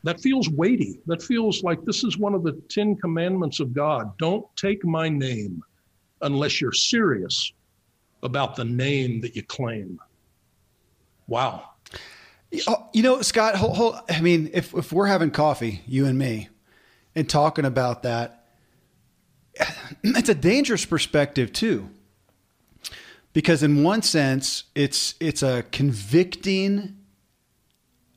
that 0.04 0.22
feels 0.22 0.50
weighty. 0.50 1.02
That 1.08 1.22
feels 1.22 1.64
like 1.64 1.84
this 1.84 2.04
is 2.04 2.18
one 2.18 2.34
of 2.34 2.44
the 2.44 2.54
10 2.70 2.96
commandments 2.96 3.60
of 3.60 3.74
God. 3.74 4.18
Don't 4.18 4.46
take 4.56 4.86
my 4.86 5.10
name 5.10 5.62
unless 6.22 6.62
you're 6.62 6.72
serious 6.72 7.52
about 8.24 8.56
the 8.56 8.64
name 8.64 9.20
that 9.22 9.36
you 9.36 9.44
claim. 9.44 10.00
Wow. 11.28 11.72
Oh, 12.68 12.88
you 12.94 13.04
know, 13.04 13.22
Scott, 13.22 13.56
hold, 13.56 13.76
hold, 13.76 14.00
I 14.10 14.22
mean, 14.22 14.50
if, 14.54 14.74
if 14.74 14.94
we're 14.94 15.08
having 15.08 15.32
coffee, 15.32 15.82
you 15.86 16.06
and 16.06 16.18
me, 16.18 16.48
and 17.14 17.30
talking 17.30 17.66
about 17.66 18.04
that, 18.04 18.37
it's 20.04 20.30
a 20.30 20.36
dangerous 20.36 20.86
perspective 20.86 21.54
too. 21.54 21.90
Because 23.34 23.62
in 23.62 23.84
one 23.84 24.02
sense, 24.02 24.64
it's 24.74 25.16
it's 25.20 25.44
a 25.44 25.64
convicting 25.72 26.98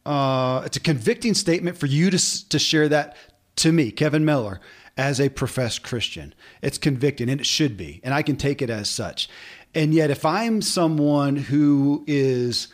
uh, 0.07 0.63
it's 0.65 0.77
a 0.77 0.81
convicting 0.81 1.35
statement 1.35 1.77
for 1.77 1.87
you 1.87 2.11
to 2.11 2.49
to 2.49 2.59
share 2.59 2.89
that 2.89 3.17
to 3.57 3.73
me, 3.73 3.91
Kevin 3.91 4.25
Miller, 4.25 4.61
as 4.97 5.21
a 5.21 5.29
professed 5.29 5.83
Christian. 5.83 6.35
It's 6.63 6.79
convicting, 6.79 7.29
and 7.29 7.41
it 7.41 7.47
should 7.47 7.77
be, 7.77 8.01
and 8.03 8.15
I 8.15 8.23
can 8.23 8.37
take 8.37 8.63
it 8.63 8.71
as 8.71 8.89
such. 8.89 9.29
And 9.75 9.95
yet, 9.95 10.11
if 10.11 10.25
I'm 10.25 10.63
someone 10.63 11.37
who 11.37 12.05
is 12.07 12.69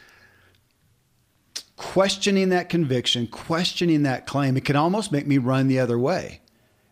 questioning 1.76 2.48
that 2.50 2.68
conviction, 2.68 3.26
questioning 3.26 4.04
that 4.04 4.26
claim, 4.26 4.56
it 4.56 4.64
can 4.64 4.76
almost 4.76 5.12
make 5.12 5.26
me 5.26 5.38
run 5.38 5.68
the 5.68 5.78
other 5.78 5.98
way. 5.98 6.40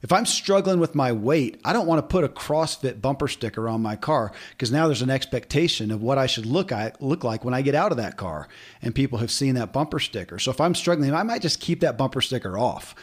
If 0.04 0.12
I'm 0.12 0.26
struggling 0.26 0.80
with 0.80 0.94
my 0.94 1.12
weight, 1.12 1.58
I 1.64 1.72
don't 1.72 1.86
want 1.86 1.98
to 1.98 2.06
put 2.06 2.24
a 2.24 2.28
CrossFit 2.28 3.00
bumper 3.00 3.26
sticker 3.26 3.70
on 3.70 3.80
my 3.80 3.96
car 3.96 4.32
because 4.50 4.70
now 4.70 4.86
there's 4.86 5.00
an 5.00 5.08
expectation 5.08 5.90
of 5.90 6.02
what 6.02 6.18
I 6.18 6.26
should 6.26 6.44
look 6.44 6.72
look 7.00 7.24
like 7.24 7.42
when 7.42 7.54
I 7.54 7.62
get 7.62 7.74
out 7.74 7.90
of 7.90 7.96
that 7.96 8.18
car, 8.18 8.46
and 8.82 8.94
people 8.94 9.20
have 9.20 9.30
seen 9.30 9.54
that 9.54 9.72
bumper 9.72 9.98
sticker. 9.98 10.38
So 10.38 10.50
if 10.50 10.60
I'm 10.60 10.74
struggling, 10.74 11.14
I 11.14 11.22
might 11.22 11.40
just 11.40 11.58
keep 11.58 11.80
that 11.80 11.96
bumper 11.96 12.20
sticker 12.20 12.58
off. 12.58 12.94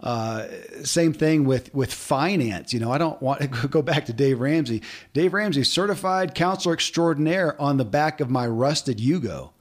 Uh, 0.00 0.48
same 0.84 1.14
thing 1.14 1.46
with 1.46 1.74
with 1.74 1.94
finance. 1.94 2.74
You 2.74 2.80
know, 2.80 2.92
I 2.92 2.98
don't 2.98 3.22
want 3.22 3.40
to 3.40 3.46
go 3.68 3.80
back 3.80 4.04
to 4.06 4.12
Dave 4.12 4.38
Ramsey. 4.38 4.82
Dave 5.14 5.32
Ramsey, 5.32 5.64
certified 5.64 6.34
counselor 6.34 6.74
extraordinaire, 6.74 7.58
on 7.58 7.78
the 7.78 7.86
back 7.86 8.20
of 8.20 8.28
my 8.28 8.46
rusted 8.46 8.98
Yugo 8.98 9.52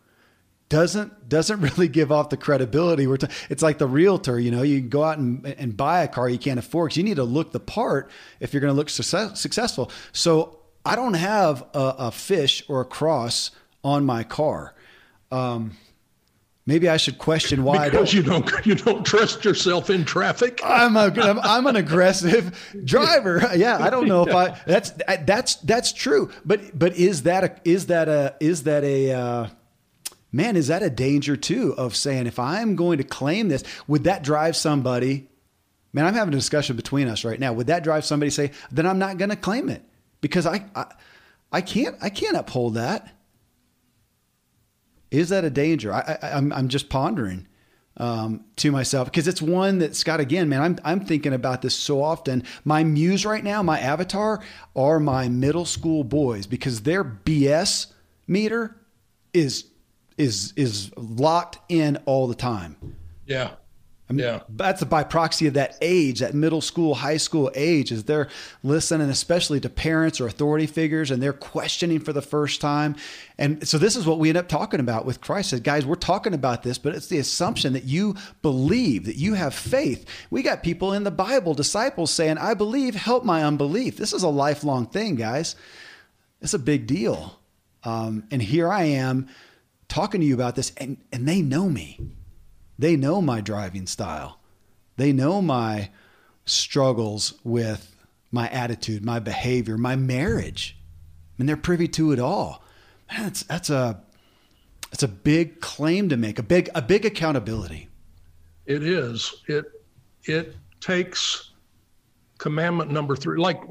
doesn't 0.69 1.27
doesn't 1.27 1.59
really 1.75 1.87
give 1.87 2.11
off 2.11 2.29
the 2.29 2.37
credibility. 2.37 3.07
We're 3.07 3.17
t- 3.17 3.27
it's 3.49 3.61
like 3.61 3.79
the 3.79 3.87
realtor, 3.87 4.39
you 4.39 4.51
know, 4.51 4.61
you 4.61 4.81
go 4.81 5.03
out 5.03 5.17
and, 5.17 5.45
and 5.45 5.75
buy 5.75 6.03
a 6.03 6.07
car 6.07 6.29
you 6.29 6.37
can't 6.37 6.59
afford 6.59 6.89
because 6.89 6.97
you 6.97 7.03
need 7.03 7.17
to 7.17 7.23
look 7.23 7.51
the 7.51 7.59
part 7.59 8.09
if 8.39 8.53
you're 8.53 8.61
going 8.61 8.71
to 8.71 8.77
look 8.77 8.89
success, 8.89 9.39
successful. 9.39 9.91
So 10.11 10.59
I 10.85 10.95
don't 10.95 11.15
have 11.15 11.63
a, 11.73 11.95
a, 11.97 12.11
fish 12.11 12.63
or 12.69 12.81
a 12.81 12.85
cross 12.85 13.51
on 13.83 14.05
my 14.05 14.23
car. 14.23 14.73
Um, 15.31 15.77
maybe 16.65 16.87
I 16.87 16.97
should 16.97 17.17
question 17.17 17.63
why. 17.63 17.89
Because 17.89 18.13
you 18.13 18.23
don't 18.23 18.49
you 18.65 18.75
don't 18.75 19.05
trust 19.05 19.43
yourself 19.43 19.89
in 19.89 20.05
traffic. 20.05 20.61
I'm 20.63 20.95
a 20.95 21.11
I'm, 21.21 21.39
I'm 21.39 21.67
an 21.67 21.75
aggressive 21.75 22.75
driver. 22.85 23.51
Yeah, 23.55 23.77
I 23.79 23.89
don't 23.89 24.07
know 24.07 24.23
if 24.23 24.33
I 24.33 24.59
that's 24.65 24.91
that's 25.25 25.55
that's 25.55 25.93
true. 25.93 26.31
But 26.45 26.77
but 26.77 26.95
is 26.95 27.23
that 27.23 27.43
a 27.43 27.55
is 27.65 27.87
that 27.87 28.07
a 28.07 28.35
is 28.39 28.63
that 28.63 28.83
a 28.83 29.11
uh, 29.11 29.47
man, 30.31 30.55
is 30.55 30.67
that 30.67 30.83
a 30.83 30.89
danger 30.89 31.35
too 31.35 31.73
of 31.77 31.95
saying, 31.95 32.27
if 32.27 32.39
I'm 32.39 32.75
going 32.75 32.97
to 32.97 33.03
claim 33.03 33.49
this, 33.49 33.63
would 33.87 34.03
that 34.05 34.23
drive 34.23 34.55
somebody? 34.55 35.27
Man, 35.91 36.05
I'm 36.05 36.13
having 36.13 36.33
a 36.33 36.37
discussion 36.37 36.75
between 36.75 37.07
us 37.07 37.25
right 37.25 37.39
now. 37.39 37.53
Would 37.53 37.67
that 37.67 37.83
drive 37.83 38.05
somebody 38.05 38.29
to 38.29 38.35
say, 38.35 38.51
then 38.71 38.85
I'm 38.85 38.99
not 38.99 39.17
going 39.17 39.29
to 39.29 39.35
claim 39.35 39.69
it 39.69 39.83
because 40.21 40.45
I, 40.45 40.65
I, 40.75 40.85
I 41.51 41.61
can't, 41.61 41.95
I 42.01 42.09
can't 42.09 42.37
uphold 42.37 42.75
that. 42.75 43.15
Is 45.11 45.29
that 45.29 45.43
a 45.43 45.49
danger? 45.49 45.93
I, 45.93 46.17
I 46.21 46.31
I'm, 46.33 46.53
I'm 46.53 46.67
just 46.67 46.89
pondering 46.89 47.47
um, 47.99 48.45
to 48.57 48.71
myself 48.71 49.07
because 49.07 49.27
it's 49.27 49.41
one 49.41 49.79
that 49.79 49.95
Scott 49.95 50.19
again, 50.19 50.47
man. 50.49 50.61
I'm 50.61 50.79
I'm 50.85 50.99
thinking 51.01 51.33
about 51.33 51.61
this 51.61 51.75
so 51.75 52.01
often. 52.01 52.43
My 52.63 52.83
muse 52.83 53.25
right 53.25 53.43
now, 53.43 53.61
my 53.61 53.79
avatar, 53.79 54.41
are 54.75 54.99
my 54.99 55.27
middle 55.27 55.65
school 55.65 56.03
boys 56.03 56.47
because 56.47 56.81
their 56.81 57.03
BS 57.03 57.87
meter 58.27 58.77
is 59.33 59.65
is 60.19 60.53
is 60.55 60.91
locked 60.95 61.57
in 61.69 61.97
all 62.05 62.27
the 62.27 62.35
time. 62.35 62.75
Yeah. 63.25 63.51
I 64.09 64.13
mean, 64.13 64.25
yeah. 64.25 64.39
That's 64.49 64.83
by 64.85 65.03
proxy 65.03 65.45
of 65.45 65.53
that 65.53 65.77
age, 65.81 66.21
that 66.21 66.33
middle 66.33 66.61
school, 66.61 66.95
high 66.95 67.17
school 67.17 67.51
age, 67.53 67.91
is 67.91 68.05
they're 68.05 68.27
listening, 68.63 69.07
especially 69.07 69.59
to 69.59 69.69
parents 69.69 70.19
or 70.19 70.25
authority 70.25 70.65
figures, 70.65 71.11
and 71.11 71.21
they're 71.21 71.31
questioning 71.31 71.99
for 71.99 72.11
the 72.11 72.21
first 72.21 72.59
time. 72.59 72.95
And 73.37 73.67
so 73.67 73.77
this 73.77 73.95
is 73.95 74.07
what 74.07 74.17
we 74.17 74.29
end 74.29 74.39
up 74.39 74.47
talking 74.47 74.79
about 74.79 75.05
with 75.05 75.21
Christ. 75.21 75.51
Said, 75.51 75.63
guys, 75.63 75.85
we're 75.85 75.93
talking 75.93 76.33
about 76.33 76.63
this, 76.63 76.79
but 76.79 76.95
it's 76.95 77.05
the 77.05 77.19
assumption 77.19 77.73
that 77.73 77.83
you 77.83 78.15
believe, 78.41 79.05
that 79.05 79.15
you 79.17 79.35
have 79.35 79.53
faith. 79.53 80.05
We 80.31 80.41
got 80.41 80.63
people 80.63 80.93
in 80.93 81.03
the 81.03 81.11
Bible, 81.11 81.53
disciples 81.53 82.09
saying, 82.09 82.39
I 82.39 82.55
believe, 82.55 82.95
help 82.95 83.23
my 83.23 83.43
unbelief. 83.43 83.97
This 83.97 84.11
is 84.11 84.23
a 84.23 84.29
lifelong 84.29 84.87
thing, 84.87 85.15
guys. 85.15 85.55
It's 86.41 86.55
a 86.55 86.59
big 86.59 86.87
deal. 86.87 87.39
Um, 87.83 88.23
and 88.31 88.41
here 88.41 88.71
I 88.71 88.85
am 88.85 89.29
talking 89.89 90.21
to 90.21 90.27
you 90.27 90.33
about 90.33 90.55
this, 90.55 90.71
and, 90.77 90.97
and 91.11 91.27
they 91.27 91.41
know 91.41 91.69
me. 91.69 91.99
They 92.77 92.95
know 92.95 93.21
my 93.21 93.41
driving 93.41 93.87
style. 93.87 94.39
They 94.95 95.11
know 95.11 95.41
my 95.41 95.89
struggles 96.45 97.33
with 97.43 97.95
my 98.31 98.47
attitude, 98.49 99.03
my 99.03 99.19
behavior, 99.19 99.77
my 99.77 99.95
marriage. 99.95 100.77
I 100.79 101.33
mean, 101.37 101.47
they're 101.47 101.57
privy 101.57 101.87
to 101.89 102.11
it 102.11 102.19
all. 102.19 102.63
Man, 103.11 103.23
that's, 103.23 103.43
that's 103.43 103.69
a 103.69 104.01
it's 104.91 105.03
a 105.03 105.07
big 105.07 105.61
claim 105.61 106.09
to 106.09 106.17
make, 106.17 106.39
a 106.39 106.43
big 106.43 106.69
a 106.75 106.81
big 106.81 107.05
accountability. 107.05 107.89
It 108.65 108.83
is. 108.83 109.43
It 109.47 109.65
it 110.23 110.55
takes 110.79 111.51
commandment 112.37 112.91
number 112.91 113.15
three. 113.15 113.39
Like 113.39 113.61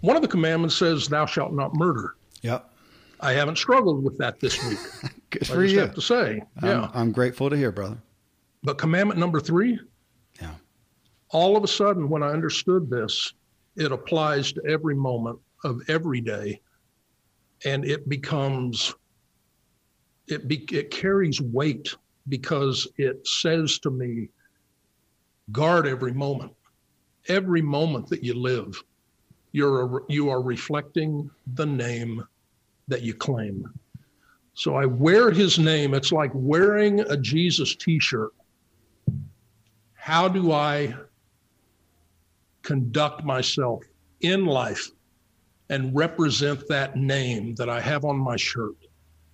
one 0.00 0.16
of 0.16 0.22
the 0.22 0.28
commandments 0.28 0.76
says, 0.76 1.08
"Thou 1.08 1.26
shalt 1.26 1.52
not 1.52 1.74
murder." 1.74 2.16
Yep. 2.42 2.69
I 3.22 3.32
haven't 3.32 3.58
struggled 3.58 4.02
with 4.02 4.18
that 4.18 4.40
this 4.40 4.62
week. 4.64 4.78
Good 5.30 5.46
for 5.46 5.60
I 5.60 5.64
just 5.64 5.74
you. 5.74 5.80
have 5.80 5.94
to 5.94 6.00
say, 6.00 6.42
yeah, 6.62 6.84
I'm, 6.84 6.90
I'm 6.94 7.12
grateful 7.12 7.50
to 7.50 7.56
hear, 7.56 7.70
brother. 7.70 7.98
But 8.62 8.78
commandment 8.78 9.18
number 9.18 9.40
three, 9.40 9.78
yeah. 10.40 10.54
All 11.30 11.56
of 11.56 11.62
a 11.62 11.68
sudden, 11.68 12.08
when 12.08 12.22
I 12.22 12.30
understood 12.30 12.90
this, 12.90 13.32
it 13.76 13.92
applies 13.92 14.52
to 14.52 14.62
every 14.66 14.94
moment 14.94 15.38
of 15.64 15.80
every 15.88 16.20
day, 16.20 16.60
and 17.64 17.84
it 17.84 18.08
becomes 18.08 18.94
it 20.26 20.48
be, 20.48 20.66
it 20.72 20.90
carries 20.90 21.40
weight 21.40 21.94
because 22.28 22.86
it 22.96 23.26
says 23.26 23.78
to 23.80 23.90
me, 23.90 24.28
guard 25.52 25.86
every 25.86 26.12
moment, 26.12 26.52
every 27.28 27.62
moment 27.62 28.08
that 28.08 28.22
you 28.22 28.34
live. 28.34 28.82
You're 29.52 29.98
a, 29.98 30.00
you 30.08 30.30
are 30.30 30.40
reflecting 30.40 31.28
the 31.54 31.66
name 31.66 32.24
that 32.90 33.02
you 33.02 33.14
claim. 33.14 33.64
So 34.54 34.74
I 34.74 34.84
wear 34.84 35.30
his 35.30 35.58
name. 35.58 35.94
It's 35.94 36.12
like 36.12 36.30
wearing 36.34 37.00
a 37.00 37.16
Jesus 37.16 37.74
t 37.76 37.98
shirt. 37.98 38.32
How 39.94 40.28
do 40.28 40.52
I 40.52 40.94
conduct 42.62 43.24
myself 43.24 43.82
in 44.20 44.44
life 44.44 44.90
and 45.70 45.96
represent 45.96 46.66
that 46.68 46.96
name 46.96 47.54
that 47.54 47.68
I 47.68 47.80
have 47.80 48.04
on 48.04 48.18
my 48.18 48.36
shirt? 48.36 48.74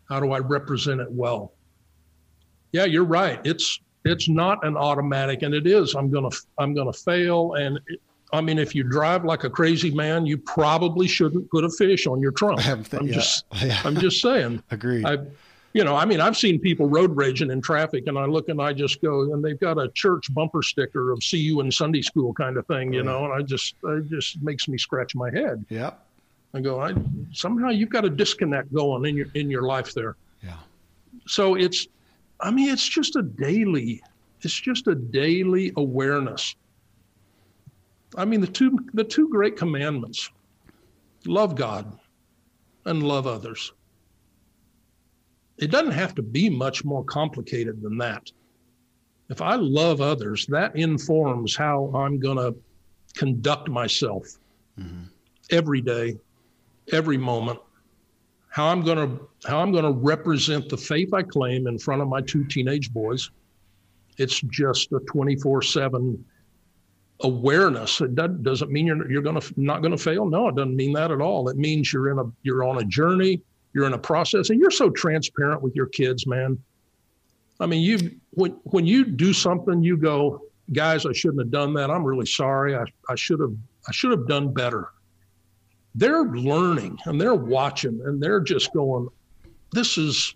How 0.08 0.20
do 0.20 0.32
I 0.32 0.38
represent 0.38 1.00
it 1.00 1.10
well? 1.10 1.54
Yeah, 2.72 2.84
you're 2.84 3.04
right. 3.04 3.40
It's 3.44 3.80
it's 4.04 4.28
not 4.28 4.64
an 4.64 4.76
automatic, 4.76 5.42
and 5.42 5.54
it 5.54 5.66
is. 5.66 5.94
I'm 5.94 6.10
gonna 6.10 6.30
I'm 6.58 6.74
gonna 6.74 6.92
fail, 6.92 7.54
and 7.54 7.78
it, 7.88 8.00
I 8.36 8.40
mean, 8.40 8.58
if 8.58 8.74
you 8.74 8.82
drive 8.82 9.24
like 9.24 9.44
a 9.44 9.50
crazy 9.50 9.90
man, 9.90 10.26
you 10.26 10.36
probably 10.36 11.08
shouldn't 11.08 11.50
put 11.50 11.64
a 11.64 11.70
fish 11.70 12.06
on 12.06 12.20
your 12.20 12.32
trunk. 12.32 12.60
Th- 12.60 12.94
I'm 12.94 13.06
yeah. 13.06 13.14
just, 13.14 13.44
yeah. 13.62 13.80
I'm 13.84 13.96
just 13.96 14.20
saying. 14.20 14.62
Agreed. 14.70 15.06
I, 15.06 15.18
you 15.72 15.84
know, 15.84 15.94
I 15.94 16.04
mean, 16.04 16.20
I've 16.20 16.36
seen 16.36 16.58
people 16.58 16.88
road 16.88 17.16
raging 17.16 17.50
in 17.50 17.60
traffic, 17.60 18.06
and 18.06 18.18
I 18.18 18.24
look 18.24 18.48
and 18.48 18.60
I 18.60 18.72
just 18.72 19.02
go, 19.02 19.32
and 19.34 19.44
they've 19.44 19.60
got 19.60 19.78
a 19.78 19.88
church 19.90 20.32
bumper 20.32 20.62
sticker 20.62 21.12
of 21.12 21.22
"See 21.22 21.38
you 21.38 21.60
in 21.60 21.70
Sunday 21.70 22.02
school" 22.02 22.32
kind 22.32 22.56
of 22.56 22.66
thing, 22.66 22.92
you 22.92 23.00
right. 23.00 23.06
know, 23.06 23.24
and 23.24 23.34
I 23.34 23.42
just, 23.42 23.74
it 23.84 24.08
just 24.08 24.40
makes 24.42 24.68
me 24.68 24.78
scratch 24.78 25.14
my 25.14 25.30
head. 25.30 25.64
Yeah. 25.68 25.92
I 26.54 26.60
go, 26.60 26.80
I 26.80 26.94
somehow 27.32 27.68
you've 27.68 27.90
got 27.90 28.06
a 28.06 28.10
disconnect 28.10 28.72
going 28.72 29.04
in 29.04 29.16
your 29.16 29.26
in 29.34 29.50
your 29.50 29.62
life 29.62 29.92
there. 29.92 30.16
Yeah. 30.42 30.56
So 31.26 31.54
it's, 31.56 31.88
I 32.40 32.50
mean, 32.50 32.70
it's 32.70 32.88
just 32.88 33.16
a 33.16 33.22
daily, 33.22 34.02
it's 34.40 34.58
just 34.58 34.86
a 34.86 34.94
daily 34.94 35.72
awareness 35.76 36.54
I 38.14 38.24
mean, 38.24 38.40
the 38.40 38.46
two, 38.46 38.78
the 38.94 39.04
two 39.04 39.28
great 39.28 39.56
commandments 39.56 40.30
love 41.26 41.56
God 41.56 41.98
and 42.84 43.02
love 43.02 43.26
others. 43.26 43.72
It 45.58 45.70
doesn't 45.70 45.92
have 45.92 46.14
to 46.16 46.22
be 46.22 46.48
much 46.50 46.84
more 46.84 47.04
complicated 47.04 47.82
than 47.82 47.98
that. 47.98 48.30
If 49.28 49.42
I 49.42 49.56
love 49.56 50.00
others, 50.00 50.46
that 50.46 50.76
informs 50.76 51.56
how 51.56 51.90
I'm 51.94 52.20
going 52.20 52.36
to 52.36 52.54
conduct 53.16 53.68
myself 53.68 54.26
mm-hmm. 54.78 55.04
every 55.50 55.80
day, 55.80 56.16
every 56.92 57.16
moment. 57.16 57.58
How 58.48 58.68
I'm 58.68 58.82
going 58.82 58.98
to 58.98 59.28
how 59.46 59.60
I'm 59.60 59.72
going 59.72 59.84
to 59.84 59.92
represent 59.92 60.68
the 60.68 60.76
faith 60.76 61.12
I 61.12 61.22
claim 61.22 61.66
in 61.66 61.78
front 61.78 62.00
of 62.00 62.08
my 62.08 62.22
two 62.22 62.44
teenage 62.44 62.92
boys. 62.92 63.30
It's 64.16 64.40
just 64.40 64.92
a 64.92 65.00
24/7 65.00 66.18
awareness. 67.20 68.00
It 68.00 68.14
doesn't 68.42 68.70
mean 68.70 68.86
you're 68.86 69.10
you're 69.10 69.22
going 69.22 69.40
to 69.40 69.54
not 69.56 69.80
going 69.80 69.96
to 69.96 70.02
fail. 70.02 70.26
No, 70.26 70.48
it 70.48 70.56
doesn't 70.56 70.76
mean 70.76 70.92
that 70.94 71.10
at 71.10 71.20
all. 71.20 71.48
It 71.48 71.56
means 71.56 71.92
you're 71.92 72.10
in 72.10 72.18
a 72.18 72.24
you're 72.42 72.64
on 72.64 72.78
a 72.78 72.84
journey. 72.84 73.42
you're 73.76 73.86
in 73.86 73.92
a 73.92 73.98
process 73.98 74.48
and 74.48 74.58
you're 74.58 74.70
so 74.70 74.88
transparent 74.88 75.60
with 75.60 75.76
your 75.76 75.84
kids, 75.86 76.26
man. 76.26 76.58
I 77.60 77.66
mean, 77.66 77.82
you 77.82 78.18
when 78.30 78.52
when 78.64 78.86
you 78.86 79.04
do 79.04 79.34
something, 79.34 79.82
you 79.82 79.98
go, 79.98 80.40
guys, 80.72 81.04
I 81.04 81.12
shouldn't 81.12 81.40
have 81.40 81.50
done 81.50 81.74
that. 81.74 81.90
I'm 81.90 82.02
really 82.02 82.24
sorry. 82.24 82.74
I, 82.74 82.84
I 83.10 83.14
should 83.16 83.38
have 83.40 83.54
I 83.86 83.92
should 83.92 84.12
have 84.12 84.26
done 84.26 84.52
better. 84.52 84.88
They're 85.94 86.24
learning 86.24 86.98
and 87.04 87.20
they're 87.20 87.34
watching 87.34 88.00
and 88.04 88.22
they're 88.22 88.40
just 88.40 88.72
going, 88.72 89.08
this 89.72 89.98
is 89.98 90.34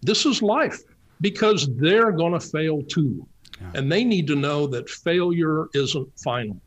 this 0.00 0.24
is 0.24 0.40
life 0.42 0.80
because 1.20 1.68
they're 1.76 2.10
going 2.10 2.32
to 2.32 2.40
fail 2.40 2.82
too. 2.82 3.26
Yeah. 3.62 3.80
And 3.80 3.90
they 3.90 4.04
need 4.04 4.26
to 4.28 4.36
know 4.36 4.66
that 4.68 4.90
failure 4.90 5.66
isn't 5.74 6.08
final. 6.18 6.60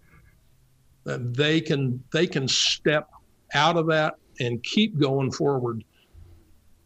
That 1.03 1.35
they 1.35 1.61
can 1.61 2.03
they 2.11 2.25
can 2.25 2.47
step 2.47 3.09
out 3.53 3.77
of 3.77 3.87
that 3.87 4.15
and 4.39 4.63
keep 4.63 4.97
going 4.99 5.31
forward 5.31 5.83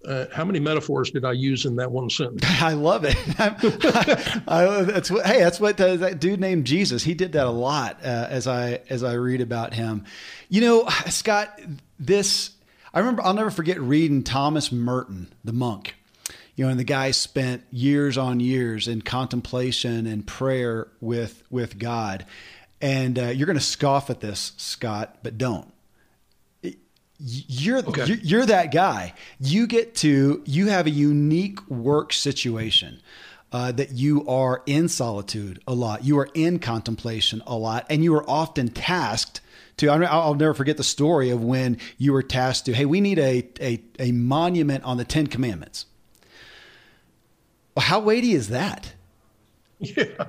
uh, 0.05 0.25
how 0.31 0.45
many 0.45 0.59
metaphors 0.59 1.11
did 1.11 1.25
I 1.25 1.33
use 1.33 1.65
in 1.65 1.75
that 1.75 1.91
one 1.91 2.09
sentence? 2.09 2.43
I 2.61 2.73
love 2.73 3.03
it. 3.03 3.17
I, 3.39 4.41
I, 4.47 4.81
that's 4.83 5.11
what, 5.11 5.25
hey, 5.25 5.39
that's 5.39 5.59
what 5.59 5.79
uh, 5.79 5.97
that 5.97 6.19
dude 6.19 6.39
named 6.39 6.65
Jesus. 6.65 7.03
He 7.03 7.13
did 7.13 7.33
that 7.33 7.45
a 7.45 7.51
lot 7.51 7.99
uh, 8.03 8.27
as 8.29 8.47
I 8.47 8.81
as 8.89 9.03
I 9.03 9.13
read 9.13 9.41
about 9.41 9.73
him. 9.73 10.05
You 10.47 10.61
know, 10.61 10.87
Scott, 11.09 11.59
this 11.99 12.51
I 12.93 12.99
remember. 12.99 13.23
I'll 13.23 13.33
never 13.33 13.51
forget 13.51 13.79
reading 13.81 14.23
Thomas 14.23 14.71
Merton, 14.71 15.31
the 15.43 15.53
monk. 15.53 15.95
You 16.59 16.65
know, 16.65 16.71
and 16.71 16.79
the 16.79 16.83
guy 16.83 17.11
spent 17.11 17.63
years 17.71 18.17
on 18.17 18.41
years 18.41 18.89
in 18.89 19.01
contemplation 19.01 20.05
and 20.05 20.27
prayer 20.27 20.89
with 20.99 21.41
with 21.49 21.79
God. 21.79 22.25
And 22.81 23.17
uh, 23.17 23.27
you're 23.27 23.45
going 23.45 23.57
to 23.57 23.63
scoff 23.63 24.09
at 24.09 24.19
this, 24.19 24.51
Scott, 24.57 25.19
but 25.23 25.37
don't 25.37 25.71
you're, 27.17 27.77
okay. 27.77 28.03
you're 28.07 28.17
you're 28.17 28.45
that 28.45 28.73
guy. 28.73 29.13
You 29.39 29.67
get 29.67 29.95
to 29.95 30.43
you 30.45 30.67
have 30.67 30.85
a 30.85 30.89
unique 30.89 31.65
work 31.69 32.11
situation. 32.11 32.99
Uh, 33.53 33.71
that 33.71 33.93
you 33.93 34.27
are 34.27 34.61
in 34.65 34.89
solitude 34.89 35.59
a 35.65 35.73
lot, 35.73 36.03
you 36.03 36.19
are 36.19 36.29
in 36.33 36.59
contemplation 36.59 37.41
a 37.47 37.55
lot, 37.55 37.83
and 37.89 38.03
you 38.03 38.13
are 38.13 38.29
often 38.29 38.67
tasked 38.67 39.39
to. 39.77 39.89
I'll 39.89 40.35
never 40.35 40.53
forget 40.53 40.75
the 40.75 40.83
story 40.83 41.29
of 41.29 41.41
when 41.41 41.77
you 41.97 42.11
were 42.11 42.21
tasked 42.21 42.65
to, 42.65 42.73
hey, 42.73 42.85
we 42.85 42.99
need 42.99 43.17
a 43.17 43.47
a, 43.61 43.81
a 43.97 44.11
monument 44.11 44.83
on 44.83 44.97
the 44.97 45.05
Ten 45.05 45.25
Commandments. 45.25 45.85
Well, 47.79 47.87
how 47.87 48.01
weighty 48.01 48.33
is 48.33 48.49
that? 48.49 48.93
Yeah. 49.79 50.25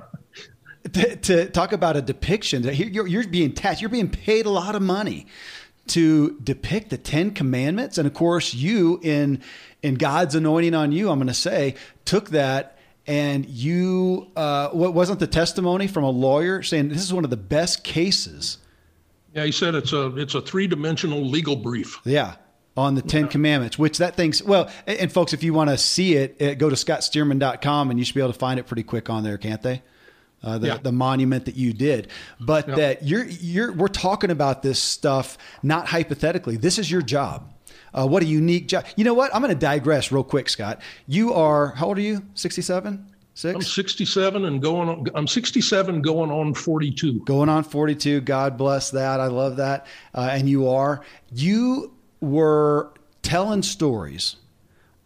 To, 0.93 1.15
to 1.17 1.49
talk 1.49 1.73
about 1.73 1.97
a 1.97 2.01
depiction, 2.01 2.63
you're, 2.63 3.05
you're 3.05 3.27
being 3.27 3.51
tasked, 3.51 3.81
you're 3.81 3.89
being 3.89 4.09
paid 4.09 4.45
a 4.45 4.49
lot 4.49 4.73
of 4.73 4.81
money 4.81 5.27
to 5.87 6.39
depict 6.41 6.91
the 6.91 6.97
Ten 6.97 7.31
Commandments. 7.31 7.97
And 7.97 8.07
of 8.07 8.13
course, 8.13 8.53
you 8.53 9.01
in 9.03 9.41
in 9.83 9.95
God's 9.95 10.33
anointing 10.33 10.73
on 10.73 10.93
you, 10.93 11.09
I'm 11.09 11.17
going 11.17 11.27
to 11.27 11.33
say, 11.33 11.75
took 12.05 12.29
that 12.29 12.79
and 13.05 13.45
you 13.45 14.31
uh, 14.37 14.69
what 14.69 14.93
wasn't 14.93 15.19
the 15.19 15.27
testimony 15.27 15.87
from 15.87 16.05
a 16.05 16.09
lawyer 16.09 16.63
saying 16.63 16.87
this 16.87 17.03
is 17.03 17.13
one 17.13 17.25
of 17.25 17.31
the 17.31 17.37
best 17.37 17.83
cases. 17.83 18.59
Yeah, 19.33 19.43
he 19.43 19.51
said 19.51 19.75
it's 19.75 19.91
a 19.91 20.15
it's 20.15 20.35
a 20.35 20.41
three 20.41 20.67
dimensional 20.67 21.21
legal 21.21 21.57
brief. 21.57 21.99
Yeah. 22.05 22.35
On 22.77 22.95
the 22.95 23.01
Ten 23.01 23.23
yeah. 23.23 23.31
Commandments, 23.31 23.77
which 23.77 23.97
that 23.97 24.15
thing's 24.15 24.41
well, 24.41 24.71
and, 24.87 24.97
and 24.97 25.11
folks, 25.11 25.33
if 25.33 25.43
you 25.43 25.53
want 25.53 25.69
to 25.69 25.77
see 25.77 26.15
it, 26.15 26.41
uh, 26.41 26.53
go 26.53 26.69
to 26.69 26.75
scottstearman.com 26.77 27.89
and 27.89 27.99
you 27.99 28.05
should 28.05 28.15
be 28.15 28.21
able 28.21 28.31
to 28.31 28.39
find 28.39 28.61
it 28.61 28.65
pretty 28.65 28.83
quick 28.83 29.09
on 29.09 29.23
there, 29.23 29.37
can't 29.37 29.61
they? 29.61 29.81
uh, 30.43 30.57
the, 30.57 30.67
yeah. 30.67 30.77
the 30.77 30.91
monument 30.91 31.45
that 31.45 31.55
you 31.55 31.73
did, 31.73 32.07
but 32.39 32.67
yep. 32.67 32.77
that 32.77 33.03
you're 33.03 33.25
you're 33.25 33.71
we're 33.73 33.87
talking 33.87 34.31
about 34.31 34.63
this 34.63 34.79
stuff 34.79 35.37
not 35.61 35.87
hypothetically. 35.87 36.57
This 36.57 36.79
is 36.79 36.89
your 36.89 37.01
job. 37.01 37.53
Uh, 37.93 38.07
what 38.07 38.23
a 38.23 38.25
unique 38.25 38.67
job. 38.67 38.85
You 38.95 39.03
know 39.03 39.13
what? 39.13 39.33
I'm 39.35 39.41
going 39.41 39.53
to 39.53 39.59
digress 39.59 40.11
real 40.11 40.23
quick, 40.23 40.49
Scott. 40.49 40.81
You 41.07 41.33
are 41.33 41.69
how 41.75 41.87
old 41.87 41.97
are 41.97 42.01
you? 42.01 42.23
67. 42.35 43.07
Six? 43.33 43.55
I'm 43.55 43.61
67 43.61 44.45
and 44.45 44.61
going 44.61 44.89
on. 44.89 45.07
I'm 45.15 45.27
67, 45.27 46.01
going 46.01 46.31
on 46.31 46.53
42. 46.53 47.21
Going 47.21 47.49
on 47.49 47.63
42. 47.63 48.21
God 48.21 48.57
bless 48.57 48.91
that. 48.91 49.19
I 49.19 49.27
love 49.27 49.57
that. 49.57 49.87
Uh, 50.13 50.29
and 50.31 50.49
you 50.49 50.67
are. 50.67 51.01
You 51.33 51.93
were 52.21 52.93
telling 53.21 53.63
stories 53.63 54.37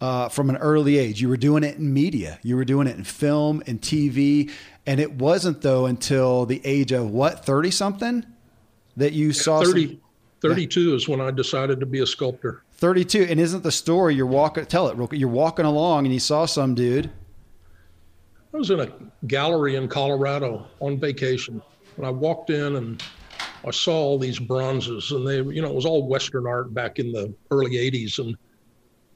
uh, 0.02 0.30
from 0.30 0.50
an 0.50 0.58
early 0.58 0.98
age. 0.98 1.22
You 1.22 1.30
were 1.30 1.38
doing 1.38 1.64
it 1.64 1.78
in 1.78 1.94
media. 1.94 2.40
You 2.44 2.56
were 2.56 2.66
doing 2.66 2.88
it 2.88 2.96
in 2.98 3.04
film 3.04 3.64
and 3.66 3.82
TV. 3.82 4.52
And 4.86 5.00
it 5.00 5.14
wasn't 5.14 5.62
though 5.62 5.86
until 5.86 6.46
the 6.46 6.62
age 6.64 6.92
of 6.92 7.10
what, 7.10 7.46
30 7.46 7.72
something 7.72 8.26
that 8.98 9.14
you 9.14 9.34
saw 9.34 9.64
30, 9.64 9.88
some, 9.88 10.02
32 10.42 10.90
yeah. 10.90 10.96
is 10.96 11.08
when 11.08 11.22
I 11.22 11.32
decided 11.32 11.80
to 11.80 11.86
be 11.86 12.00
a 12.00 12.08
sculptor. 12.08 12.64
32. 12.74 13.28
And 13.30 13.40
isn't 13.40 13.64
the 13.64 13.72
story 13.72 14.16
you're 14.16 14.26
walking, 14.26 14.66
tell 14.66 14.88
it 14.90 14.98
real 14.98 15.08
quick. 15.08 15.20
You're 15.20 15.30
walking 15.30 15.66
along 15.66 16.06
and 16.06 16.14
you 16.14 16.20
saw 16.20 16.46
some 16.46 16.76
dude. 16.76 17.10
I 18.54 18.58
was 18.58 18.70
in 18.70 18.80
a 18.80 18.90
gallery 19.28 19.76
in 19.76 19.88
Colorado 19.88 20.68
on 20.80 20.98
vacation. 20.98 21.62
And 21.98 22.06
I 22.06 22.10
walked 22.10 22.50
in 22.50 22.76
and 22.76 23.02
I 23.66 23.72
saw 23.72 23.94
all 23.94 24.20
these 24.20 24.38
bronzes 24.38 25.12
and 25.12 25.28
they, 25.28 25.38
you 25.38 25.62
know, 25.62 25.70
it 25.70 25.76
was 25.76 25.86
all 25.86 26.08
Western 26.08 26.46
art 26.46 26.74
back 26.74 27.00
in 27.00 27.12
the 27.12 27.34
early 27.50 27.72
80s. 27.72 28.20
And, 28.20 28.38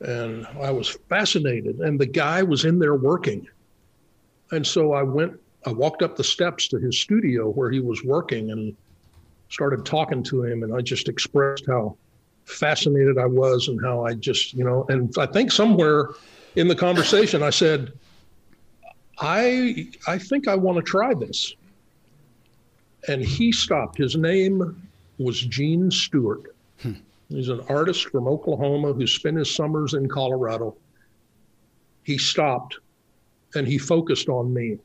and 0.02 0.48
I 0.62 0.72
was 0.72 0.90
fascinated. 1.08 1.80
And 1.80 2.00
the 2.00 2.06
guy 2.06 2.42
was 2.42 2.66
in 2.66 2.80
there 2.80 2.96
working. 2.96 3.48
And 4.52 4.66
so 4.66 4.94
I 4.94 5.04
went 5.04 5.40
I 5.66 5.72
walked 5.72 6.02
up 6.02 6.16
the 6.16 6.24
steps 6.24 6.68
to 6.70 6.78
his 6.78 7.00
studio 7.00 7.50
where 7.50 7.70
he 7.70 7.82
was 7.82 8.04
working 8.04 8.52
and 8.52 8.76
started 9.50 9.86
talking 9.86 10.24
to 10.24 10.44
him. 10.44 10.64
And 10.64 10.74
I 10.74 10.82
just 10.82 11.10
expressed 11.10 11.66
how 11.68 11.98
fascinated 12.46 13.18
I 13.18 13.26
was 13.26 13.68
and 13.68 13.80
how 13.84 14.06
I 14.06 14.14
just, 14.14 14.54
you 14.54 14.64
know, 14.64 14.86
and 14.90 15.14
I 15.18 15.26
think 15.26 15.52
somewhere 15.52 16.12
in 16.56 16.68
the 16.68 16.76
conversation 16.76 17.44
I 17.44 17.50
said, 17.50 17.92
I 19.20 19.90
I 20.08 20.18
think 20.18 20.48
I 20.48 20.56
want 20.56 20.78
to 20.78 20.82
try 20.82 21.14
this. 21.14 21.56
And 23.08 23.24
he 23.24 23.52
stopped. 23.52 23.98
His 23.98 24.16
name 24.16 24.90
was 25.18 25.42
Gene 25.42 25.90
Stewart. 25.92 26.56
Hmm. 26.82 26.94
He's 27.30 27.50
an 27.50 27.62
artist 27.70 28.10
from 28.10 28.28
Oklahoma 28.28 28.94
who 28.94 29.06
spent 29.06 29.38
his 29.38 29.54
summers 29.54 29.94
in 29.94 30.08
Colorado. 30.08 30.76
He 32.04 32.18
stopped 32.18 32.80
and 33.56 33.68
he 33.68 33.78
focused 33.78 34.30
on 34.30 34.54
me 34.54 34.78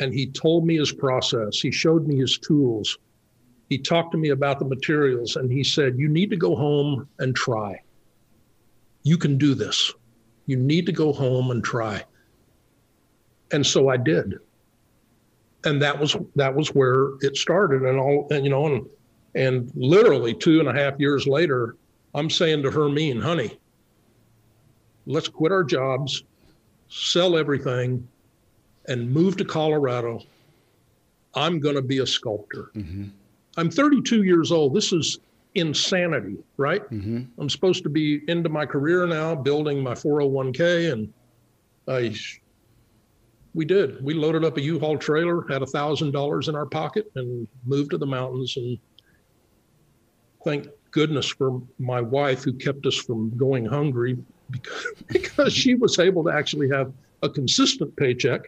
and 0.00 0.14
he 0.14 0.26
told 0.26 0.66
me 0.66 0.76
his 0.76 0.92
process. 0.92 1.60
He 1.60 1.70
showed 1.70 2.06
me 2.06 2.16
his 2.16 2.38
tools. 2.38 2.98
He 3.68 3.78
talked 3.78 4.12
to 4.12 4.18
me 4.18 4.30
about 4.30 4.58
the 4.58 4.64
materials 4.64 5.36
and 5.36 5.52
he 5.52 5.62
said, 5.62 5.98
You 5.98 6.08
need 6.08 6.30
to 6.30 6.36
go 6.36 6.56
home 6.56 7.08
and 7.18 7.34
try. 7.34 7.80
You 9.02 9.18
can 9.18 9.36
do 9.38 9.54
this. 9.54 9.92
You 10.46 10.56
need 10.56 10.86
to 10.86 10.92
go 10.92 11.12
home 11.12 11.50
and 11.50 11.62
try. 11.62 12.04
And 13.52 13.66
so 13.66 13.88
I 13.88 13.96
did. 13.96 14.38
And 15.68 15.82
that 15.82 15.98
was 15.98 16.16
that 16.36 16.54
was 16.54 16.74
where 16.74 17.10
it 17.20 17.36
started. 17.36 17.82
And 17.82 17.98
all 17.98 18.26
and 18.30 18.44
you 18.44 18.50
know, 18.50 18.66
and 18.66 18.86
and 19.34 19.70
literally 19.74 20.34
two 20.34 20.60
and 20.60 20.68
a 20.68 20.72
half 20.72 20.98
years 20.98 21.26
later, 21.26 21.76
I'm 22.14 22.30
saying 22.30 22.62
to 22.62 22.70
Hermine, 22.70 23.20
honey, 23.20 23.58
let's 25.06 25.28
quit 25.28 25.52
our 25.52 25.64
jobs, 25.64 26.24
sell 26.88 27.36
everything, 27.36 28.08
and 28.86 29.10
move 29.10 29.36
to 29.36 29.44
Colorado. 29.44 30.22
I'm 31.34 31.60
going 31.60 31.74
to 31.74 31.82
be 31.82 31.98
a 31.98 32.06
sculptor. 32.06 32.70
Mm-hmm. 32.74 33.04
I'm 33.58 33.70
32 33.70 34.22
years 34.22 34.50
old. 34.50 34.74
This 34.74 34.92
is 34.92 35.18
insanity, 35.54 36.38
right? 36.56 36.82
Mm-hmm. 36.90 37.24
I'm 37.38 37.50
supposed 37.50 37.82
to 37.82 37.90
be 37.90 38.22
into 38.28 38.48
my 38.48 38.64
career 38.64 39.06
now, 39.06 39.34
building 39.34 39.82
my 39.82 39.92
401k, 39.92 40.92
and 40.92 41.12
I. 41.86 42.14
We 43.58 43.64
did. 43.64 44.00
We 44.04 44.14
loaded 44.14 44.44
up 44.44 44.56
a 44.56 44.60
U-Haul 44.60 44.98
trailer, 44.98 45.44
had 45.48 45.62
a 45.62 45.66
thousand 45.66 46.12
dollars 46.12 46.46
in 46.46 46.54
our 46.54 46.64
pocket, 46.64 47.10
and 47.16 47.48
moved 47.66 47.90
to 47.90 47.98
the 47.98 48.06
mountains. 48.06 48.56
And 48.56 48.78
thank 50.44 50.68
goodness 50.92 51.26
for 51.26 51.60
my 51.80 52.00
wife 52.00 52.44
who 52.44 52.52
kept 52.52 52.86
us 52.86 52.94
from 52.94 53.36
going 53.36 53.64
hungry 53.64 54.16
because, 54.50 54.86
because 55.08 55.52
she 55.52 55.74
was 55.74 55.98
able 55.98 56.22
to 56.22 56.30
actually 56.30 56.68
have 56.70 56.92
a 57.22 57.28
consistent 57.28 57.96
paycheck 57.96 58.42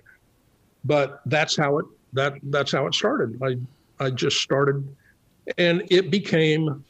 but 0.84 1.20
that's 1.26 1.56
how 1.56 1.78
it 1.78 1.86
that 2.12 2.34
that's 2.44 2.72
how 2.72 2.86
it 2.86 2.94
started. 2.94 3.40
I 3.42 3.56
I 4.04 4.10
just 4.10 4.38
started, 4.38 4.86
and 5.58 5.82
it 5.90 6.10
became 6.10 6.84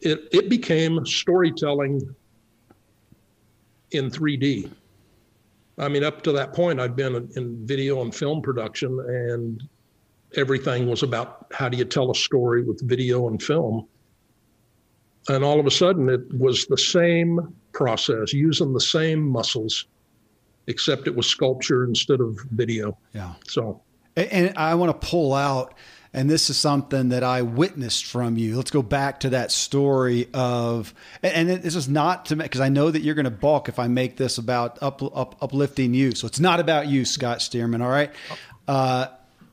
it 0.00 0.28
it 0.32 0.48
became 0.48 1.04
storytelling 1.04 2.14
in 3.90 4.10
3D. 4.10 4.70
I 5.78 5.88
mean, 5.88 6.04
up 6.04 6.22
to 6.22 6.32
that 6.32 6.52
point, 6.52 6.80
I'd 6.80 6.96
been 6.96 7.30
in 7.36 7.66
video 7.66 8.02
and 8.02 8.14
film 8.14 8.42
production, 8.42 8.98
and 9.00 9.62
everything 10.36 10.86
was 10.86 11.02
about 11.02 11.46
how 11.52 11.68
do 11.68 11.76
you 11.76 11.84
tell 11.84 12.10
a 12.10 12.14
story 12.14 12.62
with 12.62 12.80
video 12.86 13.28
and 13.28 13.42
film. 13.42 13.86
And 15.28 15.44
all 15.44 15.60
of 15.60 15.66
a 15.66 15.70
sudden, 15.70 16.08
it 16.08 16.20
was 16.36 16.66
the 16.66 16.78
same 16.78 17.54
process, 17.72 18.32
using 18.32 18.72
the 18.72 18.80
same 18.80 19.22
muscles 19.22 19.86
except 20.66 21.06
it 21.06 21.14
was 21.14 21.26
sculpture 21.26 21.84
instead 21.84 22.20
of 22.20 22.38
video. 22.52 22.96
Yeah. 23.14 23.34
So, 23.48 23.82
and 24.16 24.56
I 24.56 24.74
want 24.74 25.00
to 25.00 25.06
pull 25.06 25.34
out 25.34 25.74
and 26.14 26.28
this 26.28 26.50
is 26.50 26.58
something 26.58 27.08
that 27.08 27.24
I 27.24 27.42
witnessed 27.42 28.04
from 28.04 28.36
you. 28.36 28.56
Let's 28.56 28.70
go 28.70 28.82
back 28.82 29.20
to 29.20 29.30
that 29.30 29.50
story 29.50 30.28
of, 30.34 30.92
and, 31.22 31.48
this 31.48 31.74
is 31.74 31.88
not 31.88 32.26
to 32.26 32.36
make 32.36 32.46
because 32.46 32.60
I 32.60 32.68
know 32.68 32.90
that 32.90 33.00
you're 33.00 33.14
going 33.14 33.24
to 33.24 33.30
balk 33.30 33.68
if 33.68 33.78
I 33.78 33.88
make 33.88 34.16
this 34.16 34.36
about 34.38 34.82
up, 34.82 35.02
up, 35.02 35.36
uplifting 35.40 35.94
you. 35.94 36.14
So 36.14 36.26
it's 36.26 36.40
not 36.40 36.60
about 36.60 36.88
you, 36.88 37.04
Scott 37.04 37.38
Stearman. 37.38 37.82
All 37.82 37.90
right, 37.90 38.10
uh, 38.68 39.06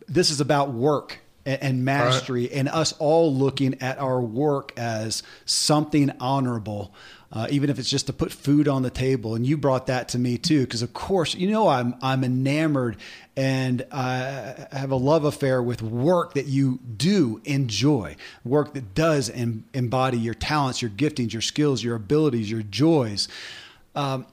this 0.08 0.32
is 0.32 0.42
about 0.42 0.74
work 0.74 1.20
and, 1.46 1.64
and 1.64 1.86
mastery, 1.86 2.44
right. 2.44 2.52
and 2.52 2.68
us 2.68 2.94
all 2.94 3.34
looking 3.34 3.82
at 3.82 3.98
our 3.98 4.22
work 4.22 4.74
as 4.78 5.24
something 5.46 6.12
honorable 6.20 6.94
uh, 7.32 7.48
even 7.52 7.70
if 7.70 7.78
it's 7.78 7.90
just 7.90 8.08
to 8.08 8.14
put 8.14 8.32
food 8.32 8.68
on 8.68 8.82
the 8.82 8.90
table. 8.90 9.36
And 9.36 9.46
you 9.46 9.58
brought 9.58 9.88
that 9.88 10.10
to 10.10 10.20
me 10.20 10.38
too, 10.38 10.62
because 10.62 10.82
of 10.82 10.94
course, 10.94 11.36
you 11.36 11.50
know, 11.50 11.68
I'm 11.68 11.96
I'm 12.02 12.24
enamored 12.24 12.98
and 13.38 13.86
I 13.92 14.68
have 14.72 14.92
a 14.92 14.96
love 14.96 15.26
affair 15.26 15.62
with 15.62 15.82
work 15.82 16.34
that 16.34 16.48
you 16.48 16.80
do 16.98 17.42
enjoy, 17.46 18.16
work 18.44 18.74
that 18.74 18.96
does 18.96 19.30
em- 19.30 19.66
embody 19.74 20.18
your 20.18 20.34
talents, 20.34 20.82
your 20.82 20.92
giftings, 20.92 21.32
your 21.32 21.42
skills, 21.42 21.84
your 21.84 21.96
abilities, 21.96 22.50
your 22.50 22.64
joys. 22.64 23.28
Um, 23.96 24.26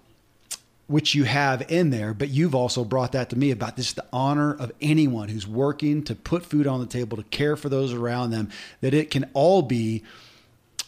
which 0.88 1.16
you 1.16 1.24
have 1.24 1.68
in 1.68 1.90
there, 1.90 2.14
but 2.14 2.28
you've 2.28 2.54
also 2.54 2.84
brought 2.84 3.10
that 3.10 3.28
to 3.30 3.36
me 3.36 3.50
about 3.50 3.74
this 3.74 3.92
the 3.94 4.04
honor 4.12 4.54
of 4.54 4.70
anyone 4.80 5.28
who's 5.28 5.44
working 5.44 6.04
to 6.04 6.14
put 6.14 6.46
food 6.46 6.64
on 6.64 6.78
the 6.78 6.86
table, 6.86 7.16
to 7.16 7.24
care 7.24 7.56
for 7.56 7.68
those 7.68 7.92
around 7.92 8.30
them, 8.30 8.48
that 8.82 8.94
it 8.94 9.10
can 9.10 9.28
all 9.34 9.62
be 9.62 10.04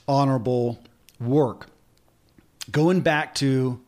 honorable 0.07 0.79
work. 1.19 1.67
Going 2.71 3.01
back 3.01 3.35
to 3.37 3.81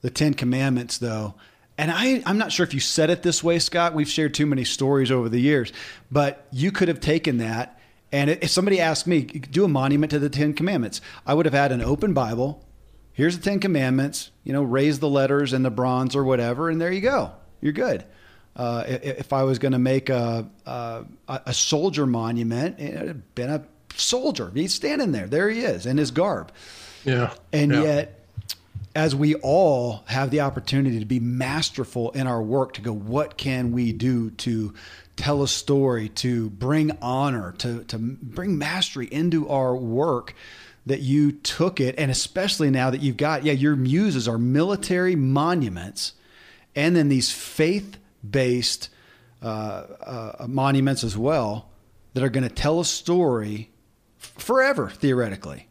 the 0.00 0.10
Ten 0.10 0.34
Commandments, 0.34 0.98
though, 0.98 1.34
and 1.76 1.90
I, 1.90 2.22
I'm 2.26 2.38
not 2.38 2.50
sure 2.50 2.64
if 2.64 2.74
you 2.74 2.80
said 2.80 3.10
it 3.10 3.22
this 3.22 3.44
way, 3.44 3.58
Scott. 3.58 3.94
We've 3.94 4.08
shared 4.08 4.34
too 4.34 4.46
many 4.46 4.64
stories 4.64 5.10
over 5.10 5.28
the 5.28 5.40
years, 5.40 5.72
but 6.10 6.46
you 6.50 6.72
could 6.72 6.88
have 6.88 7.00
taken 7.00 7.38
that. 7.38 7.78
And 8.10 8.30
if 8.30 8.50
somebody 8.50 8.80
asked 8.80 9.06
me, 9.06 9.22
do 9.22 9.64
a 9.64 9.68
monument 9.68 10.10
to 10.10 10.18
the 10.18 10.30
Ten 10.30 10.54
Commandments, 10.54 11.00
I 11.26 11.34
would 11.34 11.46
have 11.46 11.54
had 11.54 11.70
an 11.70 11.82
open 11.82 12.14
Bible. 12.14 12.64
Here's 13.12 13.36
the 13.38 13.44
Ten 13.44 13.60
Commandments, 13.60 14.30
you 14.44 14.52
know, 14.52 14.62
raise 14.62 14.98
the 14.98 15.08
letters 15.08 15.52
in 15.52 15.62
the 15.62 15.70
bronze 15.70 16.16
or 16.16 16.24
whatever, 16.24 16.70
and 16.70 16.80
there 16.80 16.90
you 16.90 17.00
go. 17.00 17.32
You're 17.60 17.72
good. 17.72 18.04
Uh, 18.56 18.84
if 18.86 19.32
I 19.32 19.44
was 19.44 19.58
going 19.58 19.72
to 19.72 19.78
make 19.78 20.08
a, 20.08 20.48
a, 20.66 21.04
a 21.28 21.54
soldier 21.54 22.06
monument, 22.06 22.80
it 22.80 22.98
would 22.98 23.08
have 23.08 23.34
been 23.34 23.50
a 23.50 23.64
soldier. 23.94 24.50
He's 24.52 24.74
standing 24.74 25.12
there. 25.12 25.26
There 25.26 25.48
he 25.48 25.60
is 25.60 25.86
in 25.86 25.96
his 25.98 26.10
garb. 26.10 26.50
Yeah. 27.04 27.34
And 27.52 27.72
yeah. 27.72 27.82
yet, 27.82 28.26
as 28.94 29.14
we 29.14 29.34
all 29.36 30.02
have 30.06 30.30
the 30.30 30.40
opportunity 30.40 30.98
to 30.98 31.04
be 31.04 31.20
masterful 31.20 32.10
in 32.12 32.26
our 32.26 32.42
work, 32.42 32.74
to 32.74 32.80
go, 32.80 32.92
what 32.92 33.36
can 33.36 33.72
we 33.72 33.92
do 33.92 34.30
to 34.30 34.74
tell 35.16 35.42
a 35.42 35.48
story, 35.48 36.08
to 36.08 36.50
bring 36.50 36.96
honor, 37.02 37.52
to, 37.58 37.84
to 37.84 37.98
bring 37.98 38.58
mastery 38.58 39.06
into 39.10 39.48
our 39.48 39.76
work? 39.76 40.34
That 40.86 41.00
you 41.00 41.32
took 41.32 41.80
it, 41.80 41.96
and 41.98 42.10
especially 42.10 42.70
now 42.70 42.88
that 42.88 43.02
you've 43.02 43.18
got, 43.18 43.44
yeah, 43.44 43.52
your 43.52 43.76
muses 43.76 44.26
are 44.26 44.38
military 44.38 45.16
monuments, 45.16 46.14
and 46.74 46.96
then 46.96 47.10
these 47.10 47.30
faith 47.30 47.98
based 48.28 48.88
uh, 49.42 49.46
uh, 49.46 50.46
monuments 50.48 51.04
as 51.04 51.14
well 51.14 51.68
that 52.14 52.22
are 52.22 52.30
going 52.30 52.48
to 52.48 52.54
tell 52.54 52.80
a 52.80 52.86
story 52.86 53.68
forever, 54.16 54.88
theoretically 54.88 55.68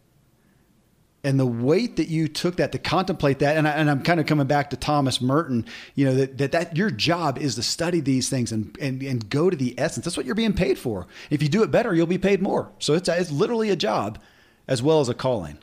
and 1.27 1.39
the 1.39 1.45
weight 1.45 1.97
that 1.97 2.07
you 2.07 2.27
took 2.27 2.55
that 2.55 2.71
to 2.71 2.79
contemplate 2.79 3.39
that 3.39 3.57
and, 3.57 3.67
I, 3.67 3.73
i'm 3.73 4.01
kind 4.01 4.19
of 4.19 4.25
coming 4.25 4.47
back 4.47 4.69
to 4.69 4.77
thomas 4.77 5.21
merton 5.21 5.65
you 5.95 6.05
know 6.05 6.15
that, 6.15 6.37
that, 6.37 6.51
that 6.53 6.77
your 6.77 6.89
job 6.89 7.37
is 7.37 7.55
to 7.55 7.63
study 7.63 7.99
these 7.99 8.29
things 8.29 8.51
and, 8.51 8.75
and 8.79 9.03
and 9.03 9.29
go 9.29 9.49
to 9.49 9.55
the 9.55 9.77
essence. 9.77 10.05
That's 10.05 10.17
what 10.17 10.25
you're 10.25 10.35
being 10.35 10.53
paid 10.53 10.77
for. 10.77 11.07
If 11.29 11.41
you 11.41 11.49
do 11.49 11.63
it 11.63 11.71
better 11.71 11.93
you'll 11.93 12.07
be 12.07 12.17
paid 12.17 12.41
more. 12.41 12.71
So 12.79 12.93
it's, 12.93 13.09
it's 13.09 13.31
literally 13.31 13.69
a 13.69 13.75
job 13.75 14.19
as 14.67 14.81
well 14.81 14.99
as 14.99 15.09
a 15.09 15.13
calling. 15.13 15.57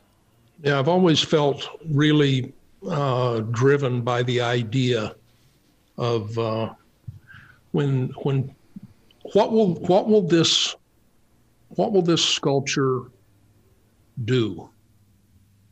Yeah 0.63 0.79
i've 0.79 0.89
always 0.89 1.21
felt 1.21 1.69
really 1.91 2.53
uh, 2.89 3.41
driven 3.41 4.03
by 4.03 4.23
the 4.23 4.41
idea 4.41 5.15
of 5.97 6.39
uh, 6.39 6.75
when 7.73 8.09
when 8.23 8.55
what 9.33 9.53
will 9.53 9.75
what 9.77 10.09
will 10.09 10.23
this 10.23 10.77
what 11.71 11.93
will 11.93 12.03
this 12.03 12.25
sculpture 12.25 13.03
do 14.25 14.69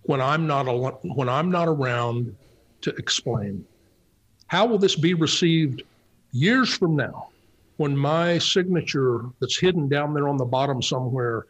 when 0.02 0.20
I'm 0.20 0.46
not 0.46 0.66
when 1.04 1.28
I'm 1.28 1.50
not 1.50 1.68
around 1.68 2.34
to 2.82 2.90
explain? 2.96 3.64
How 4.46 4.66
will 4.66 4.78
this 4.78 4.96
be 4.96 5.14
received 5.14 5.82
years 6.32 6.74
from 6.74 6.96
now 6.96 7.28
when 7.76 7.96
my 7.96 8.38
signature 8.38 9.22
that's 9.40 9.58
hidden 9.58 9.88
down 9.88 10.14
there 10.14 10.28
on 10.28 10.36
the 10.36 10.44
bottom 10.44 10.82
somewhere 10.82 11.46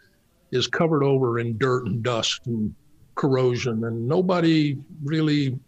is 0.51 0.67
covered 0.67 1.03
over 1.03 1.39
in 1.39 1.57
dirt 1.59 1.87
and 1.87 2.03
dust 2.03 2.43
and 2.47 2.75
corrosion 3.15 3.85
and 3.85 4.07
nobody 4.07 4.79
really 5.03 5.59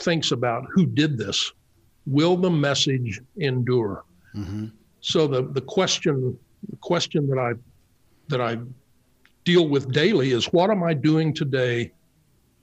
thinks 0.00 0.32
about 0.32 0.64
who 0.72 0.86
did 0.86 1.18
this? 1.18 1.52
Will 2.06 2.36
the 2.36 2.50
message 2.50 3.20
endure? 3.36 4.04
Mm-hmm. 4.34 4.66
So 5.00 5.26
the 5.26 5.42
the 5.42 5.60
question 5.60 6.38
the 6.68 6.76
question 6.76 7.28
that 7.28 7.38
I 7.38 7.52
that 8.28 8.40
I 8.40 8.58
deal 9.44 9.68
with 9.68 9.92
daily 9.92 10.32
is 10.32 10.46
what 10.46 10.70
am 10.70 10.82
I 10.82 10.94
doing 10.94 11.34
today 11.34 11.92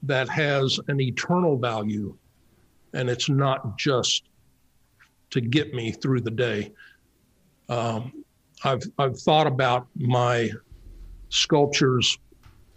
that 0.08 0.30
has 0.30 0.80
an 0.88 1.00
eternal 1.00 1.58
value 1.58 2.18
and 2.94 3.10
it's 3.10 3.30
not 3.30 3.78
just 3.78 4.24
to 5.30 5.42
get 5.42 5.74
me 5.74 5.92
through 5.92 6.22
the 6.22 6.32
day. 6.32 6.72
Um, 7.70 8.24
I've, 8.64 8.84
I've 8.98 9.20
thought 9.20 9.46
about 9.46 9.88
my 9.96 10.50
sculptures 11.30 12.18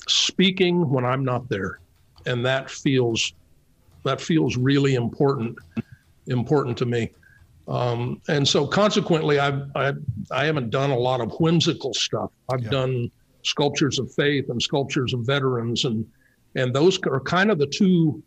speaking 0.08 0.88
when 0.90 1.04
I'm 1.04 1.24
not 1.24 1.48
there. 1.48 1.80
And 2.26 2.44
that 2.44 2.70
feels, 2.70 3.32
that 4.04 4.20
feels 4.20 4.56
really 4.56 4.96
important, 4.96 5.56
important 6.26 6.76
to 6.78 6.86
me. 6.86 7.12
Um, 7.68 8.20
and 8.28 8.46
so 8.46 8.66
consequently, 8.66 9.38
I've, 9.38 9.62
I, 9.76 9.92
I 10.32 10.44
haven't 10.44 10.70
done 10.70 10.90
a 10.90 10.98
lot 10.98 11.20
of 11.20 11.32
whimsical 11.38 11.94
stuff. 11.94 12.30
I've 12.52 12.64
yeah. 12.64 12.70
done 12.70 13.10
sculptures 13.42 13.98
of 13.98 14.12
faith 14.12 14.50
and 14.50 14.60
sculptures 14.60 15.14
of 15.14 15.20
veterans 15.20 15.84
and 15.84 16.04
and 16.54 16.74
those 16.74 16.98
are 17.06 17.20
kind 17.20 17.50
of 17.50 17.58
the 17.58 17.66
two 17.66 18.22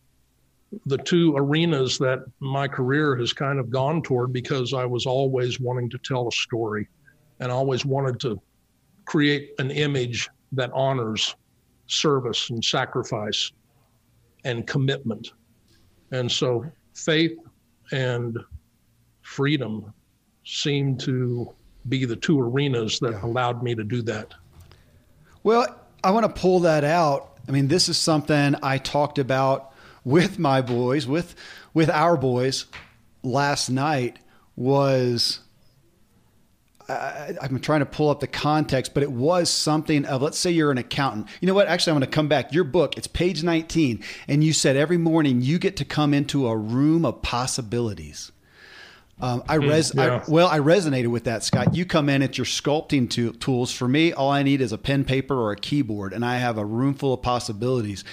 the 0.87 0.97
two 0.97 1.35
arenas 1.37 1.99
that 1.99 2.25
my 2.39 2.67
career 2.67 3.15
has 3.15 3.31
kind 3.31 3.59
of 3.59 3.69
gone 3.69 4.01
toward 4.01 4.33
because 4.33 4.73
I 4.73 4.85
was 4.85 5.05
always 5.05 5.59
wanting 5.59 5.87
to 5.91 5.99
tell 5.99 6.27
a 6.27 6.31
story 6.31 6.87
and 7.39 7.51
always 7.51 7.85
wanted 7.85 8.19
to 8.21 8.41
create 9.05 9.51
an 9.59 9.69
image 9.69 10.29
that 10.53 10.71
honors 10.73 11.35
service 11.85 12.49
and 12.49 12.63
sacrifice 12.63 13.51
and 14.45 14.65
commitment. 14.65 15.33
And 16.11 16.31
so 16.31 16.65
faith 16.95 17.37
and 17.91 18.37
freedom 19.21 19.93
seemed 20.45 20.99
to 21.01 21.53
be 21.89 22.05
the 22.05 22.15
two 22.15 22.39
arenas 22.39 22.99
that 22.99 23.23
allowed 23.23 23.61
me 23.61 23.75
to 23.75 23.83
do 23.83 24.01
that. 24.03 24.33
Well, 25.43 25.67
I 26.03 26.11
want 26.11 26.25
to 26.25 26.41
pull 26.41 26.59
that 26.61 26.83
out 26.83 27.32
I 27.47 27.51
mean, 27.51 27.67
this 27.67 27.89
is 27.89 27.97
something 27.97 28.55
I 28.63 28.77
talked 28.77 29.19
about 29.19 29.73
with 30.03 30.39
my 30.39 30.61
boys, 30.61 31.07
with 31.07 31.35
with 31.73 31.89
our 31.89 32.17
boys 32.17 32.65
last 33.23 33.69
night 33.69 34.19
was 34.55 35.39
I, 36.89 37.35
am 37.41 37.59
trying 37.59 37.79
to 37.79 37.85
pull 37.85 38.09
up 38.09 38.19
the 38.19 38.27
context, 38.27 38.93
but 38.93 39.03
it 39.03 39.11
was 39.11 39.49
something 39.49 40.05
of 40.05 40.21
let's 40.21 40.37
say 40.37 40.51
you're 40.51 40.71
an 40.71 40.77
accountant. 40.77 41.27
You 41.39 41.47
know 41.47 41.53
what? 41.53 41.67
Actually, 41.67 41.91
I'm 41.91 41.99
going 41.99 42.09
to 42.09 42.15
come 42.15 42.27
back. 42.27 42.53
Your 42.53 42.65
book, 42.65 42.97
it's 42.97 43.07
page 43.07 43.43
19, 43.43 44.03
and 44.27 44.43
you 44.43 44.53
said 44.53 44.75
every 44.75 44.97
morning 44.97 45.41
you 45.41 45.59
get 45.59 45.77
to 45.77 45.85
come 45.85 46.13
into 46.13 46.47
a 46.47 46.57
room 46.57 47.05
of 47.05 47.21
possibilities. 47.21 48.32
Um, 49.21 49.43
I 49.47 49.57
hmm, 49.57 49.69
res 49.69 49.93
yeah. 49.95 50.21
I, 50.27 50.31
well, 50.31 50.47
I 50.47 50.59
resonated 50.59 51.07
with 51.07 51.25
that, 51.25 51.43
Scott. 51.43 51.75
You 51.75 51.85
come 51.85 52.09
in 52.09 52.21
at 52.21 52.37
your 52.37 52.45
sculpting 52.45 53.09
to- 53.11 53.33
tools. 53.33 53.71
For 53.71 53.87
me, 53.87 54.11
all 54.11 54.31
I 54.31 54.43
need 54.43 54.59
is 54.59 54.71
a 54.71 54.77
pen, 54.77 55.05
paper, 55.05 55.35
or 55.35 55.51
a 55.51 55.55
keyboard, 55.55 56.13
and 56.13 56.25
I 56.25 56.37
have 56.37 56.57
a 56.57 56.65
room 56.65 56.93
full 56.93 57.13
of 57.13 57.21
possibilities. 57.21 58.03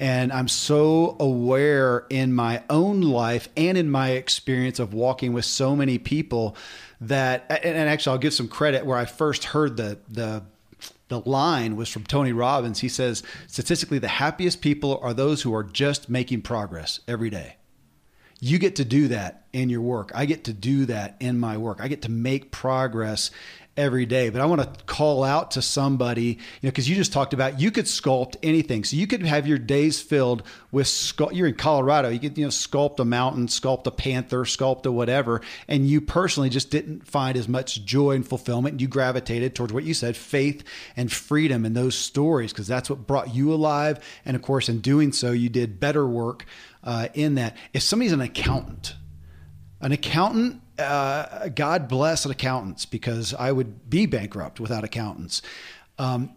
And 0.00 0.32
I'm 0.32 0.46
so 0.46 1.16
aware 1.18 2.06
in 2.10 2.32
my 2.32 2.62
own 2.70 3.00
life 3.00 3.48
and 3.56 3.76
in 3.76 3.90
my 3.90 4.10
experience 4.10 4.78
of 4.78 4.94
walking 4.94 5.32
with 5.32 5.44
so 5.44 5.74
many 5.74 5.98
people 5.98 6.56
that, 7.00 7.46
and 7.64 7.88
actually, 7.88 8.12
I'll 8.12 8.18
give 8.18 8.34
some 8.34 8.48
credit 8.48 8.86
where 8.86 8.98
I 8.98 9.06
first 9.06 9.44
heard 9.44 9.76
the 9.76 9.98
the 10.08 10.42
the 11.08 11.20
line 11.20 11.76
was 11.76 11.88
from 11.88 12.04
Tony 12.04 12.32
Robbins. 12.32 12.80
He 12.80 12.88
says, 12.88 13.22
statistically, 13.46 13.98
the 13.98 14.08
happiest 14.08 14.60
people 14.60 14.98
are 15.02 15.14
those 15.14 15.42
who 15.42 15.54
are 15.54 15.64
just 15.64 16.08
making 16.08 16.42
progress 16.42 17.00
every 17.08 17.30
day. 17.30 17.57
You 18.40 18.58
get 18.58 18.76
to 18.76 18.84
do 18.84 19.08
that 19.08 19.44
in 19.52 19.68
your 19.68 19.80
work. 19.80 20.12
I 20.14 20.26
get 20.26 20.44
to 20.44 20.52
do 20.52 20.86
that 20.86 21.16
in 21.20 21.40
my 21.40 21.56
work. 21.56 21.80
I 21.80 21.88
get 21.88 22.02
to 22.02 22.10
make 22.10 22.50
progress 22.50 23.30
every 23.78 24.04
day. 24.04 24.28
But 24.28 24.42
I 24.42 24.46
want 24.46 24.60
to 24.60 24.84
call 24.84 25.22
out 25.24 25.52
to 25.52 25.62
somebody, 25.62 26.24
you 26.24 26.36
know, 26.64 26.70
because 26.70 26.88
you 26.88 26.96
just 26.96 27.12
talked 27.12 27.32
about 27.32 27.60
you 27.60 27.70
could 27.70 27.84
sculpt 27.86 28.36
anything. 28.42 28.84
So 28.84 28.96
you 28.96 29.06
could 29.06 29.22
have 29.22 29.46
your 29.46 29.56
days 29.56 30.02
filled 30.02 30.42
with 30.72 30.88
sculpt. 30.88 31.34
You're 31.34 31.46
in 31.46 31.54
Colorado, 31.54 32.08
you 32.08 32.18
could 32.18 32.36
you 32.36 32.44
know 32.44 32.50
sculpt 32.50 32.98
a 32.98 33.04
mountain, 33.04 33.46
sculpt 33.46 33.86
a 33.86 33.90
panther, 33.90 34.42
sculpt 34.42 34.84
a 34.84 34.92
whatever, 34.92 35.40
and 35.68 35.88
you 35.88 36.00
personally 36.00 36.50
just 36.50 36.70
didn't 36.70 37.06
find 37.06 37.38
as 37.38 37.48
much 37.48 37.84
joy 37.84 38.16
and 38.16 38.28
fulfillment. 38.28 38.80
You 38.80 38.88
gravitated 38.88 39.54
towards 39.54 39.72
what 39.72 39.84
you 39.84 39.94
said, 39.94 40.16
faith 40.16 40.64
and 40.96 41.10
freedom 41.10 41.64
and 41.64 41.76
those 41.76 41.94
stories, 41.94 42.52
because 42.52 42.66
that's 42.66 42.90
what 42.90 43.06
brought 43.06 43.34
you 43.34 43.54
alive. 43.54 44.04
And 44.24 44.34
of 44.34 44.42
course, 44.42 44.68
in 44.68 44.80
doing 44.80 45.12
so, 45.12 45.30
you 45.30 45.48
did 45.48 45.78
better 45.78 46.06
work 46.06 46.44
uh, 46.82 47.08
in 47.14 47.36
that. 47.36 47.56
If 47.72 47.82
somebody's 47.82 48.12
an 48.12 48.20
accountant, 48.20 48.96
an 49.80 49.92
accountant 49.92 50.62
uh, 50.78 51.48
God 51.48 51.88
bless 51.88 52.24
accountants 52.24 52.86
because 52.86 53.34
I 53.34 53.52
would 53.52 53.90
be 53.90 54.06
bankrupt 54.06 54.60
without 54.60 54.84
accountants. 54.84 55.42
Um, 55.98 56.32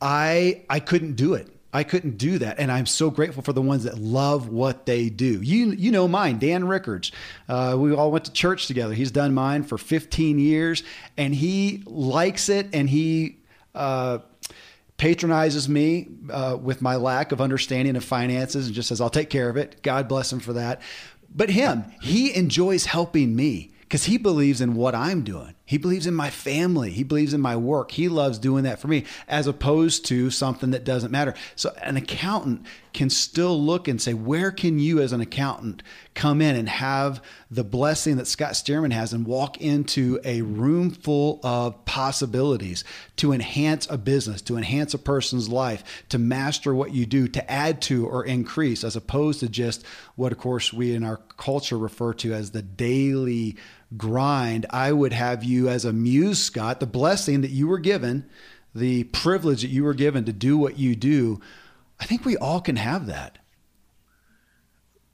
I 0.00 0.62
I 0.68 0.80
couldn't 0.80 1.14
do 1.14 1.34
it. 1.34 1.48
I 1.72 1.82
couldn't 1.82 2.18
do 2.18 2.38
that, 2.38 2.60
and 2.60 2.70
I'm 2.70 2.86
so 2.86 3.10
grateful 3.10 3.42
for 3.42 3.52
the 3.52 3.62
ones 3.62 3.82
that 3.82 3.98
love 3.98 4.48
what 4.48 4.86
they 4.86 5.08
do. 5.08 5.42
You 5.42 5.72
you 5.72 5.90
know 5.90 6.06
mine, 6.06 6.38
Dan 6.38 6.68
Rickards. 6.68 7.10
Uh, 7.48 7.76
we 7.78 7.92
all 7.92 8.12
went 8.12 8.26
to 8.26 8.32
church 8.32 8.68
together. 8.68 8.94
He's 8.94 9.10
done 9.10 9.34
mine 9.34 9.64
for 9.64 9.76
15 9.76 10.38
years, 10.38 10.84
and 11.16 11.34
he 11.34 11.82
likes 11.86 12.48
it, 12.48 12.68
and 12.72 12.88
he. 12.88 13.38
Uh, 13.74 14.18
patronizes 14.96 15.68
me 15.68 16.06
uh, 16.30 16.56
with 16.60 16.80
my 16.80 16.94
lack 16.94 17.32
of 17.32 17.40
understanding 17.40 17.96
of 17.96 18.04
finances 18.04 18.66
and 18.66 18.74
just 18.74 18.88
says, 18.88 19.00
I'll 19.00 19.10
take 19.10 19.28
care 19.28 19.48
of 19.48 19.56
it. 19.56 19.82
God 19.82 20.06
bless 20.06 20.32
him 20.32 20.38
for 20.38 20.52
that. 20.52 20.82
But 21.34 21.50
him, 21.50 21.84
he 22.00 22.34
enjoys 22.34 22.86
helping 22.86 23.34
me 23.34 23.72
because 23.80 24.04
he 24.04 24.16
believes 24.18 24.60
in 24.60 24.74
what 24.74 24.94
I'm 24.94 25.22
doing. 25.22 25.54
He 25.66 25.78
believes 25.78 26.06
in 26.06 26.14
my 26.14 26.28
family. 26.28 26.90
He 26.90 27.04
believes 27.04 27.32
in 27.32 27.40
my 27.40 27.56
work. 27.56 27.92
He 27.92 28.08
loves 28.08 28.38
doing 28.38 28.64
that 28.64 28.78
for 28.78 28.88
me 28.88 29.04
as 29.26 29.46
opposed 29.46 30.04
to 30.06 30.30
something 30.30 30.72
that 30.72 30.84
doesn't 30.84 31.10
matter. 31.10 31.32
So 31.56 31.74
an 31.80 31.96
accountant 31.96 32.66
can 32.92 33.08
still 33.08 33.60
look 33.60 33.88
and 33.88 34.00
say, 34.00 34.12
where 34.12 34.52
can 34.52 34.78
you 34.78 35.00
as 35.00 35.12
an 35.12 35.22
accountant 35.22 35.82
come 36.12 36.42
in 36.42 36.54
and 36.54 36.68
have 36.68 37.22
the 37.50 37.64
blessing 37.64 38.16
that 38.16 38.26
Scott 38.26 38.52
Stearman 38.52 38.92
has 38.92 39.14
and 39.14 39.26
walk 39.26 39.58
into 39.58 40.20
a 40.22 40.42
room 40.42 40.90
full 40.90 41.40
of 41.42 41.82
possibilities 41.86 42.84
to 43.16 43.32
enhance 43.32 43.88
a 43.88 43.96
business, 43.96 44.42
to 44.42 44.58
enhance 44.58 44.92
a 44.92 44.98
person's 44.98 45.48
life, 45.48 46.04
to 46.10 46.18
master 46.18 46.74
what 46.74 46.92
you 46.92 47.06
do, 47.06 47.26
to 47.26 47.50
add 47.50 47.80
to 47.82 48.06
or 48.06 48.24
increase, 48.24 48.84
as 48.84 48.96
opposed 48.96 49.40
to 49.40 49.48
just 49.48 49.84
what, 50.14 50.30
of 50.30 50.38
course, 50.38 50.72
we 50.74 50.94
in 50.94 51.02
our 51.02 51.16
culture 51.38 51.78
refer 51.78 52.12
to 52.12 52.34
as 52.34 52.50
the 52.50 52.62
daily 52.62 53.56
grind. 53.96 54.66
I 54.70 54.92
would 54.92 55.12
have 55.12 55.44
you 55.44 55.68
as 55.68 55.84
a 55.84 55.92
muse, 55.92 56.42
Scott, 56.42 56.80
the 56.80 56.86
blessing 56.86 57.40
that 57.42 57.50
you 57.50 57.68
were 57.68 57.78
given, 57.78 58.28
the 58.74 59.04
privilege 59.04 59.62
that 59.62 59.68
you 59.68 59.84
were 59.84 59.94
given 59.94 60.24
to 60.24 60.32
do 60.32 60.56
what 60.56 60.78
you 60.78 60.96
do 60.96 61.40
I 62.00 62.06
think 62.06 62.24
we 62.24 62.36
all 62.36 62.60
can 62.60 62.76
have 62.76 63.06
that. 63.06 63.38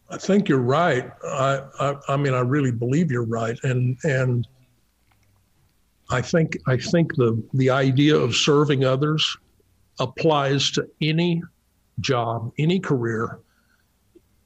I 0.09 0.17
think 0.17 0.49
you're 0.49 0.59
right. 0.59 1.09
I, 1.25 1.63
I, 1.79 1.97
I 2.09 2.17
mean, 2.17 2.35
I 2.35 2.41
really 2.41 2.73
believe 2.73 3.13
you're 3.13 3.25
right, 3.25 3.57
and 3.63 3.97
and 4.03 4.47
I 6.11 6.21
think 6.21 6.59
I 6.67 6.77
think 6.77 7.15
the 7.15 7.41
the 7.55 7.71
idea 7.71 8.17
of 8.17 8.35
serving 8.35 8.85
others 8.85 9.37
applies 10.01 10.73
to 10.73 10.89
any 11.01 11.43
job, 12.01 12.53
any 12.59 12.81
career, 12.81 13.39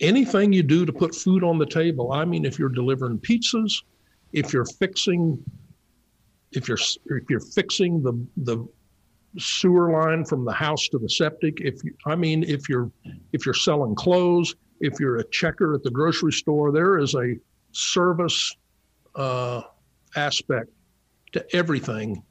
anything 0.01 0.53
you 0.53 0.63
do 0.63 0.85
to 0.85 0.93
put 0.93 1.15
food 1.15 1.43
on 1.43 1.59
the 1.59 1.67
table. 1.67 2.13
I 2.13 2.27
mean, 2.27 2.45
if 2.45 2.59
you're 2.59 2.69
delivering 2.69 3.21
pizzas, 3.21 3.85
if 4.35 4.53
you're 4.53 4.67
fixing, 4.67 5.43
if 6.53 6.69
you're 6.69 6.79
if 7.07 7.31
you're 7.31 7.41
fixing 7.41 8.03
the 8.03 8.13
the 8.37 8.67
sewer 9.39 9.91
line 9.91 10.25
from 10.25 10.45
the 10.45 10.53
house 10.53 10.89
to 10.89 10.99
the 10.99 11.09
septic. 11.09 11.61
If 11.61 11.83
you, 11.83 11.95
I 12.07 12.17
mean, 12.17 12.43
if 12.45 12.69
you're 12.69 12.91
if 13.33 13.47
you're 13.47 13.55
selling 13.55 13.95
clothes, 13.95 14.55
if 14.81 15.01
you're 15.01 15.17
a 15.17 15.25
checker 15.31 15.75
at 15.75 15.83
the 15.83 15.91
grocery 15.91 16.33
store, 16.33 16.73
there 16.73 16.99
is 16.99 17.15
a 17.15 17.37
service 17.73 18.55
uh, 19.15 19.63
aspect 20.17 20.71
to 21.33 21.57
everything. 21.57 22.23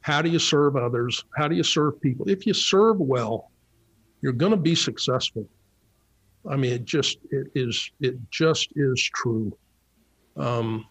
How 0.00 0.20
do 0.20 0.28
you 0.28 0.40
serve 0.40 0.76
others? 0.76 1.24
How 1.36 1.46
do 1.46 1.54
you 1.54 1.62
serve 1.62 2.00
people? 2.00 2.28
If 2.28 2.44
you 2.46 2.54
serve 2.54 2.98
well, 2.98 3.50
you're 4.20 4.32
going 4.32 4.50
to 4.50 4.56
be 4.56 4.74
successful. 4.74 5.48
I 6.48 6.56
mean, 6.56 6.72
it 6.72 6.84
just 6.84 7.18
it 7.30 7.48
is 7.54 7.90
it 8.00 8.16
just 8.30 8.72
is 8.74 9.00
true. 9.14 9.56
Um, 10.36 10.86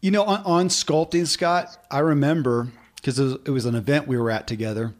you 0.00 0.10
know, 0.10 0.22
on, 0.22 0.42
on 0.44 0.68
sculpting, 0.68 1.26
Scott, 1.26 1.76
I 1.90 1.98
remember 2.00 2.68
because 2.96 3.18
it, 3.18 3.48
was 3.48 3.64
an 3.64 3.74
event 3.74 4.06
we 4.06 4.18
were 4.18 4.30
at 4.30 4.46
together 4.46 4.94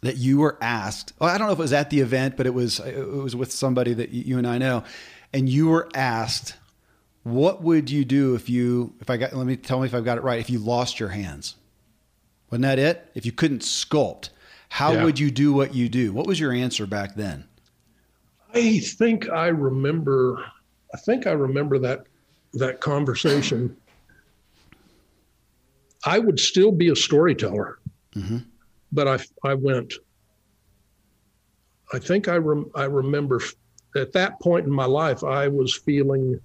that 0.00 0.16
you 0.16 0.38
were 0.38 0.58
asked. 0.60 1.12
Well, 1.18 1.30
I 1.30 1.38
don't 1.38 1.46
know 1.46 1.52
if 1.52 1.58
it 1.58 1.62
was 1.62 1.72
at 1.72 1.90
the 1.90 2.00
event, 2.00 2.36
but 2.36 2.46
it 2.46 2.54
was 2.54 2.80
it 2.80 3.06
was 3.06 3.36
with 3.36 3.52
somebody 3.52 3.94
that 3.94 4.10
you 4.10 4.38
and 4.38 4.46
I 4.46 4.58
know, 4.58 4.84
and 5.32 5.48
you 5.48 5.68
were 5.68 5.88
asked, 5.94 6.56
"What 7.22 7.62
would 7.62 7.90
you 7.90 8.04
do 8.04 8.34
if 8.34 8.48
you 8.48 8.94
if 9.00 9.10
I 9.10 9.16
got? 9.16 9.32
Let 9.32 9.46
me 9.46 9.56
tell 9.56 9.80
me 9.80 9.86
if 9.86 9.94
I've 9.94 10.04
got 10.04 10.18
it 10.18 10.24
right. 10.24 10.40
If 10.40 10.50
you 10.50 10.58
lost 10.58 10.98
your 10.98 11.10
hands, 11.10 11.56
wasn't 12.50 12.62
that 12.62 12.78
it? 12.78 13.10
If 13.14 13.24
you 13.24 13.32
couldn't 13.32 13.60
sculpt, 13.60 14.30
how 14.68 14.92
yeah. 14.92 15.04
would 15.04 15.18
you 15.18 15.30
do 15.30 15.52
what 15.52 15.74
you 15.74 15.88
do? 15.88 16.12
What 16.12 16.26
was 16.26 16.40
your 16.40 16.52
answer 16.52 16.86
back 16.86 17.14
then? 17.14 17.44
I 18.54 18.80
think 18.80 19.28
I 19.30 19.48
remember. 19.48 20.44
I 20.94 20.98
think 20.98 21.26
I 21.26 21.32
remember 21.32 21.78
that 21.78 22.06
that 22.54 22.80
conversation 22.80 23.76
I 26.04 26.18
would 26.18 26.40
still 26.40 26.72
be 26.72 26.88
a 26.88 26.96
storyteller, 26.96 27.78
mm-hmm. 28.14 28.38
but 28.90 29.08
I 29.08 29.18
I 29.48 29.54
went. 29.54 29.94
I 31.92 31.98
think 31.98 32.28
I 32.28 32.36
rem, 32.36 32.70
I 32.74 32.84
remember 32.84 33.40
at 33.94 34.12
that 34.12 34.40
point 34.40 34.66
in 34.66 34.72
my 34.72 34.86
life 34.86 35.22
I 35.22 35.48
was 35.48 35.74
feeling. 35.74 36.40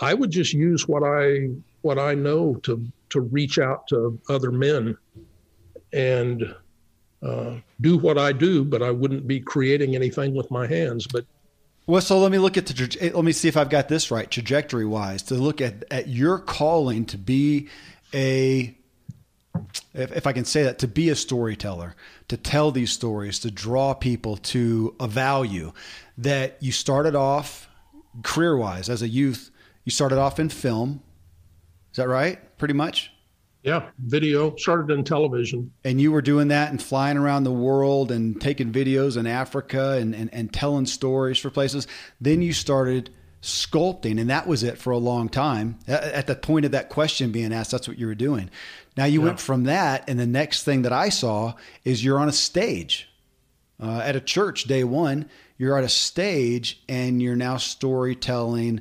I 0.00 0.12
would 0.12 0.30
just 0.30 0.52
use 0.52 0.86
what 0.86 1.02
I 1.02 1.50
what 1.82 1.98
I 1.98 2.14
know 2.14 2.56
to 2.64 2.86
to 3.10 3.20
reach 3.20 3.58
out 3.58 3.86
to 3.88 4.18
other 4.28 4.50
men, 4.50 4.96
and 5.92 6.54
uh, 7.22 7.56
do 7.80 7.96
what 7.96 8.18
I 8.18 8.32
do, 8.32 8.64
but 8.64 8.82
I 8.82 8.90
wouldn't 8.90 9.26
be 9.26 9.40
creating 9.40 9.94
anything 9.94 10.34
with 10.34 10.50
my 10.50 10.66
hands. 10.66 11.06
But 11.06 11.24
well, 11.86 12.00
so 12.00 12.18
let 12.18 12.32
me 12.32 12.38
look 12.38 12.56
at 12.56 12.66
the 12.66 13.12
let 13.14 13.24
me 13.24 13.32
see 13.32 13.48
if 13.48 13.56
I've 13.56 13.70
got 13.70 13.88
this 13.88 14.10
right 14.10 14.30
trajectory 14.30 14.86
wise 14.86 15.22
to 15.24 15.34
look 15.34 15.60
at 15.60 15.84
at 15.90 16.08
your 16.08 16.38
calling 16.38 17.04
to 17.06 17.18
be 17.18 17.68
a 18.14 18.78
if, 19.92 20.12
if 20.12 20.26
I 20.26 20.32
can 20.32 20.44
say 20.44 20.64
that, 20.64 20.78
to 20.80 20.88
be 20.88 21.08
a 21.08 21.14
storyteller, 21.14 21.94
to 22.28 22.36
tell 22.36 22.70
these 22.70 22.92
stories, 22.92 23.38
to 23.40 23.50
draw 23.50 23.94
people 23.94 24.36
to 24.38 24.94
a 24.98 25.06
value 25.06 25.72
that 26.18 26.56
you 26.60 26.72
started 26.72 27.14
off 27.14 27.68
career 28.22 28.56
wise 28.56 28.88
as 28.88 29.02
a 29.02 29.08
youth, 29.08 29.50
you 29.84 29.92
started 29.92 30.18
off 30.18 30.38
in 30.38 30.48
film. 30.48 31.02
Is 31.92 31.96
that 31.96 32.08
right? 32.08 32.56
Pretty 32.58 32.74
much? 32.74 33.10
Yeah, 33.62 33.88
video, 33.98 34.54
started 34.56 34.92
in 34.92 35.04
television. 35.04 35.72
And 35.84 35.98
you 35.98 36.12
were 36.12 36.20
doing 36.20 36.48
that 36.48 36.70
and 36.70 36.82
flying 36.82 37.16
around 37.16 37.44
the 37.44 37.52
world 37.52 38.12
and 38.12 38.38
taking 38.38 38.72
videos 38.72 39.16
in 39.16 39.26
Africa 39.26 39.92
and, 39.92 40.14
and, 40.14 40.32
and 40.34 40.52
telling 40.52 40.84
stories 40.84 41.38
for 41.38 41.48
places. 41.48 41.86
Then 42.20 42.42
you 42.42 42.52
started 42.52 43.10
sculpting, 43.44 44.18
and 44.18 44.30
that 44.30 44.46
was 44.46 44.62
it 44.62 44.78
for 44.78 44.90
a 44.90 44.98
long 44.98 45.28
time. 45.28 45.78
At 45.86 46.26
the 46.26 46.34
point 46.34 46.64
of 46.64 46.72
that 46.72 46.88
question 46.88 47.30
being 47.30 47.52
asked, 47.52 47.70
that's 47.70 47.86
what 47.86 47.98
you 47.98 48.06
were 48.06 48.14
doing. 48.14 48.50
Now 48.96 49.04
you 49.04 49.20
yeah. 49.20 49.26
went 49.26 49.40
from 49.40 49.64
that, 49.64 50.08
and 50.08 50.18
the 50.18 50.26
next 50.26 50.64
thing 50.64 50.82
that 50.82 50.92
I 50.92 51.10
saw 51.10 51.54
is 51.84 52.02
you're 52.02 52.18
on 52.18 52.28
a 52.28 52.32
stage 52.32 53.08
uh, 53.80 54.00
at 54.02 54.16
a 54.16 54.20
church 54.20 54.64
day 54.64 54.82
one. 54.82 55.28
You're 55.58 55.76
at 55.78 55.84
a 55.84 55.88
stage, 55.88 56.82
and 56.88 57.20
you're 57.20 57.36
now 57.36 57.58
storytelling 57.58 58.80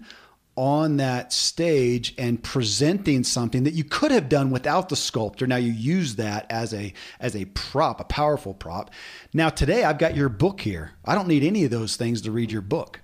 on 0.56 0.98
that 0.98 1.34
stage 1.34 2.14
and 2.18 2.42
presenting 2.42 3.24
something 3.24 3.64
that 3.64 3.74
you 3.74 3.84
could 3.84 4.12
have 4.12 4.30
done 4.30 4.52
without 4.52 4.88
the 4.88 4.96
sculptor 4.96 5.48
now 5.48 5.56
you 5.56 5.72
use 5.72 6.18
that 6.18 6.46
as 6.52 6.76
a 6.76 6.94
as 7.20 7.36
a 7.36 7.44
prop 7.46 8.00
a 8.00 8.04
powerful 8.04 8.54
prop 8.54 8.92
now 9.34 9.50
today 9.50 9.84
i've 9.84 9.98
got 9.98 10.16
your 10.16 10.30
book 10.30 10.62
here 10.62 10.92
i 11.06 11.16
don't 11.16 11.28
need 11.28 11.44
any 11.44 11.64
of 11.64 11.72
those 11.72 11.96
things 11.96 12.22
to 12.22 12.32
read 12.32 12.52
your 12.52 12.62
book 12.62 13.00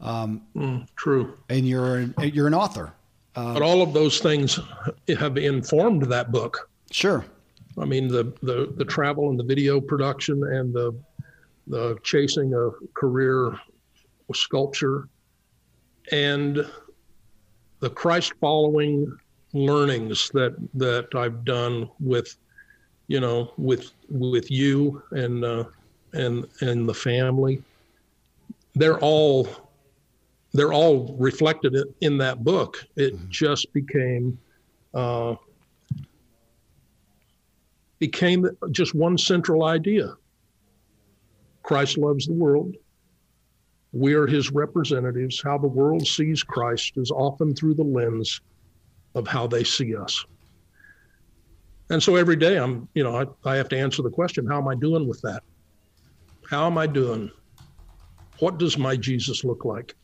um, 0.00 0.42
mm, 0.54 0.86
true. 0.96 1.36
And 1.48 1.66
you're 1.68 2.02
you're 2.22 2.46
an 2.46 2.54
author. 2.54 2.92
Uh, 3.36 3.52
but 3.52 3.62
all 3.62 3.82
of 3.82 3.92
those 3.92 4.20
things 4.20 4.60
have 5.18 5.36
informed 5.36 6.02
that 6.04 6.30
book. 6.30 6.70
Sure. 6.90 7.24
I 7.78 7.84
mean 7.84 8.08
the 8.08 8.32
the 8.42 8.72
the 8.76 8.84
travel 8.84 9.30
and 9.30 9.38
the 9.38 9.44
video 9.44 9.80
production 9.80 10.42
and 10.44 10.72
the 10.72 10.94
the 11.66 11.96
chasing 12.02 12.54
a 12.54 12.70
career 12.94 13.58
sculpture 14.32 15.08
and 16.12 16.64
the 17.80 17.90
Christ 17.90 18.34
following 18.40 19.16
learnings 19.52 20.30
that 20.34 20.54
that 20.74 21.08
I've 21.14 21.44
done 21.44 21.88
with 22.00 22.36
you 23.08 23.20
know 23.20 23.52
with 23.56 23.92
with 24.08 24.50
you 24.50 25.02
and 25.10 25.44
uh, 25.44 25.64
and 26.12 26.46
and 26.60 26.88
the 26.88 26.94
family 26.94 27.62
they're 28.74 28.98
all 28.98 29.48
they're 30.54 30.72
all 30.72 31.16
reflected 31.18 31.76
in 32.00 32.16
that 32.18 32.44
book. 32.44 32.86
It 32.96 33.14
mm-hmm. 33.14 33.28
just 33.28 33.72
became 33.72 34.38
uh, 34.94 35.34
became 37.98 38.48
just 38.70 38.94
one 38.94 39.18
central 39.18 39.64
idea. 39.64 40.14
Christ 41.64 41.98
loves 41.98 42.26
the 42.26 42.32
world. 42.32 42.76
We 43.92 44.14
are 44.14 44.26
his 44.26 44.52
representatives. 44.52 45.42
How 45.42 45.58
the 45.58 45.68
world 45.68 46.06
sees 46.06 46.42
Christ 46.42 46.92
is 46.96 47.10
often 47.10 47.54
through 47.54 47.74
the 47.74 47.84
lens 47.84 48.40
of 49.14 49.26
how 49.26 49.46
they 49.46 49.64
see 49.64 49.96
us. 49.96 50.24
And 51.90 52.02
so 52.02 52.16
every 52.16 52.36
day 52.36 52.58
I'm, 52.58 52.88
you 52.94 53.02
know, 53.02 53.16
I, 53.16 53.50
I 53.50 53.56
have 53.56 53.68
to 53.70 53.78
answer 53.78 54.02
the 54.02 54.10
question, 54.10 54.46
how 54.46 54.58
am 54.58 54.68
I 54.68 54.74
doing 54.74 55.08
with 55.08 55.20
that? 55.22 55.42
How 56.48 56.66
am 56.66 56.78
I 56.78 56.86
doing? 56.86 57.30
What 58.38 58.58
does 58.58 58.76
my 58.76 58.96
Jesus 58.96 59.44
look 59.44 59.64
like 59.64 59.94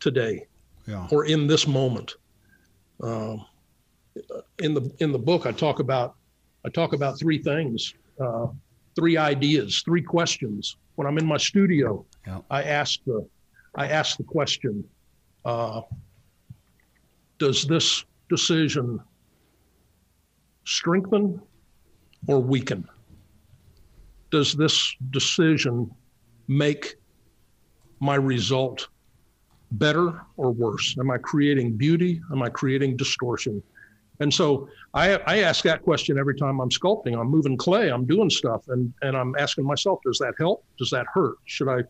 today 0.00 0.46
yeah. 0.86 1.06
or 1.10 1.24
in 1.24 1.46
this 1.46 1.66
moment? 1.66 2.14
Uh, 3.02 3.36
in 4.58 4.74
the 4.74 4.92
in 4.98 5.12
the 5.12 5.18
book, 5.18 5.46
I 5.46 5.52
talk 5.52 5.78
about 5.78 6.16
I 6.64 6.68
talk 6.68 6.92
about 6.92 7.18
three 7.18 7.38
things, 7.38 7.94
uh, 8.20 8.48
three 8.96 9.16
ideas, 9.16 9.82
three 9.84 10.02
questions. 10.02 10.76
When 10.96 11.06
I'm 11.06 11.16
in 11.16 11.26
my 11.26 11.38
studio, 11.38 12.04
yeah. 12.26 12.40
I 12.50 12.62
ask 12.62 13.00
the 13.06 13.26
I 13.74 13.88
ask 13.88 14.16
the 14.16 14.24
question: 14.24 14.84
uh, 15.44 15.82
Does 17.38 17.64
this 17.64 18.04
decision 18.28 19.00
strengthen 20.64 21.40
or 22.26 22.40
weaken? 22.40 22.86
Does 24.30 24.52
this 24.54 24.94
decision 25.10 25.90
make 26.46 26.96
my 28.00 28.14
result 28.14 28.88
better 29.72 30.20
or 30.36 30.50
worse? 30.50 30.96
Am 30.98 31.10
I 31.10 31.18
creating 31.18 31.76
beauty? 31.76 32.20
Am 32.32 32.42
I 32.42 32.48
creating 32.48 32.96
distortion? 32.96 33.62
And 34.20 34.32
so 34.32 34.68
I, 34.92 35.16
I 35.26 35.38
ask 35.38 35.64
that 35.64 35.82
question 35.82 36.18
every 36.18 36.36
time 36.36 36.60
I'm 36.60 36.68
sculpting. 36.68 37.18
I'm 37.18 37.28
moving 37.28 37.56
clay. 37.56 37.90
I'm 37.90 38.04
doing 38.04 38.28
stuff, 38.28 38.68
and 38.68 38.92
and 39.02 39.16
I'm 39.16 39.34
asking 39.38 39.64
myself, 39.64 40.00
does 40.04 40.18
that 40.18 40.34
help? 40.38 40.64
Does 40.78 40.90
that 40.90 41.06
hurt? 41.12 41.36
Should 41.46 41.68
I 41.68 41.82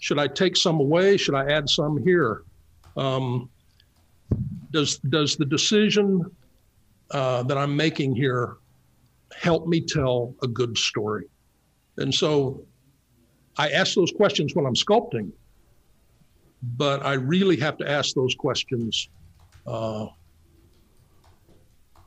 should 0.00 0.18
I 0.18 0.28
take 0.28 0.56
some 0.56 0.78
away? 0.78 1.16
Should 1.16 1.34
I 1.34 1.50
add 1.50 1.68
some 1.68 2.02
here? 2.02 2.42
Um, 2.96 3.48
does 4.70 4.98
does 4.98 5.36
the 5.36 5.46
decision 5.46 6.24
uh, 7.12 7.42
that 7.44 7.56
I'm 7.56 7.74
making 7.74 8.14
here 8.14 8.56
help 9.34 9.66
me 9.66 9.80
tell 9.80 10.34
a 10.42 10.48
good 10.48 10.76
story? 10.76 11.26
And 11.96 12.14
so 12.14 12.64
I 13.56 13.70
ask 13.70 13.94
those 13.94 14.12
questions 14.12 14.54
when 14.54 14.66
I'm 14.66 14.74
sculpting, 14.74 15.32
but 16.62 17.04
I 17.04 17.14
really 17.14 17.56
have 17.58 17.78
to 17.78 17.90
ask 17.90 18.14
those 18.14 18.34
questions 18.34 19.08
uh, 19.66 20.06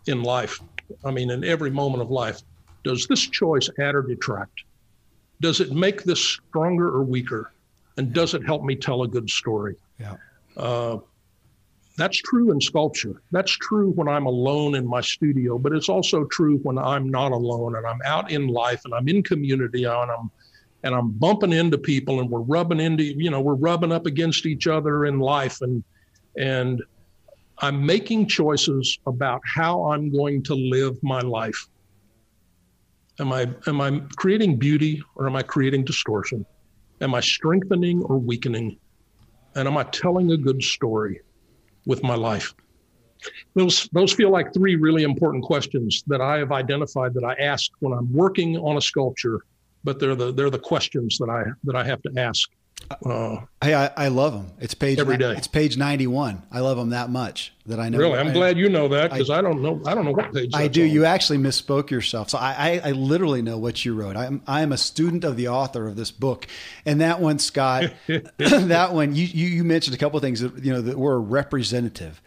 in 0.07 0.23
life. 0.23 0.59
I 1.03 1.11
mean, 1.11 1.31
in 1.31 1.43
every 1.43 1.71
moment 1.71 2.01
of 2.01 2.11
life. 2.11 2.41
Does 2.83 3.07
this 3.07 3.21
choice 3.21 3.69
add 3.79 3.95
or 3.95 4.01
detract? 4.01 4.63
Does 5.41 5.61
it 5.61 5.71
make 5.71 6.03
this 6.03 6.21
stronger 6.21 6.87
or 6.87 7.03
weaker? 7.03 7.53
And 7.97 8.11
does 8.11 8.33
it 8.33 8.45
help 8.45 8.63
me 8.63 8.75
tell 8.75 9.03
a 9.03 9.07
good 9.07 9.29
story? 9.29 9.75
Yeah. 9.99 10.15
Uh, 10.57 10.97
that's 11.95 12.17
true 12.17 12.51
in 12.51 12.59
sculpture. 12.59 13.21
That's 13.31 13.51
true 13.51 13.91
when 13.91 14.07
I'm 14.07 14.25
alone 14.25 14.75
in 14.75 14.85
my 14.85 15.01
studio, 15.01 15.59
but 15.59 15.73
it's 15.73 15.89
also 15.89 16.25
true 16.25 16.57
when 16.63 16.77
I'm 16.77 17.09
not 17.09 17.31
alone 17.31 17.75
and 17.75 17.85
I'm 17.85 18.01
out 18.03 18.31
in 18.31 18.47
life 18.47 18.81
and 18.85 18.93
I'm 18.93 19.07
in 19.07 19.21
community 19.21 19.83
and 19.83 20.11
I'm 20.11 20.31
and 20.83 20.93
I'm 20.93 21.11
bumping 21.11 21.53
into 21.53 21.77
people 21.77 22.19
and 22.19 22.29
we're 22.29 22.41
rubbing 22.41 22.79
into 22.79 23.03
you 23.03 23.29
know 23.29 23.41
we're 23.41 23.55
rubbing 23.55 23.91
up 23.91 24.05
against 24.05 24.45
each 24.45 24.67
other 24.67 25.05
in 25.05 25.19
life 25.19 25.61
and 25.61 25.83
and 26.37 26.83
I'm 27.59 27.85
making 27.85 28.27
choices 28.27 28.97
about 29.05 29.41
how 29.45 29.91
I'm 29.91 30.11
going 30.11 30.43
to 30.43 30.55
live 30.55 30.97
my 31.03 31.21
life. 31.21 31.67
Am 33.19 33.31
I 33.31 33.49
am 33.67 33.79
I 33.81 34.01
creating 34.17 34.57
beauty 34.57 35.01
or 35.15 35.27
am 35.27 35.35
I 35.35 35.43
creating 35.43 35.85
distortion? 35.85 36.45
Am 37.01 37.13
I 37.15 37.19
strengthening 37.19 38.01
or 38.03 38.17
weakening? 38.17 38.77
And 39.55 39.67
am 39.67 39.77
I 39.77 39.83
telling 39.83 40.31
a 40.31 40.37
good 40.37 40.63
story? 40.63 41.21
with 41.85 42.03
my 42.03 42.15
life? 42.15 42.53
Those, 43.55 43.87
those 43.93 44.11
feel 44.11 44.31
like 44.31 44.53
three 44.53 44.75
really 44.75 45.03
important 45.03 45.43
questions 45.43 46.03
that 46.07 46.21
I 46.21 46.37
have 46.37 46.51
identified 46.51 47.13
that 47.13 47.23
I 47.23 47.33
ask 47.35 47.71
when 47.79 47.93
I'm 47.93 48.11
working 48.11 48.57
on 48.57 48.77
a 48.77 48.81
sculpture, 48.81 49.45
but 49.83 49.99
they're 49.99 50.15
the, 50.15 50.31
they're 50.31 50.49
the 50.49 50.59
questions 50.59 51.17
that 51.17 51.29
I, 51.29 51.43
that 51.63 51.75
I 51.75 51.83
have 51.83 52.01
to 52.03 52.11
ask 52.17 52.49
uh, 53.05 53.37
hey, 53.61 53.73
I, 53.73 53.87
I, 53.95 54.07
love 54.09 54.33
them. 54.33 54.51
It's 54.59 54.73
page 54.73 54.99
every 54.99 55.17
day. 55.17 55.33
It's 55.35 55.47
page 55.47 55.77
ninety 55.77 56.07
one. 56.07 56.43
I 56.51 56.59
love 56.59 56.77
them 56.77 56.89
that 56.91 57.09
much 57.09 57.53
that 57.65 57.79
I 57.79 57.89
know. 57.89 57.97
Really, 57.97 58.17
I'm 58.17 58.27
I, 58.27 58.33
glad 58.33 58.57
you 58.57 58.69
know 58.69 58.87
that 58.89 59.11
because 59.11 59.29
I, 59.29 59.39
I, 59.39 59.41
don't 59.41 59.61
know. 59.61 59.81
I 59.85 59.95
don't 59.95 60.05
know 60.05 60.11
what 60.11 60.33
page. 60.33 60.51
I 60.53 60.67
do. 60.67 60.83
On. 60.83 60.89
You 60.89 61.05
actually 61.05 61.39
misspoke 61.39 61.89
yourself. 61.89 62.29
So 62.29 62.37
I, 62.37 62.81
I, 62.83 62.91
literally 62.91 63.41
know 63.41 63.57
what 63.57 63.83
you 63.83 63.95
wrote. 63.95 64.15
I'm 64.15 64.41
I 64.47 64.61
am 64.61 64.71
a 64.71 64.77
student 64.77 65.23
of 65.23 65.37
the 65.37 65.47
author 65.47 65.87
of 65.87 65.95
this 65.95 66.11
book, 66.11 66.45
and 66.85 67.01
that 67.01 67.19
one, 67.19 67.39
Scott, 67.39 67.93
that 68.37 68.93
one 68.93 69.15
you, 69.15 69.25
you 69.25 69.47
you 69.47 69.63
mentioned 69.63 69.95
a 69.95 69.99
couple 69.99 70.17
of 70.17 70.23
things 70.23 70.41
that 70.41 70.63
you 70.63 70.73
know 70.73 70.81
that 70.81 70.97
we're 70.97 71.19
representative, 71.19 72.21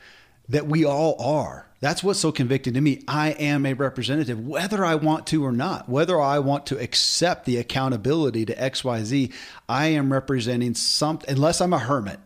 that 0.49 0.67
we 0.67 0.85
all 0.85 1.21
are 1.23 1.69
that's 1.81 2.03
what's 2.03 2.19
so 2.19 2.33
convicting 2.33 2.75
to 2.75 2.81
me. 2.81 3.03
I 3.07 3.31
am 3.31 3.67
a 3.67 3.75
representative, 3.75 4.45
whether 4.47 4.85
I 4.85 4.95
want 4.95 5.27
to 5.29 5.45
or 5.45 5.53
not, 5.53 5.89
whether 5.89 6.21
I 6.21 6.39
want 6.39 6.67
to 6.67 6.79
accept 6.79 7.45
the 7.45 7.59
accountability 7.59 8.47
to 8.47 8.55
XYZ, 8.55 9.33
I 9.69 9.87
am 9.89 10.13
representing 10.13 10.75
something, 10.75 11.29
unless 11.29 11.61
I'm 11.61 11.73
a 11.73 11.79
hermit, 11.79 12.21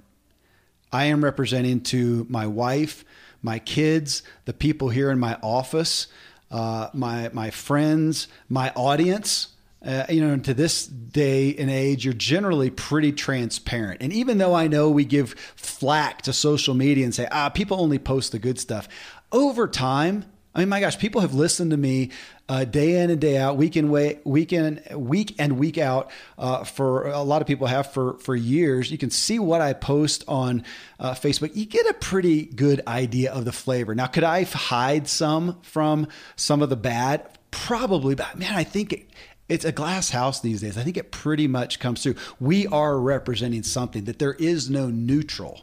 I 0.92 1.04
am 1.04 1.24
representing 1.24 1.80
to 1.82 2.26
my 2.28 2.46
wife, 2.46 3.04
my 3.42 3.58
kids, 3.58 4.22
the 4.44 4.52
people 4.52 4.90
here 4.90 5.10
in 5.10 5.18
my 5.18 5.36
office, 5.42 6.06
uh, 6.50 6.88
my, 6.92 7.30
my 7.32 7.50
friends, 7.50 8.28
my 8.48 8.70
audience 8.76 9.48
uh, 9.84 10.04
you 10.10 10.20
know, 10.20 10.36
to 10.36 10.52
this 10.52 10.86
day 10.86 11.54
and 11.56 11.70
age, 11.70 12.04
you're 12.04 12.12
generally 12.12 12.70
pretty 12.70 13.12
transparent. 13.12 14.02
And 14.02 14.12
even 14.12 14.38
though 14.38 14.54
I 14.54 14.66
know 14.66 14.90
we 14.90 15.04
give 15.04 15.32
flack 15.56 16.22
to 16.22 16.32
social 16.32 16.74
media 16.74 17.04
and 17.04 17.14
say, 17.14 17.26
ah, 17.30 17.48
people 17.48 17.80
only 17.80 17.98
post 17.98 18.32
the 18.32 18.38
good 18.38 18.58
stuff, 18.58 18.88
over 19.32 19.68
time, 19.68 20.24
I 20.54 20.60
mean, 20.60 20.68
my 20.68 20.80
gosh, 20.80 20.98
people 20.98 21.20
have 21.20 21.32
listened 21.32 21.70
to 21.70 21.76
me 21.76 22.10
uh, 22.48 22.64
day 22.64 23.00
in 23.00 23.10
and 23.10 23.20
day 23.20 23.36
out, 23.36 23.56
week 23.56 23.76
in, 23.76 23.88
way, 23.90 24.18
week 24.24 24.52
in, 24.52 24.82
week 24.92 25.36
and 25.38 25.58
week 25.58 25.78
out. 25.78 26.10
Uh, 26.36 26.64
for 26.64 27.06
a 27.06 27.22
lot 27.22 27.40
of 27.40 27.46
people 27.46 27.68
have 27.68 27.92
for 27.92 28.18
for 28.18 28.34
years. 28.34 28.90
You 28.90 28.98
can 28.98 29.10
see 29.10 29.38
what 29.38 29.60
I 29.60 29.72
post 29.72 30.24
on 30.26 30.64
uh, 30.98 31.12
Facebook. 31.12 31.54
You 31.54 31.66
get 31.66 31.86
a 31.86 31.94
pretty 31.94 32.46
good 32.46 32.82
idea 32.88 33.32
of 33.32 33.44
the 33.44 33.52
flavor. 33.52 33.94
Now, 33.94 34.06
could 34.06 34.24
I 34.24 34.42
hide 34.42 35.06
some 35.06 35.60
from 35.62 36.08
some 36.34 36.62
of 36.62 36.68
the 36.68 36.76
bad? 36.76 37.28
Probably, 37.52 38.16
but 38.16 38.36
man, 38.36 38.54
I 38.54 38.64
think 38.64 38.92
it, 38.92 39.10
it's 39.48 39.64
a 39.64 39.72
glass 39.72 40.10
house 40.10 40.40
these 40.40 40.60
days. 40.60 40.76
I 40.76 40.82
think 40.82 40.96
it 40.96 41.12
pretty 41.12 41.46
much 41.46 41.78
comes 41.78 42.02
through. 42.02 42.16
We 42.40 42.66
are 42.66 42.98
representing 42.98 43.62
something 43.62 44.04
that 44.04 44.18
there 44.18 44.34
is 44.34 44.68
no 44.68 44.90
neutral. 44.90 45.62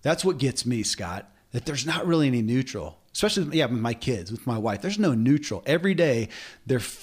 That's 0.00 0.24
what 0.24 0.38
gets 0.38 0.64
me, 0.64 0.82
Scott, 0.82 1.30
that 1.56 1.64
there's 1.64 1.86
not 1.86 2.06
really 2.06 2.26
any 2.26 2.42
neutral. 2.42 2.98
Especially, 3.14 3.56
yeah, 3.56 3.64
with 3.64 3.80
my 3.80 3.94
kids, 3.94 4.30
with 4.30 4.46
my 4.46 4.58
wife. 4.58 4.82
There's 4.82 4.98
no 4.98 5.14
neutral. 5.14 5.62
Every 5.64 5.94
day, 5.94 6.28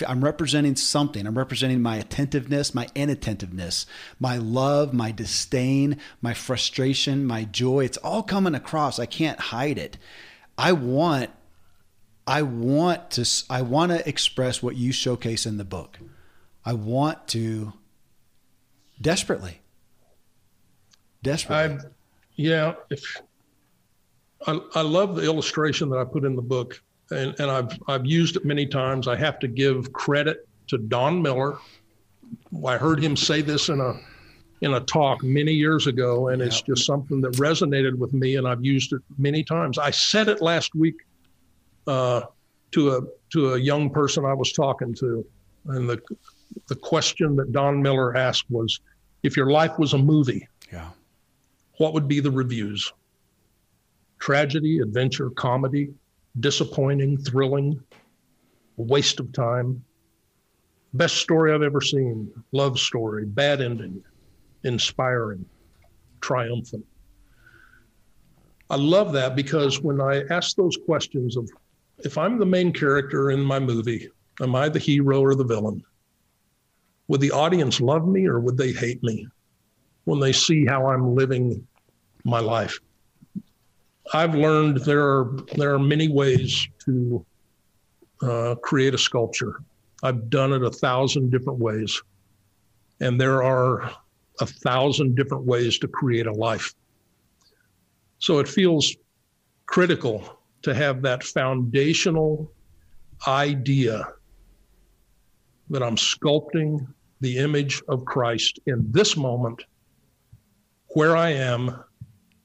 I'm 0.07 0.23
representing 0.23 0.75
something. 0.75 1.25
I'm 1.25 1.35
representing 1.35 1.81
my 1.81 1.95
attentiveness, 1.95 2.75
my 2.75 2.87
inattentiveness, 2.93 3.87
my 4.19 4.37
love, 4.37 4.93
my 4.93 5.11
disdain, 5.11 5.97
my 6.21 6.35
frustration, 6.35 7.25
my 7.25 7.45
joy. 7.45 7.85
It's 7.85 7.97
all 7.97 8.21
coming 8.21 8.53
across. 8.53 8.99
I 8.99 9.07
can't 9.07 9.39
hide 9.39 9.79
it. 9.79 9.97
I 10.55 10.73
want 10.73 11.31
I 12.27 12.43
want 12.43 13.09
to 13.11 13.27
I 13.49 13.63
want 13.63 13.91
to 13.91 14.07
express 14.07 14.61
what 14.61 14.75
you 14.75 14.91
showcase 14.91 15.47
in 15.47 15.57
the 15.57 15.65
book. 15.65 15.97
I 16.63 16.73
want 16.73 17.27
to 17.29 17.73
desperately. 19.01 19.61
Desperately. 21.23 21.77
I'm, 21.77 21.95
yeah, 22.35 22.75
if 22.91 23.19
I, 24.47 24.59
I 24.75 24.81
love 24.81 25.15
the 25.15 25.23
illustration 25.23 25.89
that 25.89 25.97
I 25.97 26.03
put 26.03 26.25
in 26.25 26.35
the 26.35 26.41
book 26.41 26.81
and, 27.11 27.35
and 27.39 27.51
I've 27.51 27.77
I've 27.87 28.05
used 28.05 28.35
it 28.35 28.45
many 28.45 28.65
times. 28.65 29.07
I 29.07 29.15
have 29.15 29.39
to 29.39 29.47
give 29.47 29.91
credit 29.93 30.47
to 30.67 30.77
Don 30.77 31.21
Miller. 31.21 31.57
I 32.65 32.77
heard 32.77 33.03
him 33.03 33.15
say 33.15 33.41
this 33.41 33.69
in 33.69 33.79
a 33.79 33.99
in 34.61 34.73
a 34.75 34.79
talk 34.81 35.23
many 35.23 35.51
years 35.51 35.87
ago, 35.87 36.29
and 36.29 36.41
it's 36.41 36.61
just 36.61 36.85
something 36.85 37.19
that 37.21 37.33
resonated 37.33 37.97
with 37.97 38.13
me, 38.13 38.37
and 38.37 38.47
I've 38.47 38.63
used 38.63 38.93
it 38.93 39.01
many 39.17 39.43
times. 39.43 39.77
I 39.77 39.91
said 39.91 40.29
it 40.29 40.41
last 40.41 40.73
week 40.73 40.95
uh, 41.85 42.21
to 42.71 42.91
a 42.95 43.01
to 43.31 43.53
a 43.53 43.57
young 43.57 43.89
person 43.89 44.25
I 44.25 44.33
was 44.33 44.53
talking 44.53 44.93
to, 44.95 45.25
and 45.67 45.89
the 45.89 46.01
the 46.67 46.75
question 46.75 47.35
that 47.35 47.51
Don 47.51 47.81
Miller 47.81 48.15
asked 48.15 48.45
was, 48.49 48.79
if 49.23 49.35
your 49.35 49.51
life 49.51 49.77
was 49.77 49.93
a 49.93 49.97
movie, 49.97 50.47
yeah, 50.71 50.89
what 51.77 51.93
would 51.93 52.07
be 52.07 52.19
the 52.19 52.31
reviews? 52.31 52.91
Tragedy, 54.23 54.79
adventure, 54.79 55.31
comedy, 55.31 55.89
disappointing, 56.39 57.17
thrilling, 57.17 57.77
waste 58.77 59.19
of 59.19 59.33
time, 59.33 59.83
best 60.93 61.17
story 61.17 61.51
I've 61.51 61.61
ever 61.61 61.81
seen, 61.81 62.31
love 62.53 62.79
story, 62.79 63.25
bad 63.25 63.59
ending, 63.59 64.01
inspiring, 64.63 65.43
triumphant. 66.21 66.85
I 68.69 68.77
love 68.77 69.11
that 69.11 69.35
because 69.35 69.81
when 69.81 69.99
I 69.99 70.23
ask 70.29 70.55
those 70.55 70.77
questions 70.85 71.35
of 71.35 71.49
if 72.05 72.17
I'm 72.17 72.39
the 72.39 72.45
main 72.45 72.71
character 72.71 73.31
in 73.31 73.41
my 73.41 73.59
movie, 73.59 74.07
am 74.39 74.55
I 74.55 74.69
the 74.69 74.79
hero 74.79 75.19
or 75.19 75.35
the 75.35 75.43
villain? 75.43 75.83
Would 77.09 77.19
the 77.19 77.31
audience 77.31 77.81
love 77.81 78.07
me 78.07 78.25
or 78.25 78.39
would 78.39 78.55
they 78.55 78.71
hate 78.71 79.03
me 79.03 79.27
when 80.05 80.21
they 80.21 80.31
see 80.31 80.65
how 80.65 80.87
I'm 80.87 81.13
living 81.13 81.67
my 82.23 82.39
life? 82.39 82.79
I've 84.11 84.35
learned 84.35 84.77
there 84.79 85.03
are 85.03 85.37
there 85.55 85.73
are 85.73 85.79
many 85.79 86.09
ways 86.09 86.67
to 86.85 87.25
uh, 88.21 88.55
create 88.55 88.93
a 88.93 88.97
sculpture. 88.97 89.61
I've 90.01 90.29
done 90.29 90.51
it 90.51 90.63
a 90.63 90.69
thousand 90.69 91.31
different 91.31 91.59
ways, 91.59 92.01
and 92.99 93.19
there 93.19 93.43
are 93.43 93.91
a 94.41 94.45
thousand 94.45 95.15
different 95.15 95.45
ways 95.45 95.77
to 95.79 95.87
create 95.87 96.27
a 96.27 96.33
life. 96.33 96.73
So 98.19 98.39
it 98.39 98.47
feels 98.47 98.95
critical 99.67 100.39
to 100.63 100.73
have 100.73 101.01
that 101.03 101.23
foundational 101.23 102.51
idea 103.27 104.07
that 105.69 105.83
I'm 105.83 105.95
sculpting 105.95 106.87
the 107.21 107.37
image 107.37 107.81
of 107.87 108.03
Christ 108.05 108.59
in 108.65 108.85
this 108.91 109.15
moment, 109.15 109.63
where 110.89 111.15
I 111.15 111.29
am 111.29 111.83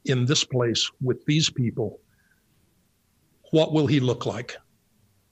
in 0.08 0.24
this 0.24 0.44
place 0.44 0.90
with 1.00 1.24
these 1.26 1.50
people. 1.50 2.00
What 3.50 3.72
will 3.72 3.86
he 3.86 4.00
look 4.00 4.26
like 4.26 4.56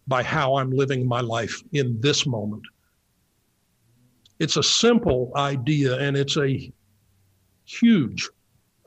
by 0.06 0.22
how 0.22 0.56
I'm 0.56 0.70
living 0.70 1.06
my 1.06 1.20
life 1.20 1.62
in 1.72 2.00
this 2.00 2.26
moment? 2.26 2.62
It's 4.38 4.56
a 4.56 4.62
simple 4.62 5.32
idea 5.36 5.98
and 5.98 6.16
it's 6.16 6.36
a 6.36 6.72
huge 7.64 8.28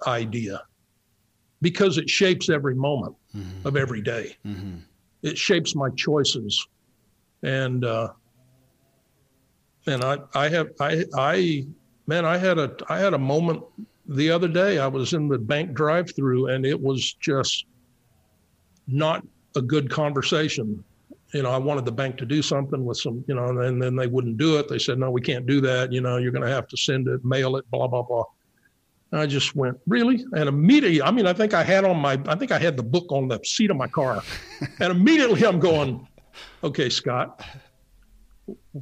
idea 0.07 0.61
because 1.61 1.97
it 1.97 2.09
shapes 2.09 2.49
every 2.49 2.75
moment 2.75 3.15
mm-hmm. 3.35 3.67
of 3.67 3.75
every 3.75 4.01
day. 4.01 4.37
Mm-hmm. 4.45 4.77
It 5.23 5.37
shapes 5.37 5.75
my 5.75 5.89
choices. 5.91 6.67
And, 7.43 7.83
uh, 7.83 8.09
and 9.85 10.03
I, 10.03 10.19
I 10.33 10.49
have, 10.49 10.69
I, 10.79 11.05
I, 11.17 11.67
man, 12.07 12.25
I 12.25 12.37
had 12.37 12.57
a, 12.57 12.75
I 12.87 12.99
had 12.99 13.13
a 13.13 13.17
moment 13.17 13.63
the 14.10 14.30
other 14.30 14.47
day. 14.47 14.80
I 14.80 14.88
was 14.88 15.14
in 15.14 15.28
the 15.28 15.38
bank 15.38 15.74
drive-through, 15.74 16.47
and 16.47 16.66
it 16.66 16.80
was 16.80 17.14
just 17.14 17.66
not 18.88 19.26
a 19.55 19.62
good 19.62 19.89
conversation. 19.89 20.84
You 21.34 21.43
know, 21.43 21.51
I 21.51 21.57
wanted 21.57 21.86
the 21.86 21.91
bank 21.91 22.18
to 22.18 22.26
do 22.26 22.41
something 22.41 22.84
with 22.84 22.97
some, 22.97 23.24
you 23.28 23.36
know, 23.36 23.45
and 23.60 23.82
then 23.82 23.95
they 23.95 24.07
wouldn't 24.07 24.38
do 24.38 24.57
it. 24.57 24.68
They 24.68 24.80
said, 24.80 24.97
"No, 24.97 25.12
we 25.12 25.22
can't 25.22 25.45
do 25.45 25.62
that. 25.62 25.91
You 25.93 26.01
know, 26.01 26.18
you're 26.18 26.32
going 26.32 26.45
to 26.45 26.53
have 26.53 26.68
to 26.70 26.78
send 26.78 27.07
it, 27.07 27.24
mail 27.24 27.55
it, 27.55 27.70
blah 27.70 27.88
blah 27.88 28.01
blah." 28.01 28.24
And 29.12 29.22
I 29.22 29.28
just 29.28 29.55
went, 29.55 29.78
"Really?" 29.88 30.26
And 30.34 30.49
immediately, 30.49 31.01
I 31.01 31.12
mean, 31.12 31.28
I 31.28 31.34
think 31.34 31.53
I 31.53 31.64
had 31.64 31.86
on 31.86 31.97
my, 31.97 32.20
I 32.28 32.36
think 32.36 32.51
I 32.51 32.57
had 32.57 32.78
the 32.78 32.84
book 32.84 33.12
on 33.12 33.28
the 33.28 33.39
seat 33.43 33.70
of 33.70 33.78
my 33.78 33.88
car, 33.88 34.24
and 34.80 34.91
immediately 34.91 35.45
I'm 35.45 35.60
going, 35.60 36.07
"Okay, 36.64 36.89
Scott." 36.89 37.43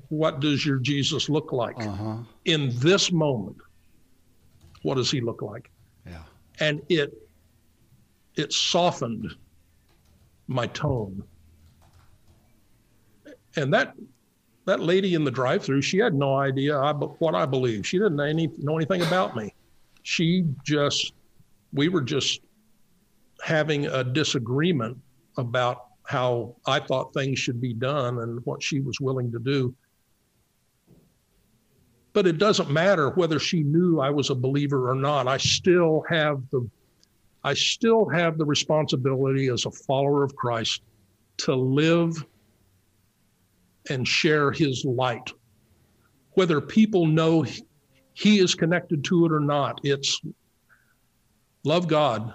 what 0.09 0.39
does 0.39 0.65
your 0.65 0.77
Jesus 0.77 1.29
look 1.29 1.51
like 1.51 1.75
uh-huh. 1.79 2.17
in 2.45 2.71
this 2.75 3.11
moment? 3.11 3.57
What 4.87 4.95
does 4.95 5.11
he 5.11 5.19
look 5.19 5.41
like? 5.41 5.69
Yeah. 6.05 6.23
And 6.61 6.81
it 6.87 7.13
it 8.35 8.53
softened 8.53 9.35
my 10.47 10.67
tone. 10.67 11.23
And 13.57 13.73
that 13.73 13.95
that 14.63 14.79
lady 14.79 15.13
in 15.13 15.25
the 15.25 15.31
drive-through, 15.31 15.81
she 15.81 15.97
had 15.97 16.13
no 16.13 16.37
idea 16.37 16.79
I, 16.79 16.93
what 16.93 17.35
I 17.35 17.45
believe. 17.45 17.85
She 17.85 17.97
didn't 17.97 18.21
any, 18.21 18.49
know 18.59 18.77
anything 18.77 19.01
about 19.01 19.35
me. 19.35 19.53
She 20.03 20.45
just, 20.63 21.13
we 21.73 21.89
were 21.89 22.01
just 22.01 22.39
having 23.43 23.87
a 23.87 24.05
disagreement 24.05 24.97
about 25.37 25.87
how 26.05 26.55
I 26.65 26.79
thought 26.79 27.13
things 27.13 27.39
should 27.39 27.59
be 27.59 27.73
done 27.73 28.19
and 28.19 28.45
what 28.45 28.63
she 28.63 28.79
was 28.79 29.01
willing 29.01 29.31
to 29.33 29.39
do. 29.39 29.75
But 32.17 32.25
it 32.25 32.39
doesn't 32.39 32.71
matter 32.71 33.11
whether 33.11 33.37
she 33.37 33.61
knew 33.61 33.99
I 33.99 34.09
was 34.09 34.31
a 34.31 34.35
believer 34.35 34.89
or 34.89 34.95
not. 34.95 35.27
I 35.27 35.37
still 35.37 36.03
have 36.09 36.41
the 36.49 36.67
I 37.43 37.53
still 37.53 38.09
have 38.09 38.39
the 38.39 38.45
responsibility 38.45 39.49
as 39.49 39.67
a 39.67 39.71
follower 39.71 40.23
of 40.23 40.35
Christ 40.35 40.81
to 41.45 41.53
live 41.53 42.25
and 43.91 44.07
share 44.07 44.51
his 44.51 44.83
light. 44.83 45.31
Whether 46.31 46.59
people 46.59 47.05
know 47.05 47.45
he 48.15 48.39
is 48.39 48.55
connected 48.55 49.03
to 49.03 49.27
it 49.27 49.31
or 49.31 49.39
not, 49.39 49.79
it's 49.83 50.19
love 51.65 51.87
God 51.87 52.33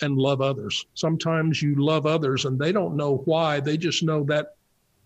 and 0.00 0.16
love 0.16 0.40
others. 0.40 0.86
Sometimes 0.94 1.60
you 1.60 1.74
love 1.74 2.06
others 2.06 2.46
and 2.46 2.58
they 2.58 2.72
don't 2.72 2.96
know 2.96 3.18
why. 3.26 3.60
They 3.60 3.76
just 3.76 4.02
know 4.02 4.24
that 4.28 4.54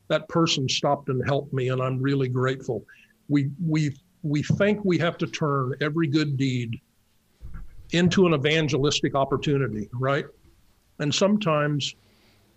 that 0.06 0.28
person 0.28 0.68
stopped 0.68 1.08
and 1.08 1.20
helped 1.26 1.52
me 1.52 1.70
and 1.70 1.82
I'm 1.82 2.00
really 2.00 2.28
grateful. 2.28 2.84
We 3.26 3.50
we 3.58 3.96
we 4.24 4.42
think 4.42 4.84
we 4.84 4.98
have 4.98 5.18
to 5.18 5.26
turn 5.26 5.74
every 5.80 6.08
good 6.08 6.36
deed 6.36 6.80
into 7.92 8.26
an 8.26 8.34
evangelistic 8.34 9.14
opportunity, 9.14 9.88
right? 9.92 10.24
And 10.98 11.14
sometimes 11.14 11.94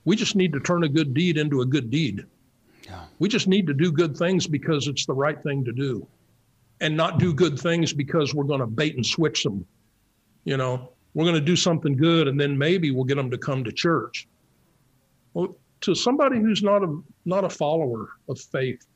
we 0.05 0.15
just 0.15 0.35
need 0.35 0.53
to 0.53 0.59
turn 0.61 0.83
a 0.83 0.89
good 0.89 1.13
deed 1.13 1.37
into 1.37 1.61
a 1.61 1.65
good 1.65 1.91
deed. 1.91 2.25
Yeah. 2.83 3.03
We 3.19 3.27
just 3.27 3.47
need 3.47 3.67
to 3.67 3.73
do 3.73 3.91
good 3.91 4.15
things 4.15 4.47
because 4.47 4.87
it's 4.87 5.05
the 5.05 5.13
right 5.13 5.41
thing 5.43 5.65
to 5.65 5.73
do 5.73 6.07
and 6.79 6.95
not 6.95 7.19
do 7.19 7.33
good 7.33 7.59
things 7.59 7.91
because 7.91 8.33
we're 8.33 8.45
going 8.45 8.61
to 8.61 8.67
bait 8.67 8.95
and 8.95 9.05
switch 9.05 9.43
them. 9.43 9.65
You 10.45 10.55
know, 10.55 10.91
we're 11.13 11.25
going 11.25 11.35
to 11.35 11.41
do 11.41 11.57
something 11.57 11.97
good 11.97 12.29
and 12.29 12.39
then 12.39 12.57
maybe 12.57 12.91
we'll 12.91 13.03
get 13.03 13.17
them 13.17 13.29
to 13.31 13.37
come 13.37 13.65
to 13.65 13.71
church. 13.73 14.27
Well, 15.33 15.57
to 15.81 15.93
somebody 15.93 16.39
who's 16.39 16.63
not 16.63 16.83
a 16.83 17.01
not 17.25 17.43
a 17.43 17.49
follower 17.49 18.11
of 18.29 18.39
faith, 18.39 18.87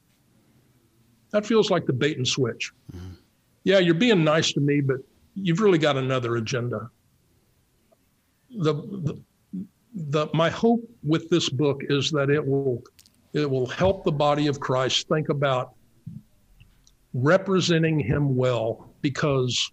that 1.32 1.46
feels 1.46 1.70
like 1.70 1.86
the 1.86 1.94
bait 1.94 2.18
and 2.18 2.28
switch. 2.28 2.72
Mm-hmm. 2.96 3.14
Yeah, 3.64 3.80
you're 3.80 3.94
being 3.94 4.24
nice 4.24 4.54
to 4.54 4.60
me, 4.60 4.82
but 4.82 4.98
you've 5.36 5.62
really 5.62 5.78
got 5.78 5.98
another 5.98 6.36
agenda. 6.36 6.90
The, 8.50 8.74
the 8.74 9.22
the 9.94 10.28
my 10.34 10.50
hope 10.50 10.90
with 11.04 11.30
this 11.30 11.50
book 11.50 11.82
is 11.90 12.12
that 12.12 12.30
it 12.30 12.46
will 12.46 12.82
it 13.34 13.50
will 13.50 13.68
help 13.68 14.04
the 14.04 14.12
body 14.12 14.48
of 14.48 14.60
Christ 14.60 15.08
think 15.08 15.30
about 15.30 15.74
representing 17.14 18.00
him 18.00 18.36
well 18.36 18.90
because 19.02 19.72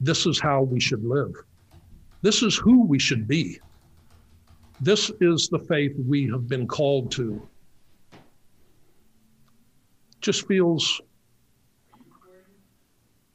this 0.00 0.26
is 0.26 0.40
how 0.40 0.62
we 0.62 0.80
should 0.80 1.04
live. 1.04 1.32
This 2.22 2.42
is 2.42 2.56
who 2.56 2.84
we 2.84 2.98
should 2.98 3.26
be. 3.26 3.60
This 4.80 5.10
is 5.20 5.48
the 5.48 5.58
faith 5.58 5.92
we 6.06 6.26
have 6.28 6.48
been 6.48 6.66
called 6.66 7.10
to. 7.12 7.46
Just 10.20 10.46
feels 10.46 11.00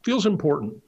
feels 0.04 0.26
important. 0.26 0.82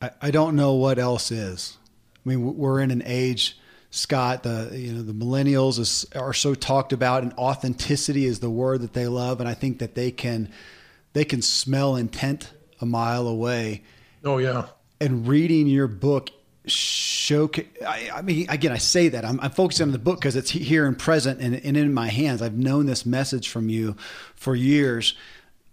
I, 0.00 0.10
I 0.20 0.30
don't 0.30 0.56
know 0.56 0.74
what 0.74 0.98
else 0.98 1.30
is. 1.30 1.78
I 2.24 2.28
mean, 2.28 2.56
we're 2.56 2.80
in 2.80 2.90
an 2.90 3.02
age, 3.06 3.56
Scott. 3.90 4.42
The 4.42 4.70
you 4.72 4.92
know 4.92 5.02
the 5.02 5.12
millennials 5.12 5.78
is, 5.78 6.06
are 6.14 6.34
so 6.34 6.54
talked 6.54 6.92
about, 6.92 7.22
and 7.22 7.32
authenticity 7.34 8.26
is 8.26 8.40
the 8.40 8.50
word 8.50 8.80
that 8.82 8.92
they 8.92 9.06
love, 9.06 9.40
and 9.40 9.48
I 9.48 9.54
think 9.54 9.78
that 9.78 9.94
they 9.94 10.10
can 10.10 10.50
they 11.12 11.24
can 11.24 11.42
smell 11.42 11.96
intent 11.96 12.52
a 12.80 12.86
mile 12.86 13.26
away. 13.26 13.82
Oh 14.24 14.38
yeah, 14.38 14.66
and 15.00 15.26
reading 15.26 15.66
your 15.66 15.88
book 15.88 16.30
showcase 16.66 17.66
I, 17.84 18.10
I, 18.14 18.22
mean 18.22 18.46
again 18.48 18.70
i 18.70 18.78
say 18.78 19.08
that. 19.08 19.24
I'm, 19.24 19.40
I'm 19.40 19.50
focusing 19.50 19.86
on 19.86 19.92
the 19.92 19.98
book 19.98 20.20
because 20.20 20.36
it's 20.36 20.50
here 20.50 20.86
and 20.86 20.96
present 20.98 21.40
and, 21.40 21.56
and, 21.56 21.76
in 21.76 21.92
my 21.92 22.08
hands. 22.08 22.40
I've 22.40 22.56
known 22.56 22.86
this 22.86 23.04
message 23.04 23.48
from 23.48 23.68
you 23.68 23.96
for 24.36 24.54
years 24.54 25.14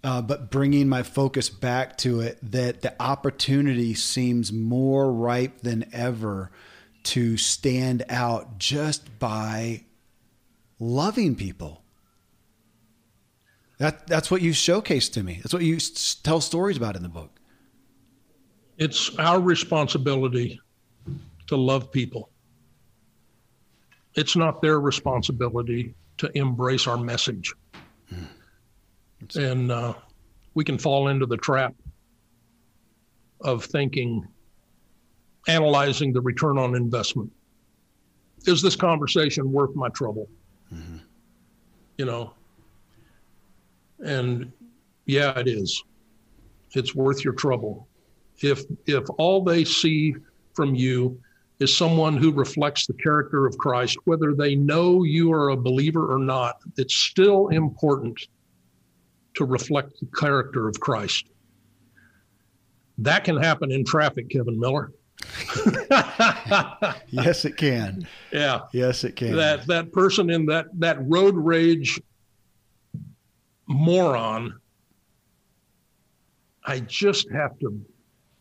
uh, 0.03 0.21
but 0.21 0.49
bringing 0.49 0.87
my 0.87 1.03
focus 1.03 1.49
back 1.49 1.97
to 1.97 2.21
it 2.21 2.37
that 2.41 2.81
the 2.81 3.01
opportunity 3.01 3.93
seems 3.93 4.51
more 4.51 5.11
ripe 5.11 5.61
than 5.61 5.85
ever 5.91 6.51
to 7.03 7.37
stand 7.37 8.05
out 8.09 8.57
just 8.57 9.19
by 9.19 9.83
loving 10.79 11.35
people. 11.35 11.83
That 13.77 14.07
that's 14.07 14.29
what 14.29 14.41
you 14.41 14.53
showcase 14.53 15.09
to 15.09 15.23
me. 15.23 15.39
That's 15.41 15.53
what 15.53 15.63
you 15.63 15.77
tell 16.23 16.41
stories 16.41 16.77
about 16.77 16.95
in 16.95 17.03
the 17.03 17.09
book. 17.09 17.39
It's 18.77 19.15
our 19.17 19.39
responsibility 19.39 20.59
to 21.49 21.57
love 21.57 21.91
people. 21.91 22.29
It's 24.13 24.35
not 24.35 24.61
their 24.61 24.79
responsibility 24.79 25.95
to 26.19 26.37
embrace 26.37 26.85
our 26.85 26.97
message. 26.97 27.53
Hmm. 28.07 29.39
And 29.39 29.71
uh, 29.71 29.93
we 30.53 30.63
can 30.63 30.77
fall 30.77 31.07
into 31.07 31.25
the 31.25 31.37
trap 31.37 31.73
of 33.41 33.65
thinking, 33.65 34.27
analyzing 35.47 36.13
the 36.13 36.21
return 36.21 36.59
on 36.59 36.75
investment. 36.75 37.31
Is 38.45 38.61
this 38.61 38.75
conversation 38.75 39.51
worth 39.51 39.75
my 39.75 39.89
trouble? 39.89 40.29
Mm-hmm. 40.71 40.97
You 41.97 42.05
know, 42.05 42.33
and 44.05 44.51
yeah, 45.07 45.37
it 45.39 45.47
is. 45.47 45.83
It's 46.75 46.93
worth 46.93 47.23
your 47.25 47.33
trouble 47.33 47.87
if 48.41 48.63
if 48.85 49.03
all 49.17 49.43
they 49.43 49.63
see 49.63 50.15
from 50.53 50.75
you 50.75 51.19
is 51.59 51.75
someone 51.75 52.15
who 52.15 52.31
reflects 52.31 52.87
the 52.87 52.93
character 52.93 53.45
of 53.45 53.57
Christ, 53.57 53.97
whether 54.05 54.33
they 54.33 54.55
know 54.55 55.03
you 55.03 55.31
are 55.33 55.49
a 55.49 55.57
believer 55.57 56.13
or 56.13 56.19
not. 56.19 56.57
It's 56.77 56.95
still 56.95 57.49
important 57.49 58.19
to 59.35 59.45
reflect 59.45 59.99
the 59.99 60.07
character 60.17 60.67
of 60.67 60.79
Christ. 60.79 61.25
That 62.97 63.23
can 63.23 63.37
happen 63.37 63.71
in 63.71 63.85
traffic, 63.85 64.29
Kevin 64.29 64.59
Miller. 64.59 64.91
yes, 67.09 67.43
it 67.43 67.57
can. 67.57 68.07
Yeah. 68.31 68.61
Yes, 68.71 69.03
it 69.03 69.15
can. 69.15 69.35
That 69.35 69.67
that 69.67 69.91
person 69.91 70.29
in 70.29 70.45
that 70.45 70.67
that 70.79 70.97
road 71.01 71.35
rage 71.35 71.99
moron. 73.67 74.59
I 76.65 76.79
just 76.81 77.29
have 77.31 77.57
to 77.59 77.81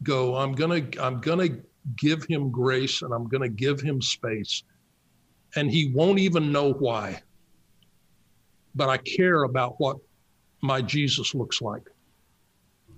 go. 0.02 0.36
I'm 0.36 0.52
gonna 0.52 0.86
I'm 1.00 1.20
gonna 1.20 1.48
give 1.96 2.24
him 2.24 2.50
grace 2.50 3.02
and 3.02 3.12
I'm 3.12 3.28
gonna 3.28 3.48
give 3.48 3.80
him 3.80 4.02
space, 4.02 4.62
and 5.56 5.70
he 5.70 5.92
won't 5.92 6.18
even 6.18 6.52
know 6.52 6.72
why. 6.72 7.22
But 8.74 8.88
I 8.88 8.98
care 8.98 9.44
about 9.44 9.74
what 9.78 9.96
my 10.60 10.82
Jesus 10.82 11.34
looks 11.34 11.60
like 11.62 11.88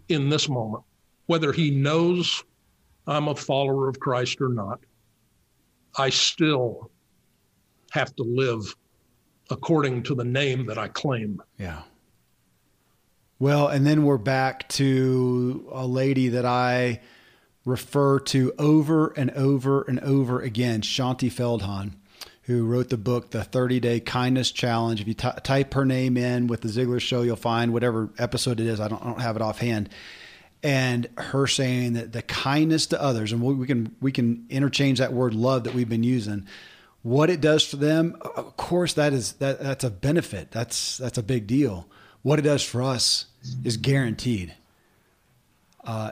in 0.08 0.28
this 0.28 0.48
moment, 0.48 0.84
whether 1.26 1.52
he 1.52 1.70
knows 1.70 2.42
I'm 3.06 3.28
a 3.28 3.34
follower 3.34 3.88
of 3.88 3.98
Christ 3.98 4.40
or 4.40 4.48
not. 4.48 4.80
I 5.96 6.10
still 6.10 6.90
have 7.92 8.14
to 8.16 8.22
live 8.22 8.74
according 9.50 10.04
to 10.04 10.14
the 10.14 10.24
name 10.24 10.66
that 10.66 10.78
I 10.78 10.88
claim. 10.88 11.42
Yeah. 11.58 11.82
Well, 13.38 13.68
and 13.68 13.86
then 13.86 14.04
we're 14.04 14.18
back 14.18 14.68
to 14.70 15.68
a 15.72 15.86
lady 15.86 16.28
that 16.28 16.44
I 16.44 17.00
refer 17.64 18.18
to 18.18 18.52
over 18.58 19.08
and 19.08 19.30
over 19.32 19.82
and 19.82 20.00
over 20.00 20.40
again, 20.40 20.80
Shaunti 20.80 21.30
Feldhahn, 21.30 21.92
who 22.42 22.66
wrote 22.66 22.88
the 22.88 22.96
book, 22.96 23.30
The 23.30 23.44
30 23.44 23.80
Day 23.80 24.00
Kindness 24.00 24.50
Challenge. 24.50 25.00
If 25.00 25.08
you 25.08 25.14
t- 25.14 25.28
type 25.42 25.74
her 25.74 25.84
name 25.84 26.16
in 26.16 26.46
with 26.46 26.62
the 26.62 26.68
Ziglar 26.68 27.00
Show, 27.00 27.22
you'll 27.22 27.36
find 27.36 27.72
whatever 27.72 28.10
episode 28.18 28.60
it 28.60 28.66
is. 28.66 28.80
I 28.80 28.88
don't, 28.88 29.02
I 29.02 29.06
don't 29.06 29.20
have 29.20 29.36
it 29.36 29.42
offhand. 29.42 29.90
And 30.62 31.08
her 31.16 31.46
saying 31.46 31.94
that 31.94 32.12
the 32.12 32.22
kindness 32.22 32.86
to 32.88 33.00
others, 33.00 33.32
and 33.32 33.40
we 33.42 33.66
can 33.66 33.96
we 34.00 34.12
can 34.12 34.44
interchange 34.50 34.98
that 34.98 35.12
word 35.12 35.32
love 35.32 35.64
that 35.64 35.72
we've 35.72 35.88
been 35.88 36.02
using. 36.02 36.46
What 37.02 37.30
it 37.30 37.40
does 37.40 37.64
for 37.64 37.76
them, 37.76 38.20
of 38.36 38.58
course, 38.58 38.92
that 38.92 39.14
is 39.14 39.32
that 39.34 39.58
that's 39.60 39.84
a 39.84 39.90
benefit. 39.90 40.50
That's 40.50 40.98
that's 40.98 41.16
a 41.16 41.22
big 41.22 41.46
deal. 41.46 41.88
What 42.20 42.38
it 42.38 42.42
does 42.42 42.62
for 42.62 42.82
us 42.82 43.24
is 43.64 43.78
guaranteed. 43.78 44.54
Uh, 45.82 46.10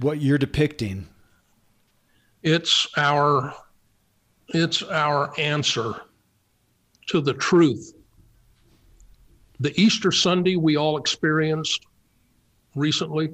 what 0.00 0.20
you're 0.20 0.38
depicting, 0.38 1.06
it's 2.42 2.86
our 2.96 3.54
it's 4.48 4.82
our 4.82 5.32
answer 5.38 5.94
to 7.08 7.20
the 7.20 7.34
truth. 7.34 7.94
The 9.60 9.78
Easter 9.80 10.10
Sunday 10.12 10.56
we 10.56 10.76
all 10.76 10.96
experienced 10.96 11.86
recently, 12.74 13.30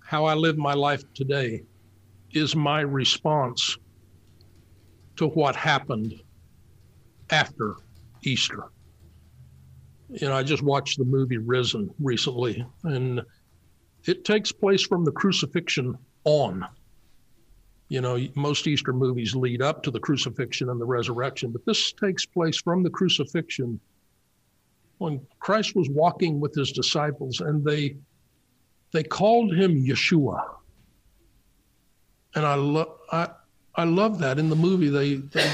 how 0.00 0.24
I 0.24 0.34
live 0.34 0.58
my 0.58 0.74
life 0.74 1.02
today 1.14 1.62
is 2.32 2.56
my 2.56 2.80
response 2.80 3.78
to 5.16 5.28
what 5.28 5.54
happened 5.54 6.14
after 7.30 7.76
Easter. 8.22 8.64
You 10.08 10.28
know, 10.28 10.34
I 10.34 10.42
just 10.42 10.62
watched 10.62 10.98
the 10.98 11.04
movie 11.04 11.38
Risen 11.38 11.90
recently, 11.98 12.64
and 12.82 13.22
it 14.08 14.24
takes 14.24 14.52
place 14.52 14.82
from 14.82 15.04
the 15.04 15.12
crucifixion 15.12 15.96
on. 16.24 16.66
You 17.88 18.00
know, 18.00 18.18
most 18.34 18.66
Easter 18.66 18.92
movies 18.92 19.34
lead 19.34 19.62
up 19.62 19.82
to 19.82 19.90
the 19.90 20.00
crucifixion 20.00 20.70
and 20.70 20.80
the 20.80 20.86
resurrection, 20.86 21.52
but 21.52 21.64
this 21.66 21.92
takes 21.92 22.24
place 22.26 22.60
from 22.60 22.82
the 22.82 22.90
crucifixion 22.90 23.78
when 24.98 25.20
Christ 25.38 25.76
was 25.76 25.88
walking 25.90 26.40
with 26.40 26.54
his 26.54 26.72
disciples 26.72 27.40
and 27.40 27.64
they 27.64 27.96
they 28.92 29.02
called 29.02 29.52
him 29.52 29.74
Yeshua. 29.74 30.40
And 32.34 32.46
I 32.46 32.54
love 32.54 32.98
I 33.12 33.28
I 33.74 33.84
love 33.84 34.18
that 34.20 34.38
in 34.38 34.48
the 34.48 34.56
movie 34.56 34.88
they, 34.88 35.16
they 35.16 35.50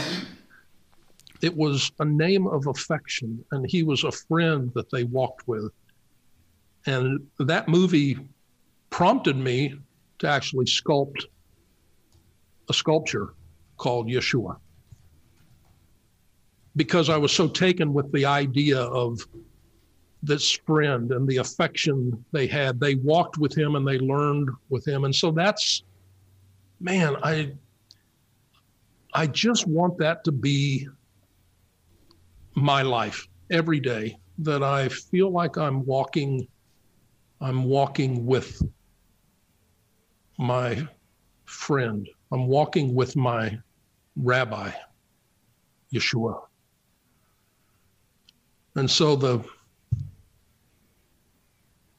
it 1.43 1.57
was 1.57 1.91
a 2.01 2.05
name 2.05 2.47
of 2.47 2.67
affection 2.67 3.45
and 3.51 3.69
he 3.69 3.83
was 3.83 4.05
a 4.05 4.13
friend 4.13 4.71
that 4.75 4.91
they 4.91 5.05
walked 5.05 5.49
with. 5.49 5.73
And 6.87 7.27
that 7.39 7.69
movie 7.69 8.19
prompted 8.91 9.37
me 9.37 9.75
to 10.19 10.29
actually 10.29 10.67
sculpt 10.67 11.25
a 12.69 12.75
sculpture 12.75 13.35
called 13.77 14.09
Yeshua 14.09 14.57
because 16.77 17.09
I 17.09 17.17
was 17.17 17.33
so 17.33 17.49
taken 17.49 17.93
with 17.93 18.13
the 18.13 18.25
idea 18.25 18.79
of 18.81 19.27
this 20.23 20.53
friend 20.53 21.11
and 21.13 21.27
the 21.27 21.39
affection 21.39 22.25
they 22.33 22.47
had. 22.47 22.79
They 22.79 22.97
walked 22.97 23.39
with 23.39 23.57
him 23.57 23.75
and 23.75 23.87
they 23.87 23.99
learned 23.99 24.51
with 24.69 24.87
him. 24.87 25.05
And 25.05 25.15
so 25.15 25.31
that's, 25.31 25.83
man, 26.79 27.17
I, 27.23 27.53
I 29.15 29.27
just 29.27 29.67
want 29.67 29.99
that 29.99 30.23
to 30.25 30.33
be 30.33 30.87
my 32.55 32.83
life 32.83 33.27
every 33.51 33.81
day 33.81 34.17
that 34.39 34.63
I 34.63 34.89
feel 34.89 35.31
like 35.31 35.57
I'm 35.57 35.85
walking, 35.85 36.47
I'm 37.41 37.65
walking 37.65 38.27
with 38.27 38.63
my 40.41 40.89
friend. 41.45 42.09
I'm 42.33 42.47
walking 42.47 42.95
with 42.95 43.15
my 43.15 43.59
rabbi, 44.17 44.71
Yeshua. 45.95 46.41
And 48.75 48.91
so 48.91 49.17
the 49.17 49.45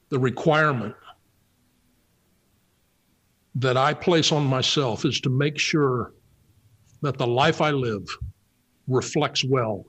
the 0.08 0.18
requirement 0.18 0.94
that 3.54 3.76
I 3.76 3.94
place 3.94 4.32
on 4.32 4.44
myself 4.44 5.04
is 5.04 5.20
to 5.20 5.30
make 5.30 5.58
sure 5.58 6.12
that 7.00 7.16
the 7.16 7.26
life 7.26 7.60
I 7.60 7.70
live 7.70 8.06
reflects 8.88 9.44
well 9.44 9.86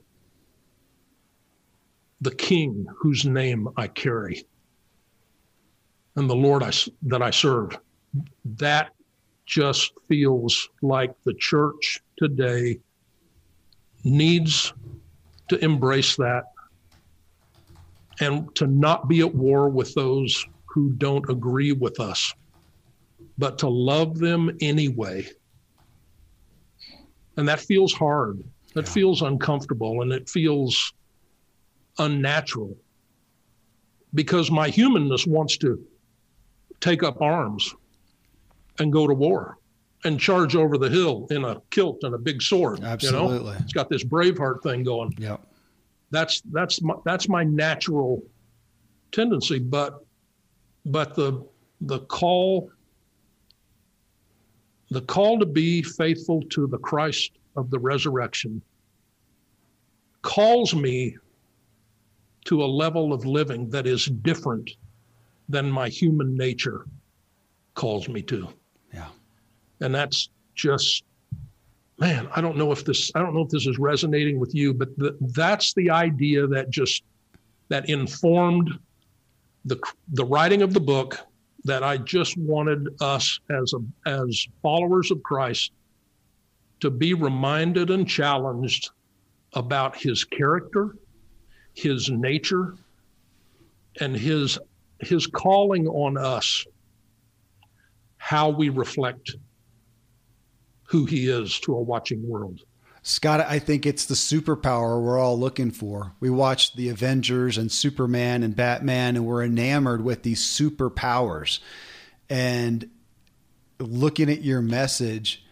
the 2.21 2.34
King 2.35 2.85
whose 2.97 3.25
name 3.25 3.67
I 3.75 3.88
carry 3.88 4.45
and 6.15 6.30
the 6.30 6.35
Lord 6.35 6.63
I, 6.63 6.71
that 7.03 7.21
I 7.21 7.31
serve. 7.31 7.77
That 8.45 8.91
just 9.45 9.91
feels 10.07 10.69
like 10.81 11.14
the 11.26 11.34
church 11.34 12.02
today 12.18 12.80
needs 14.03 14.73
to 15.49 15.64
embrace 15.64 16.15
that 16.18 16.44
and 18.19 18.53
to 18.56 18.68
not 18.68 19.07
be 19.07 19.22
at 19.22 19.34
war 19.34 19.69
with 19.69 19.94
those 19.95 20.45
who 20.65 20.91
don't 20.94 21.30
agree 21.30 21.72
with 21.72 21.99
us, 21.99 22.34
but 23.38 23.57
to 23.60 23.68
love 23.68 24.18
them 24.18 24.56
anyway. 24.61 25.27
And 27.38 27.48
that 27.48 27.60
feels 27.60 27.94
hard. 27.94 28.44
That 28.76 28.85
yeah. 28.85 28.91
feels 28.91 29.22
uncomfortable 29.22 30.02
and 30.02 30.11
it 30.11 30.30
feels 30.30 30.94
unnatural 31.99 32.77
because 34.14 34.49
my 34.52 34.69
humanness 34.69 35.26
wants 35.27 35.57
to 35.57 35.84
take 36.80 37.03
up 37.03 37.22
arms 37.22 37.73
and 38.80 38.91
go 38.91 39.08
to 39.08 39.14
war 39.14 39.58
and 40.06 40.20
charge 40.20 40.56
over 40.56 40.78
the 40.78 40.90
hill 40.90 41.28
in 41.32 41.45
a 41.45 41.62
kilt 41.70 42.00
and 42.04 42.14
a 42.14 42.18
big 42.18 42.41
sword. 42.41 42.84
Absolutely. 42.84 43.38
You 43.38 43.44
know? 43.44 43.58
It's 43.60 43.74
got 43.74 43.90
this 43.90 44.04
Braveheart 44.04 44.64
thing 44.64 44.84
going. 44.84 45.16
Yeah 45.18 45.38
that's 46.14 46.41
that's 46.52 46.82
my, 46.82 46.94
that's 47.04 47.28
my 47.28 47.44
natural 47.44 48.22
tendency 49.12 49.60
but 49.60 50.06
but 50.86 51.16
the 51.16 51.45
the 51.82 52.00
call 52.02 52.70
the 54.91 55.02
call 55.02 55.40
to 55.40 55.45
be 55.45 55.82
faithful 55.82 56.41
to 56.52 56.68
the 56.68 56.78
Christ 56.78 57.32
of 57.56 57.72
the 57.72 57.80
resurrection 57.80 58.62
calls 60.22 60.76
me 60.76 61.18
to 62.45 62.64
a 62.64 62.66
level 62.66 63.12
of 63.12 63.26
living 63.26 63.70
that 63.70 63.88
is 63.88 64.06
different 64.06 64.70
than 65.50 65.70
my 65.70 65.90
human 65.90 66.38
nature 66.38 66.86
calls 67.74 68.08
me 68.08 68.22
to. 68.22 68.48
And 69.84 69.93
that's 69.93 70.30
just 70.55 71.03
man, 71.99 72.27
I 72.35 72.41
don't 72.41 72.57
know 72.57 72.72
if 72.72 72.84
this 72.85 73.11
I 73.15 73.19
don't 73.19 73.35
know 73.35 73.41
if 73.41 73.49
this 73.49 73.68
is 73.68 73.77
resonating 73.77 74.39
with 74.39 74.55
you, 74.55 74.73
but 74.73 74.97
the, 74.97 75.18
that's 75.34 75.73
the 75.73 75.89
idea 75.89 76.47
that 76.47 76.69
just 76.69 77.03
that 77.69 77.89
informed 77.89 78.80
the 79.65 79.80
the 80.14 80.26
writing 80.26 80.61
of 80.61 80.73
the 80.73 80.80
book 80.80 81.19
that 81.65 81.84
I 81.84 81.97
just 81.97 82.38
wanted 82.38 82.89
us 83.01 83.39
as 83.49 83.73
a 83.73 84.10
as 84.10 84.47
followers 84.61 85.11
of 85.11 85.22
Christ 85.23 85.72
to 86.80 86.89
be 86.89 87.14
reminded 87.14 87.89
and 87.89 88.07
challenged 88.07 88.89
about 89.53 89.95
his 89.95 90.23
character, 90.23 90.95
his 91.73 92.10
nature, 92.10 92.76
and 93.99 94.15
his 94.15 94.57
his 94.99 95.27
calling 95.27 95.88
on 95.88 96.18
us 96.18 96.65
how 98.18 98.49
we 98.49 98.69
reflect 98.69 99.35
who 100.94 101.06
he 101.06 101.28
is 101.28 101.60
to 101.60 101.74
a 101.74 101.82
watching 101.82 102.30
world. 102.30 102.61
Scott, 103.02 103.40
I 103.40 103.57
think 103.57 103.88
it's 103.88 104.06
the 104.06 104.14
superpower 104.14 105.02
we're 105.02 105.18
all 105.18 105.40
looking 105.40 105.72
for. 105.72 106.14
We 106.20 106.30
watch 106.30 106.76
the 106.76 106.90
Avengers 106.90 107.57
and 107.57 107.72
Superman 107.72 108.44
and 108.44 108.56
Batman, 108.56 109.15
and 109.15 109.26
we're 109.26 109.44
enamored 109.44 110.03
with 110.03 110.22
these 110.22 110.45
superpowers. 110.45 111.60
And 112.30 112.91
looking 113.80 114.30
at 114.30 114.44
your 114.44 114.61
message, 114.61 115.44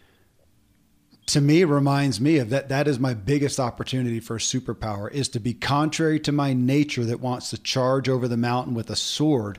to 1.26 1.42
me, 1.42 1.64
reminds 1.64 2.22
me 2.22 2.38
of 2.38 2.52
that. 2.52 2.70
That 2.70 2.88
is 2.88 3.00
my 3.00 3.16
biggest 3.16 3.60
opportunity 3.60 4.20
for 4.20 4.36
a 4.36 4.40
superpower 4.40 5.12
is 5.12 5.28
to 5.30 5.40
be 5.40 5.56
contrary 5.56 6.20
to 6.20 6.32
my 6.32 6.54
nature 6.54 7.06
that 7.06 7.20
wants 7.20 7.50
to 7.50 7.58
charge 7.58 8.08
over 8.08 8.28
the 8.28 8.38
mountain 8.38 8.76
with 8.76 8.92
a 8.92 8.96
sword. 8.96 9.58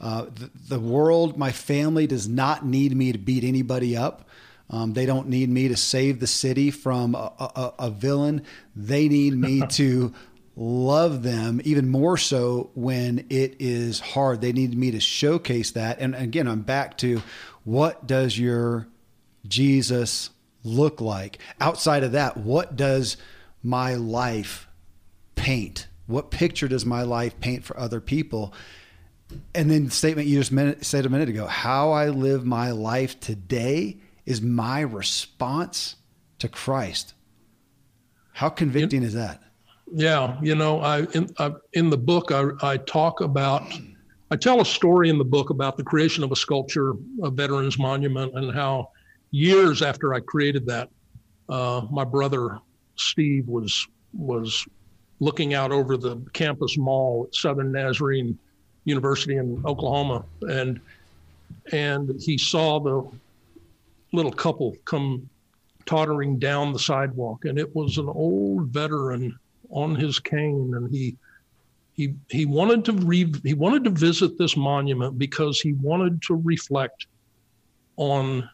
Uh, 0.00 0.24
the, 0.24 0.50
the 0.70 0.80
world, 0.80 1.38
my 1.38 1.52
family 1.52 2.08
does 2.08 2.28
not 2.28 2.66
need 2.66 2.96
me 2.96 3.12
to 3.12 3.18
beat 3.18 3.44
anybody 3.44 3.96
up. 3.96 4.26
Um, 4.70 4.92
they 4.92 5.04
don't 5.04 5.28
need 5.28 5.50
me 5.50 5.68
to 5.68 5.76
save 5.76 6.20
the 6.20 6.26
city 6.26 6.70
from 6.70 7.14
a, 7.14 7.32
a, 7.38 7.74
a 7.80 7.90
villain. 7.90 8.44
They 8.76 9.08
need 9.08 9.34
me 9.34 9.66
to 9.70 10.14
love 10.56 11.22
them 11.22 11.60
even 11.64 11.88
more 11.88 12.16
so 12.16 12.70
when 12.74 13.26
it 13.30 13.56
is 13.58 14.00
hard. 14.00 14.40
They 14.40 14.52
need 14.52 14.76
me 14.76 14.92
to 14.92 15.00
showcase 15.00 15.72
that. 15.72 15.98
And 15.98 16.14
again, 16.14 16.46
I'm 16.46 16.62
back 16.62 16.98
to 16.98 17.22
what 17.64 18.06
does 18.06 18.38
your 18.38 18.86
Jesus 19.46 20.30
look 20.62 21.00
like? 21.00 21.38
Outside 21.60 22.04
of 22.04 22.12
that, 22.12 22.36
what 22.36 22.76
does 22.76 23.16
my 23.62 23.94
life 23.94 24.68
paint? 25.34 25.88
What 26.06 26.30
picture 26.30 26.68
does 26.68 26.84
my 26.84 27.02
life 27.02 27.38
paint 27.40 27.64
for 27.64 27.78
other 27.78 28.00
people? 28.00 28.52
And 29.54 29.70
then 29.70 29.86
the 29.86 29.90
statement 29.90 30.28
you 30.28 30.42
just 30.42 30.84
said 30.84 31.06
a 31.06 31.08
minute 31.08 31.28
ago, 31.28 31.46
how 31.46 31.92
I 31.92 32.08
live 32.08 32.44
my 32.44 32.72
life 32.72 33.18
today 33.20 33.98
is 34.26 34.40
my 34.40 34.80
response 34.80 35.96
to 36.38 36.48
Christ. 36.48 37.14
How 38.32 38.48
convicting 38.48 39.02
is 39.02 39.14
that? 39.14 39.42
Yeah, 39.92 40.38
you 40.40 40.54
know, 40.54 40.80
I 40.80 41.00
in 41.14 41.28
I, 41.38 41.52
in 41.72 41.90
the 41.90 41.98
book 41.98 42.30
I, 42.32 42.50
I 42.62 42.76
talk 42.76 43.20
about 43.20 43.62
I 44.30 44.36
tell 44.36 44.60
a 44.60 44.64
story 44.64 45.10
in 45.10 45.18
the 45.18 45.24
book 45.24 45.50
about 45.50 45.76
the 45.76 45.82
creation 45.82 46.22
of 46.22 46.30
a 46.30 46.36
sculpture, 46.36 46.94
a 47.22 47.30
veterans 47.30 47.78
monument, 47.78 48.36
and 48.36 48.54
how 48.54 48.90
years 49.32 49.82
after 49.82 50.14
I 50.14 50.20
created 50.20 50.64
that, 50.66 50.88
uh, 51.48 51.82
my 51.90 52.04
brother 52.04 52.60
Steve 52.96 53.48
was 53.48 53.86
was 54.12 54.66
looking 55.18 55.54
out 55.54 55.72
over 55.72 55.96
the 55.96 56.16
campus 56.32 56.78
mall 56.78 57.26
at 57.26 57.34
Southern 57.34 57.72
Nazarene 57.72 58.38
University 58.84 59.36
in 59.36 59.62
Oklahoma, 59.66 60.24
and 60.42 60.80
and 61.72 62.14
he 62.20 62.38
saw 62.38 62.78
the 62.78 63.10
little 64.12 64.32
couple 64.32 64.76
come 64.84 65.28
tottering 65.86 66.38
down 66.38 66.72
the 66.72 66.78
sidewalk, 66.78 67.44
and 67.44 67.58
it 67.58 67.74
was 67.74 67.98
an 67.98 68.08
old 68.08 68.68
veteran 68.68 69.36
on 69.70 69.94
his 69.94 70.18
cane, 70.18 70.72
and 70.74 70.90
he 70.90 71.16
he 71.94 72.14
he 72.28 72.46
wanted 72.46 72.84
to 72.84 72.92
re, 72.92 73.32
he 73.42 73.54
wanted 73.54 73.84
to 73.84 73.90
visit 73.90 74.38
this 74.38 74.56
monument 74.56 75.18
because 75.18 75.60
he 75.60 75.72
wanted 75.74 76.20
to 76.22 76.34
reflect 76.34 77.06
on 77.96 78.48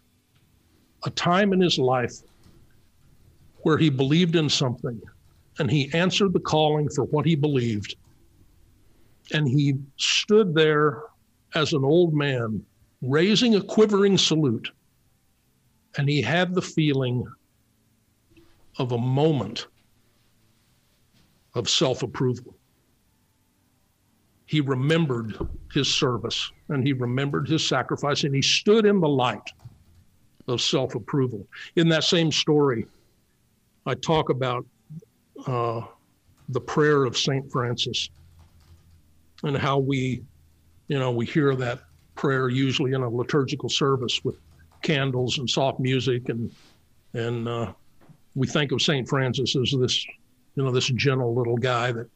a 1.05 1.11
time 1.11 1.53
in 1.53 1.61
his 1.61 1.79
life 1.79 2.15
where 3.59 3.79
he 3.79 3.91
believed 3.91 4.37
in 4.37 4.49
something 4.49 5.01
and 5.59 5.71
he 5.71 5.93
answered 5.93 6.33
the 6.33 6.41
calling 6.41 6.89
for 6.89 7.05
what 7.05 7.25
he 7.25 7.35
believed 7.35 7.97
and 9.33 9.47
he 9.47 9.75
stood 9.97 10.55
there 10.55 11.03
as 11.55 11.73
an 11.73 11.85
old 11.85 12.15
man 12.15 12.65
raising 13.03 13.55
a 13.55 13.61
quivering 13.61 14.19
salute 14.19 14.71
and 15.97 16.09
he 16.09 16.21
had 16.21 16.55
the 16.55 16.63
feeling 16.63 17.27
of 18.79 18.93
a 18.93 18.99
moment 18.99 19.67
of 21.55 21.69
self 21.69 22.03
approval. 22.03 22.55
He 24.45 24.61
remembered 24.61 25.35
his 25.73 25.93
service 25.93 26.53
and 26.69 26.87
he 26.87 26.93
remembered 26.93 27.49
his 27.49 27.67
sacrifice 27.67 28.25
and 28.25 28.35
he 28.35 28.43
stood 28.43 28.87
in 28.87 29.01
the 29.01 29.09
light 29.09 29.51
of 30.47 30.61
self 30.61 30.95
approval. 30.95 31.47
In 31.77 31.89
that 31.89 32.05
same 32.05 32.31
story, 32.31 32.87
I 33.87 33.95
talk 33.95 34.29
about 34.29 34.67
uh, 35.47 35.83
the 36.51 36.61
prayer 36.61 37.05
of 37.05 37.17
St. 37.17 37.51
Francis 37.51 38.11
and 39.43 39.57
how 39.57 39.79
we, 39.79 40.23
you 40.89 40.99
know, 40.99 41.11
we 41.11 41.27
hear 41.27 41.55
that 41.57 41.81
prayer 42.15 42.49
usually 42.49 42.93
in 42.93 43.03
a 43.03 43.09
liturgical 43.09 43.69
service 43.69 44.25
with 44.25 44.37
candles 44.87 45.39
and 45.39 45.51
soft 45.51 45.81
music, 45.81 46.29
and 46.29 46.53
and 47.13 47.49
uh, 47.49 47.73
we 48.35 48.47
think 48.47 48.71
of 48.71 48.81
Saint 48.81 49.09
Francis 49.09 49.57
as 49.57 49.75
this, 49.79 50.07
you 50.55 50.63
know, 50.63 50.71
this 50.71 50.87
gentle 50.89 51.35
little 51.35 51.57
guy 51.57 51.91
that 51.91 52.09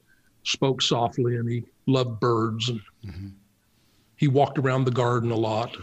spoke 0.44 0.80
softly 0.80 1.36
and 1.36 1.48
he 1.48 1.64
loved 1.86 2.20
birds 2.20 2.68
and 2.68 2.80
mm-hmm. 3.04 3.28
he 4.16 4.28
walked 4.28 4.58
around 4.58 4.84
the 4.84 4.90
garden 4.90 5.30
a 5.30 5.36
lot. 5.36 5.76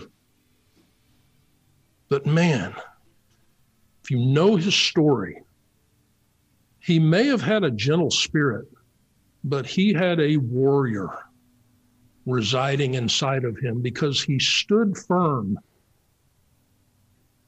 But 2.09 2.25
man, 2.25 2.73
if 4.03 4.11
you 4.11 4.19
know 4.19 4.55
his 4.55 4.75
story, 4.75 5.41
he 6.79 6.99
may 6.99 7.25
have 7.25 7.41
had 7.41 7.63
a 7.63 7.71
gentle 7.71 8.11
spirit, 8.11 8.67
but 9.43 9.65
he 9.65 9.93
had 9.93 10.19
a 10.19 10.37
warrior 10.37 11.09
residing 12.25 12.93
inside 12.93 13.43
of 13.43 13.57
him 13.57 13.81
because 13.81 14.21
he 14.21 14.39
stood 14.39 14.97
firm 14.97 15.57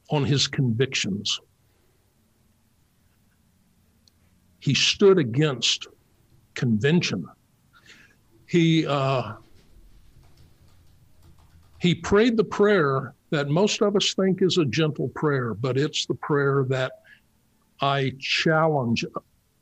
on 0.09 0.25
his 0.25 0.47
convictions. 0.47 1.39
He 4.59 4.73
stood 4.73 5.17
against 5.17 5.87
convention. 6.55 7.25
He 8.47 8.85
uh, 8.85 9.33
he 11.79 11.95
prayed 11.95 12.35
the 12.35 12.43
prayer 12.43 13.13
that 13.29 13.47
most 13.47 13.81
of 13.81 13.95
us 13.95 14.13
think 14.15 14.41
is 14.41 14.57
a 14.57 14.65
gentle 14.65 15.09
prayer, 15.09 15.53
but 15.53 15.77
it's 15.77 16.05
the 16.07 16.15
prayer 16.15 16.65
that 16.69 16.93
I 17.79 18.13
challenge 18.19 19.05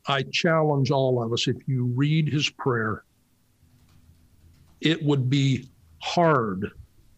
I 0.08 0.24
challenge 0.32 0.90
all 0.90 1.22
of 1.22 1.34
us 1.34 1.48
if 1.48 1.58
you 1.68 1.86
read 1.86 2.30
his 2.30 2.50
prayer 2.50 3.04
it 4.82 5.04
would 5.04 5.30
be 5.30 5.70
hard 6.02 6.72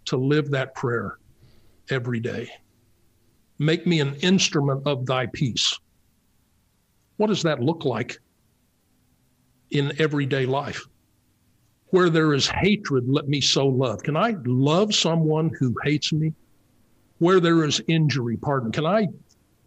to 0.06 0.18
live 0.18 0.52
that 0.52 0.76
prayer 0.76 1.18
every 1.90 2.20
day. 2.20 2.50
Make 3.60 3.86
me 3.86 3.99
an 3.99 4.15
instrument 4.15 4.88
of 4.88 5.06
thy 5.06 5.26
peace. 5.27 5.77
What 7.18 7.27
does 7.27 7.44
that 7.44 7.60
look 7.60 7.84
like 7.84 8.18
in 9.69 9.91
everyday 9.99 10.45
life? 10.45 10.86
Where 11.88 12.10
there 12.10 12.34
is 12.34 12.48
hatred, 12.48 13.10
let 13.10 13.27
me 13.27 13.41
sow 13.41 13.68
love. 13.68 14.02
Can 14.03 14.15
I 14.15 14.36
love 14.45 14.95
someone 14.95 15.52
who 15.60 15.76
hates 15.84 16.14
me? 16.14 16.34
Where 17.18 17.41
there 17.41 17.65
is 17.65 17.81
injury, 17.88 18.38
pardon. 18.38 18.72
Can 18.72 18.86
I 18.86 19.07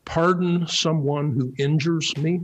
pardon 0.06 0.66
someone 0.66 1.32
who 1.32 1.52
injures 1.58 2.16
me? 2.16 2.40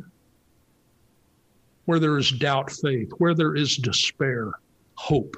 Where 1.87 1.99
there 1.99 2.19
is 2.19 2.31
doubt, 2.31 2.71
faith. 2.71 3.11
Where 3.17 3.35
there 3.35 3.57
is 3.57 3.79
despair, 3.79 4.53
hope. 4.97 5.37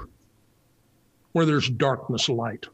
Where 1.33 1.47
there's 1.47 1.71
darkness, 1.71 2.29
light. 2.29 2.67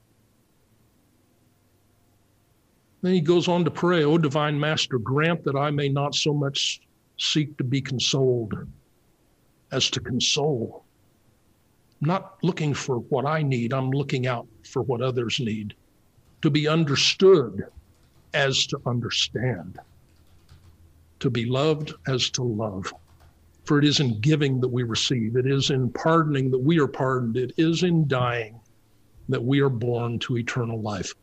Then 3.07 3.15
he 3.15 3.21
goes 3.21 3.47
on 3.47 3.65
to 3.65 3.71
pray, 3.71 4.03
O 4.03 4.19
divine 4.19 4.59
master, 4.59 4.99
grant 4.99 5.45
that 5.45 5.55
I 5.55 5.71
may 5.71 5.89
not 5.89 6.17
so 6.17 6.35
much 6.35 6.81
seek 7.19 7.57
to 7.57 7.63
be 7.63 7.81
consoled 7.81 8.67
as 9.71 9.89
to 9.91 10.01
console. 10.01 10.85
I'm 12.03 12.09
not 12.09 12.35
looking 12.43 12.75
for 12.75 12.99
what 12.99 13.25
I 13.25 13.45
need, 13.45 13.73
I'm 13.73 13.93
looking 13.93 14.27
out 14.27 14.49
for 14.65 14.83
what 14.83 15.03
others 15.03 15.39
need. 15.39 15.75
To 16.43 16.51
be 16.51 16.67
understood 16.67 17.69
as 18.35 18.67
to 18.67 18.81
understand. 18.87 19.79
To 21.21 21.31
be 21.31 21.45
loved 21.45 21.95
as 22.09 22.29
to 22.31 22.43
love. 22.43 22.93
For 23.67 23.79
it 23.79 23.85
is 23.85 24.01
in 24.01 24.19
giving 24.19 24.61
that 24.63 24.69
we 24.69 24.83
receive, 24.83 25.37
it 25.37 25.47
is 25.47 25.71
in 25.71 25.91
pardoning 25.91 26.51
that 26.51 26.59
we 26.59 26.81
are 26.81 26.89
pardoned, 26.89 27.37
it 27.37 27.53
is 27.57 27.85
in 27.85 28.09
dying 28.09 28.59
that 29.29 29.45
we 29.45 29.61
are 29.61 29.69
born 29.69 30.19
to 30.19 30.39
eternal 30.39 30.83
life. 30.83 31.15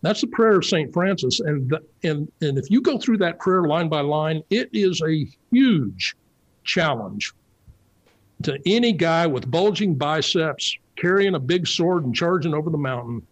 That's 0.00 0.20
the 0.20 0.28
prayer 0.28 0.58
of 0.58 0.64
St. 0.64 0.92
Francis. 0.92 1.40
And, 1.40 1.70
the, 1.70 1.82
and, 2.04 2.30
and 2.40 2.56
if 2.56 2.70
you 2.70 2.80
go 2.80 2.98
through 2.98 3.18
that 3.18 3.38
prayer 3.40 3.64
line 3.64 3.88
by 3.88 4.00
line, 4.00 4.42
it 4.50 4.68
is 4.72 5.02
a 5.02 5.26
huge 5.50 6.14
challenge 6.64 7.32
to 8.44 8.58
any 8.66 8.92
guy 8.92 9.26
with 9.26 9.50
bulging 9.50 9.94
biceps 9.96 10.76
carrying 10.96 11.34
a 11.34 11.40
big 11.40 11.66
sword 11.66 12.04
and 12.04 12.14
charging 12.14 12.54
over 12.54 12.70
the 12.70 12.78
mountain. 12.78 13.26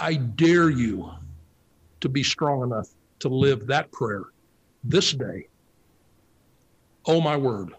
I 0.00 0.14
dare 0.14 0.70
you 0.70 1.10
to 2.00 2.08
be 2.08 2.22
strong 2.22 2.62
enough 2.62 2.88
to 3.20 3.28
live 3.28 3.66
that 3.66 3.92
prayer 3.92 4.24
this 4.84 5.12
day. 5.12 5.48
Oh, 7.04 7.20
my 7.20 7.36
word. 7.36 7.74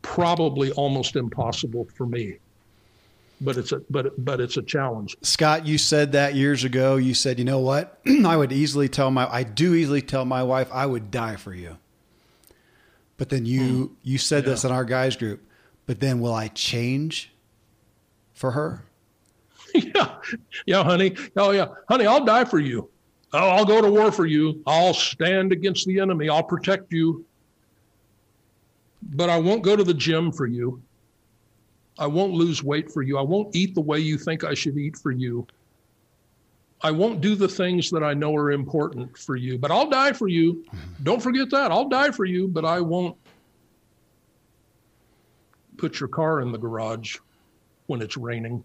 Probably 0.00 0.72
almost 0.72 1.16
impossible 1.16 1.86
for 1.96 2.06
me 2.06 2.38
but 3.40 3.56
it's 3.56 3.72
a 3.72 3.80
but 3.90 4.12
but 4.22 4.40
it's 4.40 4.56
a 4.56 4.62
challenge. 4.62 5.16
Scott, 5.22 5.66
you 5.66 5.78
said 5.78 6.12
that 6.12 6.34
years 6.34 6.64
ago. 6.64 6.96
You 6.96 7.14
said, 7.14 7.38
you 7.38 7.44
know 7.44 7.60
what? 7.60 7.98
I 8.24 8.36
would 8.36 8.52
easily 8.52 8.88
tell 8.88 9.10
my 9.10 9.30
I 9.30 9.42
do 9.42 9.74
easily 9.74 10.02
tell 10.02 10.24
my 10.24 10.42
wife 10.42 10.68
I 10.72 10.86
would 10.86 11.10
die 11.10 11.36
for 11.36 11.54
you. 11.54 11.76
But 13.16 13.28
then 13.28 13.46
you 13.46 13.60
hmm. 13.60 13.94
you 14.02 14.18
said 14.18 14.44
yeah. 14.44 14.50
this 14.50 14.64
in 14.64 14.72
our 14.72 14.84
guys 14.84 15.16
group. 15.16 15.42
But 15.86 16.00
then 16.00 16.20
will 16.20 16.34
I 16.34 16.48
change 16.48 17.32
for 18.34 18.50
her? 18.52 18.84
yeah, 19.74 20.16
yeah, 20.66 20.82
honey. 20.82 21.16
Oh 21.36 21.50
yeah, 21.50 21.68
honey. 21.88 22.06
I'll 22.06 22.24
die 22.24 22.44
for 22.44 22.58
you. 22.58 22.88
Oh, 23.32 23.50
I'll 23.50 23.64
go 23.64 23.82
to 23.82 23.90
war 23.90 24.10
for 24.10 24.26
you. 24.26 24.62
I'll 24.66 24.94
stand 24.94 25.52
against 25.52 25.86
the 25.86 26.00
enemy. 26.00 26.28
I'll 26.28 26.42
protect 26.42 26.92
you. 26.92 27.24
But 29.02 29.30
I 29.30 29.38
won't 29.38 29.62
go 29.62 29.76
to 29.76 29.84
the 29.84 29.94
gym 29.94 30.32
for 30.32 30.46
you. 30.46 30.82
I 31.98 32.06
won't 32.06 32.32
lose 32.34 32.62
weight 32.62 32.90
for 32.90 33.02
you. 33.02 33.18
I 33.18 33.22
won't 33.22 33.54
eat 33.54 33.74
the 33.74 33.80
way 33.80 33.98
you 33.98 34.18
think 34.18 34.44
I 34.44 34.54
should 34.54 34.76
eat 34.76 34.96
for 34.96 35.10
you. 35.10 35.46
I 36.82 36.90
won't 36.90 37.20
do 37.20 37.34
the 37.34 37.48
things 37.48 37.90
that 37.90 38.04
I 38.04 38.12
know 38.12 38.34
are 38.36 38.52
important 38.52 39.16
for 39.16 39.34
you, 39.34 39.56
but 39.56 39.70
I'll 39.70 39.88
die 39.88 40.12
for 40.12 40.28
you. 40.28 40.64
Don't 41.02 41.22
forget 41.22 41.48
that. 41.50 41.72
I'll 41.72 41.88
die 41.88 42.10
for 42.10 42.26
you, 42.26 42.48
but 42.48 42.64
I 42.64 42.80
won't 42.80 43.16
put 45.78 46.00
your 46.00 46.08
car 46.08 46.40
in 46.42 46.52
the 46.52 46.58
garage 46.58 47.16
when 47.86 48.02
it's 48.02 48.16
raining. 48.16 48.62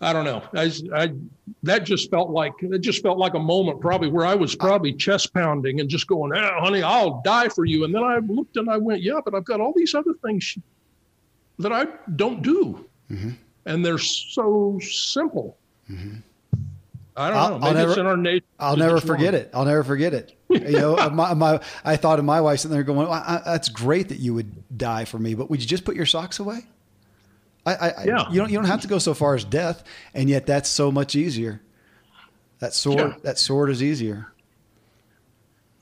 I 0.00 0.12
don't 0.12 0.24
know. 0.24 0.42
I, 0.54 0.72
I, 0.94 1.12
that 1.62 1.84
just 1.84 2.10
felt 2.10 2.30
like 2.30 2.54
it 2.60 2.80
just 2.80 3.02
felt 3.02 3.18
like 3.18 3.34
a 3.34 3.38
moment 3.38 3.80
probably 3.80 4.08
where 4.08 4.26
I 4.26 4.34
was 4.34 4.56
probably 4.56 4.92
chest 4.92 5.32
pounding 5.32 5.78
and 5.78 5.88
just 5.88 6.08
going, 6.08 6.32
"Ah, 6.34 6.60
honey, 6.60 6.82
I'll 6.82 7.22
die 7.22 7.48
for 7.48 7.64
you." 7.64 7.84
And 7.84 7.94
then 7.94 8.02
I 8.02 8.18
looked 8.18 8.56
and 8.56 8.68
I 8.68 8.78
went, 8.78 9.02
"Yeah, 9.02 9.20
but 9.24 9.32
I've 9.32 9.44
got 9.44 9.60
all 9.60 9.72
these 9.76 9.94
other 9.94 10.14
things 10.14 10.58
that 11.58 11.72
I 11.72 11.86
don't 12.16 12.42
do. 12.42 12.88
Mm-hmm. 13.10 13.30
And 13.66 13.84
they're 13.84 13.98
so 13.98 14.78
simple. 14.82 15.56
Mm-hmm. 15.90 16.16
I 17.16 17.28
don't 17.28 17.36
I'll, 17.36 17.50
know. 17.50 17.58
Maybe 17.58 17.66
I'll 17.66 17.74
never, 17.74 17.90
it's 17.90 18.00
in 18.00 18.06
our 18.06 18.16
nature. 18.16 18.46
I'll 18.58 18.76
never 18.76 19.00
forget 19.00 19.34
it. 19.34 19.50
I'll 19.52 19.64
never 19.64 19.84
forget 19.84 20.14
it. 20.14 20.34
you 20.48 20.72
know, 20.72 21.10
my, 21.10 21.34
my, 21.34 21.60
I 21.84 21.96
thought 21.96 22.18
of 22.18 22.24
my 22.24 22.40
wife 22.40 22.60
sitting 22.60 22.74
there 22.74 22.82
going, 22.82 23.08
well, 23.08 23.12
I, 23.12 23.42
"That's 23.44 23.68
great 23.68 24.08
that 24.08 24.18
you 24.18 24.34
would 24.34 24.76
die 24.76 25.04
for 25.04 25.18
me, 25.18 25.34
but 25.34 25.50
would 25.50 25.60
you 25.60 25.66
just 25.66 25.84
put 25.84 25.94
your 25.94 26.06
socks 26.06 26.38
away?" 26.38 26.60
I, 27.64 27.74
I, 27.74 28.04
yeah. 28.04 28.30
you 28.30 28.38
don't, 28.40 28.50
you 28.50 28.56
don't 28.56 28.64
have 28.64 28.80
to 28.80 28.88
go 28.88 28.98
so 28.98 29.14
far 29.14 29.34
as 29.34 29.44
death, 29.44 29.84
and 30.14 30.28
yet 30.28 30.46
that's 30.46 30.68
so 30.68 30.90
much 30.90 31.14
easier. 31.14 31.60
That 32.58 32.74
sword, 32.74 32.98
yeah. 32.98 33.14
that 33.22 33.38
sword 33.38 33.70
is 33.70 33.82
easier. 33.82 34.31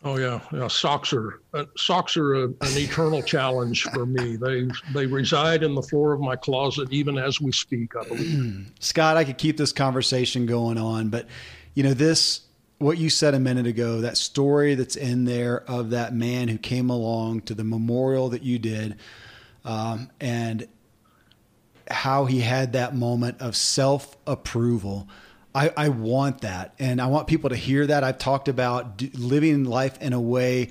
Oh 0.03 0.17
yeah, 0.17 0.41
yeah. 0.51 0.67
Socks 0.69 1.13
are 1.13 1.43
uh, 1.53 1.67
socks 1.77 2.17
are 2.17 2.35
a, 2.35 2.45
an 2.45 2.57
eternal 2.63 3.23
challenge 3.23 3.83
for 3.83 4.07
me. 4.07 4.37
They 4.37 4.67
they 4.95 5.07
reside 5.07 5.63
in 5.63 5.75
the 5.75 5.83
floor 5.83 6.15
of 6.15 6.21
my 6.21 6.37
closet 6.37 6.91
even 6.91 7.19
as 7.19 7.41
we 7.41 7.53
speak. 7.53 7.95
I 7.95 8.09
believe. 8.09 8.73
Scott, 8.81 9.19
I 9.19 9.25
could 9.25 9.37
keep 9.37 9.59
this 9.59 9.73
conversation 9.73 10.47
going 10.47 10.79
on, 10.79 11.11
but 11.11 11.27
you 11.75 11.83
know 11.83 11.93
this 11.93 12.43
what 12.79 12.97
you 12.97 13.11
said 13.11 13.35
a 13.35 13.41
minute 13.41 13.67
ago. 13.67 14.01
That 14.01 14.17
story 14.17 14.75
that's 14.75 14.97
in 14.97 15.27
there 15.27 15.65
of 15.69 15.91
that 15.91 16.15
man 16.15 16.49
who 16.49 16.57
came 16.57 16.89
along 16.89 17.43
to 17.43 17.55
the 17.55 17.65
memorial 17.65 18.31
that 18.31 18.43
you 18.43 18.59
did, 18.59 18.97
um, 19.67 20.11
and 20.19 20.67
how 21.91 22.25
he 22.25 22.41
had 22.41 22.73
that 22.73 22.95
moment 22.95 23.39
of 23.43 23.55
self 23.55 24.17
approval 24.27 25.09
I, 25.55 25.73
I 25.77 25.89
want 25.89 26.43
that. 26.43 26.75
And 26.79 27.01
I 27.01 27.07
want 27.07 27.27
people 27.27 27.51
to 27.51 27.57
hear 27.57 27.87
that. 27.87 28.05
I've 28.05 28.19
talked 28.19 28.49
about 28.49 29.03
living 29.15 29.65
life 29.65 30.01
in 30.01 30.13
a 30.13 30.21
way 30.21 30.71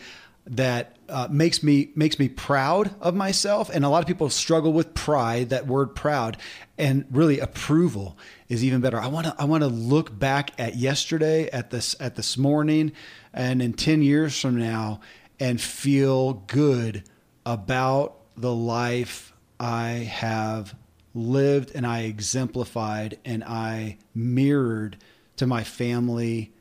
that 0.49 0.95
uh, 1.07 1.27
makes 1.30 1.61
me 1.61 1.91
makes 1.95 2.18
me 2.18 2.27
proud 2.27 2.93
of 3.01 3.15
myself 3.15 3.69
and 3.69 3.85
a 3.85 3.89
lot 3.89 4.01
of 4.01 4.07
people 4.07 4.30
struggle 4.30 4.73
with 4.73 4.93
pride 4.93 5.49
that 5.49 5.68
word 5.68 5.95
proud 5.95 6.38
and 6.77 7.06
really 7.11 7.39
approval 7.39 8.18
is 8.47 8.64
even 8.64 8.81
better 8.81 8.99
i 8.99 9.07
want 9.07 9.27
to 9.27 9.35
i 9.38 9.43
want 9.43 9.61
to 9.61 9.68
look 9.68 10.18
back 10.18 10.51
at 10.60 10.76
yesterday 10.76 11.49
at 11.49 11.69
this 11.69 11.95
at 11.99 12.15
this 12.15 12.38
morning 12.38 12.91
and 13.34 13.61
in 13.61 13.73
10 13.73 14.01
years 14.01 14.39
from 14.39 14.57
now 14.57 14.99
and 15.39 15.61
feel 15.61 16.34
good 16.34 17.03
about 17.45 18.15
the 18.35 18.53
life 18.53 19.34
i 19.60 19.89
have 19.89 20.76
lived 21.14 21.72
and 21.76 21.86
I 21.86 22.02
exemplified 22.02 23.19
and 23.26 23.44
I 23.44 23.98
mirrored 24.14 24.98
to 25.38 25.48
my 25.48 25.64
family 25.64 26.53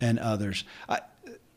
and 0.00 0.18
others. 0.18 0.64
I, 0.88 1.00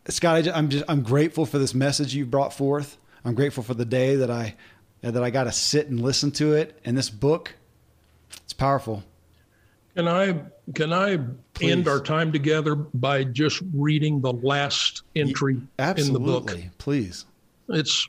Scott, 0.09 0.47
I, 0.47 0.57
am 0.57 0.69
just 0.69 0.85
I'm 0.87 1.03
grateful 1.03 1.45
for 1.45 1.59
this 1.59 1.73
message 1.73 2.15
you 2.15 2.25
brought 2.25 2.53
forth. 2.53 2.97
I'm 3.25 3.35
grateful 3.35 3.63
for 3.63 3.73
the 3.73 3.85
day 3.85 4.15
that 4.17 4.31
I 4.31 4.55
that 5.01 5.21
I 5.21 5.29
got 5.29 5.43
to 5.43 5.51
sit 5.51 5.87
and 5.89 6.01
listen 6.01 6.31
to 6.31 6.53
it. 6.53 6.79
And 6.85 6.97
this 6.97 7.09
book, 7.09 7.53
it's 8.43 8.53
powerful. 8.53 9.03
Can 9.95 10.07
I 10.07 10.41
can 10.73 10.93
I 10.93 11.17
Please. 11.53 11.71
end 11.71 11.87
our 11.87 11.99
time 11.99 12.31
together 12.31 12.75
by 12.75 13.23
just 13.23 13.61
reading 13.73 14.21
the 14.21 14.33
last 14.33 15.03
entry 15.15 15.57
in 15.79 16.13
the 16.13 16.19
book? 16.19 16.55
Please. 16.77 17.25
It's 17.69 18.07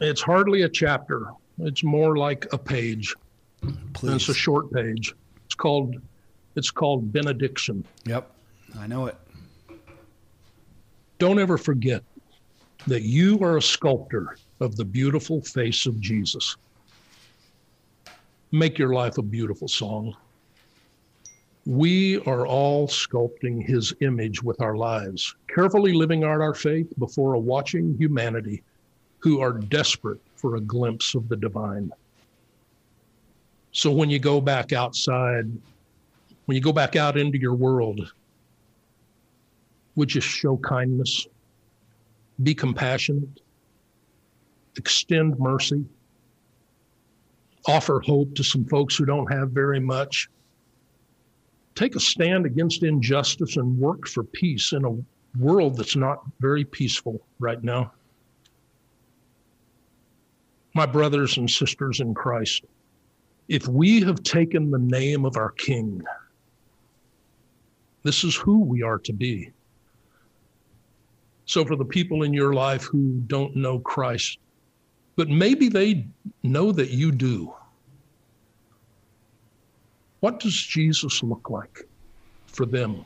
it's 0.00 0.22
hardly 0.22 0.62
a 0.62 0.68
chapter. 0.68 1.28
It's 1.58 1.84
more 1.84 2.16
like 2.16 2.46
a 2.52 2.58
page. 2.58 3.14
Please. 3.92 4.14
it's 4.14 4.28
a 4.28 4.34
short 4.34 4.72
page. 4.72 5.14
It's 5.46 5.54
called 5.54 5.96
it's 6.56 6.70
called 6.70 7.12
benediction. 7.12 7.84
Yep. 8.06 8.30
I 8.78 8.86
know 8.86 9.06
it. 9.06 9.16
Don't 11.18 11.38
ever 11.38 11.58
forget 11.58 12.02
that 12.86 13.02
you 13.02 13.38
are 13.40 13.56
a 13.56 13.62
sculptor 13.62 14.36
of 14.60 14.76
the 14.76 14.84
beautiful 14.84 15.40
face 15.40 15.86
of 15.86 16.00
Jesus. 16.00 16.56
Make 18.52 18.78
your 18.78 18.92
life 18.92 19.18
a 19.18 19.22
beautiful 19.22 19.68
song. 19.68 20.14
We 21.66 22.20
are 22.20 22.46
all 22.46 22.86
sculpting 22.86 23.64
his 23.66 23.94
image 24.00 24.42
with 24.42 24.60
our 24.60 24.76
lives, 24.76 25.34
carefully 25.52 25.92
living 25.92 26.22
out 26.22 26.40
our 26.40 26.54
faith 26.54 26.92
before 26.98 27.34
a 27.34 27.38
watching 27.38 27.96
humanity 27.96 28.62
who 29.18 29.40
are 29.40 29.54
desperate 29.54 30.20
for 30.36 30.56
a 30.56 30.60
glimpse 30.60 31.14
of 31.14 31.28
the 31.28 31.36
divine. 31.36 31.90
So 33.74 33.90
when 33.90 34.08
you 34.08 34.20
go 34.20 34.40
back 34.40 34.72
outside, 34.72 35.50
when 36.46 36.54
you 36.54 36.60
go 36.60 36.72
back 36.72 36.94
out 36.94 37.18
into 37.18 37.38
your 37.38 37.54
world, 37.54 38.12
would 39.96 40.14
you 40.14 40.20
show 40.20 40.56
kindness, 40.58 41.26
be 42.44 42.54
compassionate, 42.54 43.40
extend 44.76 45.40
mercy, 45.40 45.84
offer 47.66 48.00
hope 48.00 48.36
to 48.36 48.44
some 48.44 48.64
folks 48.66 48.94
who 48.94 49.06
don't 49.06 49.30
have 49.32 49.50
very 49.50 49.80
much? 49.80 50.28
Take 51.74 51.96
a 51.96 52.00
stand 52.00 52.46
against 52.46 52.84
injustice 52.84 53.56
and 53.56 53.76
work 53.76 54.06
for 54.06 54.22
peace 54.22 54.72
in 54.72 54.84
a 54.84 55.42
world 55.42 55.76
that's 55.76 55.96
not 55.96 56.22
very 56.38 56.64
peaceful 56.64 57.20
right 57.40 57.62
now. 57.64 57.92
My 60.74 60.86
brothers 60.86 61.38
and 61.38 61.50
sisters 61.50 61.98
in 61.98 62.14
Christ, 62.14 62.64
if 63.48 63.68
we 63.68 64.00
have 64.02 64.22
taken 64.22 64.70
the 64.70 64.78
name 64.78 65.24
of 65.24 65.36
our 65.36 65.50
King, 65.50 66.02
this 68.02 68.24
is 68.24 68.34
who 68.34 68.60
we 68.60 68.82
are 68.82 68.98
to 68.98 69.12
be. 69.12 69.50
So, 71.46 71.64
for 71.64 71.76
the 71.76 71.84
people 71.84 72.22
in 72.22 72.32
your 72.32 72.54
life 72.54 72.84
who 72.84 73.22
don't 73.26 73.54
know 73.54 73.78
Christ, 73.78 74.38
but 75.16 75.28
maybe 75.28 75.68
they 75.68 76.06
know 76.42 76.72
that 76.72 76.90
you 76.90 77.12
do, 77.12 77.54
what 80.20 80.40
does 80.40 80.54
Jesus 80.54 81.22
look 81.22 81.50
like 81.50 81.86
for 82.46 82.64
them? 82.64 83.04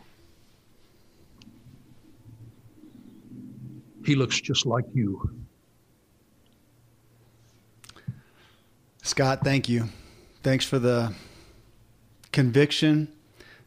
He 4.04 4.14
looks 4.14 4.40
just 4.40 4.64
like 4.66 4.84
you. 4.94 5.36
Scott, 9.02 9.40
thank 9.42 9.68
you. 9.68 9.88
Thanks 10.42 10.64
for 10.64 10.78
the 10.78 11.14
conviction. 12.32 13.08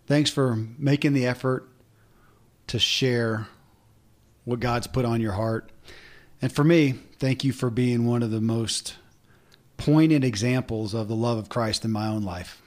Thanks 0.08 0.30
for 0.30 0.56
making 0.78 1.14
the 1.14 1.26
effort 1.26 1.68
to 2.68 2.80
share 2.80 3.48
what 4.46 4.60
God's 4.60 4.88
put 4.88 5.06
on 5.06 5.22
your 5.22 5.34
heart. 5.34 5.70
And 6.42 6.52
for 6.52 6.64
me, 6.64 6.94
thank 7.20 7.44
you 7.44 7.52
for 7.52 7.70
being 7.70 8.06
one 8.08 8.24
of 8.24 8.32
the 8.32 8.42
most 8.42 8.96
poignant 9.78 10.24
examples 10.24 10.94
of 10.94 11.08
the 11.08 11.16
love 11.16 11.38
of 11.38 11.50
Christ 11.50 11.84
in 11.84 11.92
my 11.92 12.08
own 12.08 12.24
life. 12.24 12.62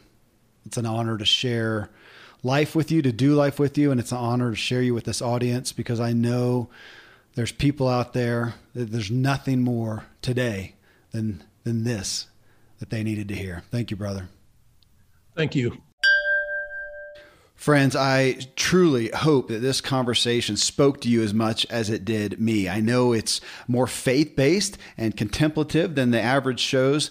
It's 0.66 0.76
an 0.76 0.86
honor 0.86 1.16
to 1.16 1.24
share 1.24 1.90
life 2.42 2.74
with 2.74 2.90
you, 2.90 3.00
to 3.02 3.12
do 3.12 3.34
life 3.34 3.58
with 3.58 3.78
you, 3.78 3.90
and 3.90 3.98
it's 3.98 4.12
an 4.12 4.18
honor 4.18 4.50
to 4.50 4.56
share 4.56 4.82
you 4.82 4.94
with 4.94 5.04
this 5.04 5.22
audience 5.22 5.72
because 5.72 6.00
I 6.00 6.12
know 6.12 6.68
there's 7.34 7.52
people 7.52 7.88
out 7.88 8.12
there 8.12 8.54
that 8.74 8.90
there's 8.90 9.10
nothing 9.10 9.62
more 9.62 10.04
today 10.22 10.74
than 11.12 11.42
than 11.64 11.84
this 11.84 12.26
that 12.78 12.90
they 12.90 13.02
needed 13.02 13.28
to 13.28 13.34
hear. 13.34 13.62
Thank 13.70 13.90
you, 13.90 13.96
brother. 13.96 14.28
Thank 15.36 15.54
you. 15.54 15.78
Friends, 17.54 17.96
I 17.96 18.38
truly 18.56 19.08
hope 19.08 19.48
that 19.48 19.60
this 19.60 19.80
conversation 19.80 20.56
spoke 20.56 21.00
to 21.00 21.08
you 21.08 21.22
as 21.22 21.32
much 21.32 21.64
as 21.70 21.88
it 21.88 22.04
did 22.04 22.40
me. 22.40 22.68
I 22.68 22.80
know 22.80 23.12
it's 23.12 23.40
more 23.66 23.86
faith 23.86 24.36
based 24.36 24.76
and 24.98 25.16
contemplative 25.16 25.94
than 25.94 26.10
the 26.10 26.20
average 26.20 26.60
shows, 26.60 27.10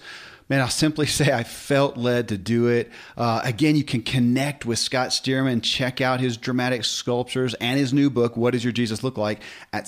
Man, 0.49 0.61
I'll 0.61 0.69
simply 0.69 1.06
say 1.07 1.31
I 1.31 1.44
felt 1.44 1.98
led 1.98 2.30
to 2.30 2.38
do 2.38 2.68
it. 2.68 2.91
Uh, 3.18 3.41
again, 3.44 3.76
you 3.76 3.84
can 3.84 4.02
connect 4.02 4.65
with 4.65 4.80
Scott 4.80 5.10
Stearman, 5.10 5.64
check 5.64 6.02
out 6.02 6.19
his 6.19 6.38
dramatic 6.38 6.85
sculptures 6.85 7.53
and 7.56 7.80
his 7.80 7.94
new 7.94 8.10
book, 8.10 8.38
What 8.38 8.52
Does 8.52 8.64
Your 8.64 8.73
Jesus 8.73 9.03
Look 9.03 9.18
Like, 9.18 9.41
at 9.72 9.88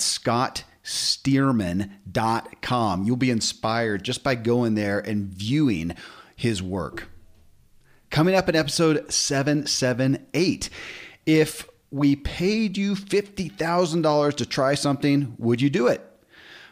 scottstearman.com. 0.86 3.04
You'll 3.04 3.16
be 3.16 3.30
inspired 3.30 4.04
just 4.04 4.22
by 4.22 4.36
going 4.36 4.74
there 4.74 5.00
and 5.00 5.26
viewing 5.26 5.96
his 6.34 6.62
work. 6.62 7.10
Coming 8.10 8.36
up 8.36 8.48
in 8.48 8.54
episode 8.54 9.12
778, 9.12 10.70
if 11.26 11.68
we 11.90 12.14
paid 12.16 12.78
you 12.78 12.94
$50,000 12.94 14.36
to 14.36 14.46
try 14.46 14.74
something, 14.74 15.34
would 15.38 15.60
you 15.60 15.70
do 15.70 15.88
it? 15.88 16.08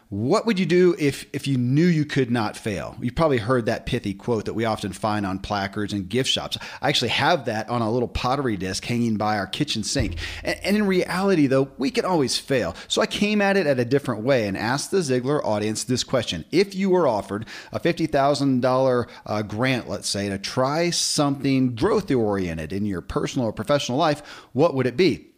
What 0.09 0.45
would 0.45 0.59
you 0.59 0.67
do 0.67 0.95
if, 0.99 1.25
if 1.33 1.47
you 1.47 1.57
knew 1.57 1.85
you 1.85 2.05
could 2.05 2.29
not 2.29 2.55
fail? 2.55 2.95
You've 3.01 3.15
probably 3.15 3.39
heard 3.39 3.65
that 3.65 3.87
pithy 3.87 4.13
quote 4.13 4.45
that 4.45 4.53
we 4.53 4.63
often 4.63 4.93
find 4.93 5.25
on 5.25 5.39
placards 5.39 5.93
and 5.93 6.07
gift 6.07 6.29
shops. 6.29 6.59
I 6.79 6.89
actually 6.89 7.09
have 7.09 7.45
that 7.45 7.69
on 7.69 7.81
a 7.81 7.91
little 7.91 8.07
pottery 8.07 8.55
disc 8.55 8.85
hanging 8.85 9.17
by 9.17 9.35
our 9.39 9.47
kitchen 9.47 9.83
sink. 9.83 10.17
And, 10.43 10.59
and 10.63 10.77
in 10.77 10.85
reality, 10.85 11.47
though, 11.47 11.71
we 11.79 11.89
can 11.89 12.05
always 12.05 12.37
fail. 12.37 12.75
So 12.87 13.01
I 13.01 13.07
came 13.07 13.41
at 13.41 13.57
it 13.57 13.65
at 13.65 13.79
a 13.79 13.85
different 13.85 14.23
way 14.23 14.47
and 14.47 14.55
asked 14.55 14.91
the 14.91 14.97
Ziglar 14.97 15.43
audience 15.43 15.83
this 15.83 16.03
question 16.03 16.45
If 16.51 16.75
you 16.75 16.91
were 16.91 17.07
offered 17.07 17.47
a 17.71 17.79
$50,000 17.79 19.09
uh, 19.25 19.41
grant, 19.41 19.89
let's 19.89 20.07
say, 20.07 20.29
to 20.29 20.37
try 20.37 20.91
something 20.91 21.73
growth 21.73 22.11
oriented 22.11 22.71
in 22.71 22.85
your 22.85 23.01
personal 23.01 23.47
or 23.47 23.53
professional 23.53 23.97
life, 23.97 24.21
what 24.53 24.75
would 24.75 24.85
it 24.85 24.97
be? 24.97 25.29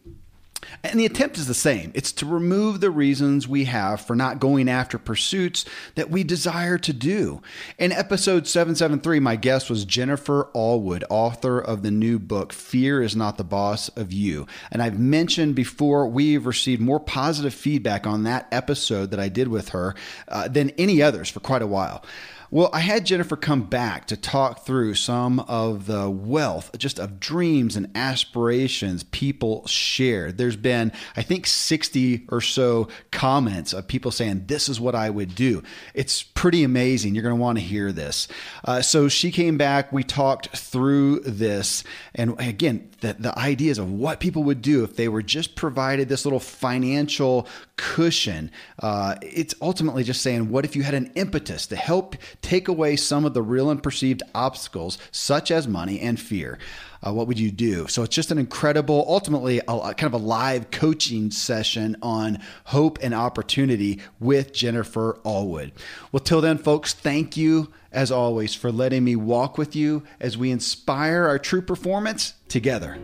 And 0.84 1.00
the 1.00 1.06
attempt 1.06 1.38
is 1.38 1.48
the 1.48 1.54
same. 1.54 1.92
It's 1.94 2.12
to 2.14 2.26
remove 2.26 2.80
the 2.80 2.92
reasons 2.92 3.48
we 3.48 3.66
have 3.66 4.02
for 4.02 4.16
not 4.16 4.40
going 4.40 4.70
after 4.70 4.98
pursuits 4.98 5.66
that 5.96 6.10
we 6.10 6.24
desire 6.24 6.78
to 6.78 6.94
do. 6.94 7.42
In 7.78 7.92
episode 7.92 8.48
773, 8.48 9.20
my 9.20 9.36
guest 9.36 9.70
was 9.70 9.86
Jennifer 9.86 10.50
Allwood, 10.54 11.04
author 11.10 11.60
of 11.60 11.84
the 11.84 11.92
new 11.92 12.20
book, 12.20 12.54
Fear 12.54 13.02
is 13.02 13.16
Not 13.16 13.38
the 13.38 13.44
Boss 13.44 13.90
of 13.90 14.12
You. 14.12 14.48
And 14.72 14.82
I've 14.82 15.00
mentioned 15.00 15.56
before, 15.56 16.08
we've 16.08 16.46
received 16.46 16.82
more 16.82 17.00
positive 17.00 17.54
feedback 17.54 18.06
on 18.06 18.24
that 18.24 18.48
episode 18.52 19.12
that 19.12 19.20
I 19.20 19.30
did 19.30 19.48
with 19.48 19.70
her 19.70 19.96
uh, 20.28 20.48
than 20.48 20.72
any 20.72 21.02
others 21.02 21.30
for 21.30 21.40
quite 21.40 21.62
a 21.62 21.68
while. 21.68 22.04
Well, 22.50 22.70
I 22.72 22.80
had 22.80 23.06
Jennifer 23.06 23.36
come 23.36 23.64
back 23.64 24.08
to 24.08 24.16
talk 24.16 24.66
through 24.66 24.94
some 24.94 25.42
of 25.42 25.86
the 25.86 26.10
wealth 26.10 26.72
just 26.78 26.98
of 26.98 27.20
dreams 27.20 27.76
and 27.76 27.92
aspirations 27.94 29.04
people 29.04 29.68
shared. 29.68 30.38
There's 30.38 30.56
been, 30.56 30.94
I 31.18 31.24
think, 31.24 31.46
60 31.46 32.26
or 32.30 32.40
so 32.40 32.88
comments 33.12 33.74
of 33.74 33.90
people 33.90 34.12
saying, 34.12 34.46
This 34.48 34.70
is 34.70 34.80
what 34.80 34.96
I 34.96 35.10
would 35.10 35.36
do. 35.36 35.62
It's 35.94 36.24
pretty 36.24 36.64
amazing. 36.64 37.16
You're 37.16 37.24
going 37.24 37.36
to 37.36 37.42
want 37.42 37.58
to 37.58 37.64
hear 37.64 37.92
this. 37.92 38.30
Uh, 38.64 38.82
so 38.82 39.10
she 39.10 39.30
came 39.30 39.58
back. 39.58 39.92
We 39.92 40.06
talked 40.06 40.56
through 40.56 41.22
this. 41.22 41.84
And 42.16 42.40
again, 42.40 42.90
the, 43.02 43.18
the 43.20 43.38
ideas 43.38 43.78
of 43.78 43.92
what 43.92 44.22
people 44.22 44.44
would 44.46 44.62
do 44.62 44.86
if 44.86 44.96
they 44.96 45.10
were 45.10 45.22
just 45.22 45.56
provided 45.56 46.08
this 46.08 46.26
little 46.26 46.40
financial 46.40 47.46
cushion. 47.78 48.52
Uh, 48.80 49.16
it's 49.22 49.56
ultimately 49.62 50.04
just 50.04 50.22
saying, 50.22 50.50
What 50.50 50.66
if 50.66 50.76
you 50.76 50.84
had 50.84 50.94
an 50.94 51.12
impetus 51.16 51.68
to 51.68 51.76
help? 51.76 52.16
take 52.42 52.68
away 52.68 52.96
some 52.96 53.26
of 53.26 53.34
the 53.34 53.42
real 53.42 53.70
and 53.70 53.82
perceived 53.82 54.24
obstacles, 54.34 54.98
such 55.12 55.52
as 55.52 55.68
money 55.68 56.00
and 56.00 56.20
fear, 56.20 56.58
uh, 57.06 57.14
what 57.14 57.28
would 57.28 57.40
you 57.40 57.52
do? 57.52 57.88
So 57.88 58.04
it's 58.04 58.16
just 58.16 58.32
an 58.32 58.38
incredible, 58.38 59.06
ultimately, 59.08 59.60
a, 59.68 59.72
a 59.72 59.94
kind 59.94 60.14
of 60.14 60.20
a 60.20 60.24
live 60.24 60.72
coaching 60.72 61.32
session 61.32 61.96
on 62.02 62.40
hope 62.66 63.00
and 63.02 63.14
opportunity 63.14 64.02
with 64.20 64.54
Jennifer 64.54 65.20
Allwood. 65.24 65.72
Well, 66.12 66.22
till 66.22 66.42
then, 66.42 66.58
folks, 66.58 66.94
thank 66.94 67.38
you 67.38 67.72
as 67.92 68.12
always 68.12 68.54
for 68.54 68.72
letting 68.72 69.04
me 69.04 69.16
walk 69.16 69.58
with 69.58 69.76
you 69.76 70.04
as 70.20 70.38
we 70.38 70.52
inspire 70.52 71.26
our 71.26 71.40
true 71.40 71.62
performance 71.62 72.34
together. 72.48 72.98